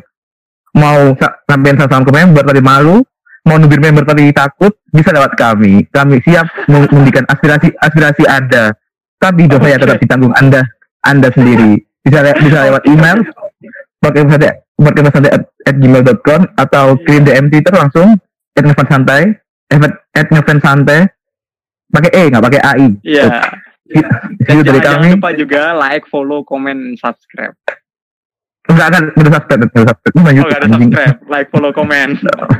mau 0.78 1.18
sa- 1.18 1.42
sampein 1.50 1.82
salam 1.82 2.06
ke 2.06 2.14
member 2.14 2.46
tadi 2.46 2.62
malu, 2.62 3.02
mau 3.46 3.56
nubir 3.56 3.78
member 3.78 4.04
tadi 4.04 4.30
takut, 4.30 4.74
bisa 4.90 5.10
lewat 5.10 5.34
kami. 5.34 5.86
Kami 5.88 6.18
siap 6.22 6.50
memberikan 6.66 7.24
aspirasi 7.26 7.72
aspirasi 7.78 8.26
Anda. 8.26 8.74
Tapi 9.16 9.46
dosa 9.46 9.68
ya 9.68 9.78
tetap 9.78 9.98
ditanggung 9.98 10.34
Anda 10.34 10.66
Anda 11.00 11.30
sendiri. 11.30 11.78
Bisa 12.02 12.22
le- 12.22 12.38
bisa 12.38 12.66
lewat 12.66 12.84
email 12.86 13.22
pakai 13.98 14.22
pesan 14.22 14.42
pakai 14.76 15.02
pesan 15.02 15.24
at, 15.26 15.44
at 15.64 15.76
gmail.com 15.76 16.42
atau 16.54 16.86
kirim 17.02 17.24
DM 17.24 17.46
Twitter 17.50 17.74
langsung 17.74 18.18
at 18.54 18.62
ngefans 18.62 18.90
santai 18.92 19.22
at, 19.68 19.82
at 20.14 20.28
ngefans 20.30 20.62
santai 20.62 21.00
pakai 21.90 22.12
E 22.14 22.24
nggak 22.30 22.44
pakai 22.44 22.62
AI. 22.62 22.90
Iya. 23.02 23.26
Itu 23.86 24.02
Jangan, 24.46 24.66
dari 24.66 24.80
jangan 24.82 24.98
kami. 25.00 25.10
lupa 25.16 25.30
juga 25.32 25.62
like, 25.74 26.06
follow, 26.10 26.42
comment, 26.42 26.98
subscribe. 26.98 27.54
Enggak 28.66 28.88
akan 28.92 29.04
udah 29.14 29.32
subscribe, 29.38 29.62
udah 29.62 29.86
subscribe. 29.94 30.14
Ini 30.16 30.22
mah 30.22 30.32
Oh, 30.34 30.50
ada 30.50 30.68
subscribe, 30.68 31.18
like, 31.30 31.48
follow, 31.54 31.72
comment. 31.72 32.14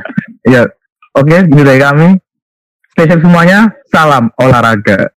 Iya. 0.46 0.62
Oke, 1.18 1.42
ini 1.42 1.62
dari 1.66 1.82
kami. 1.82 2.08
Stay 2.94 3.10
safe 3.10 3.18
semuanya. 3.18 3.66
Salam 3.90 4.30
olahraga. 4.38 5.10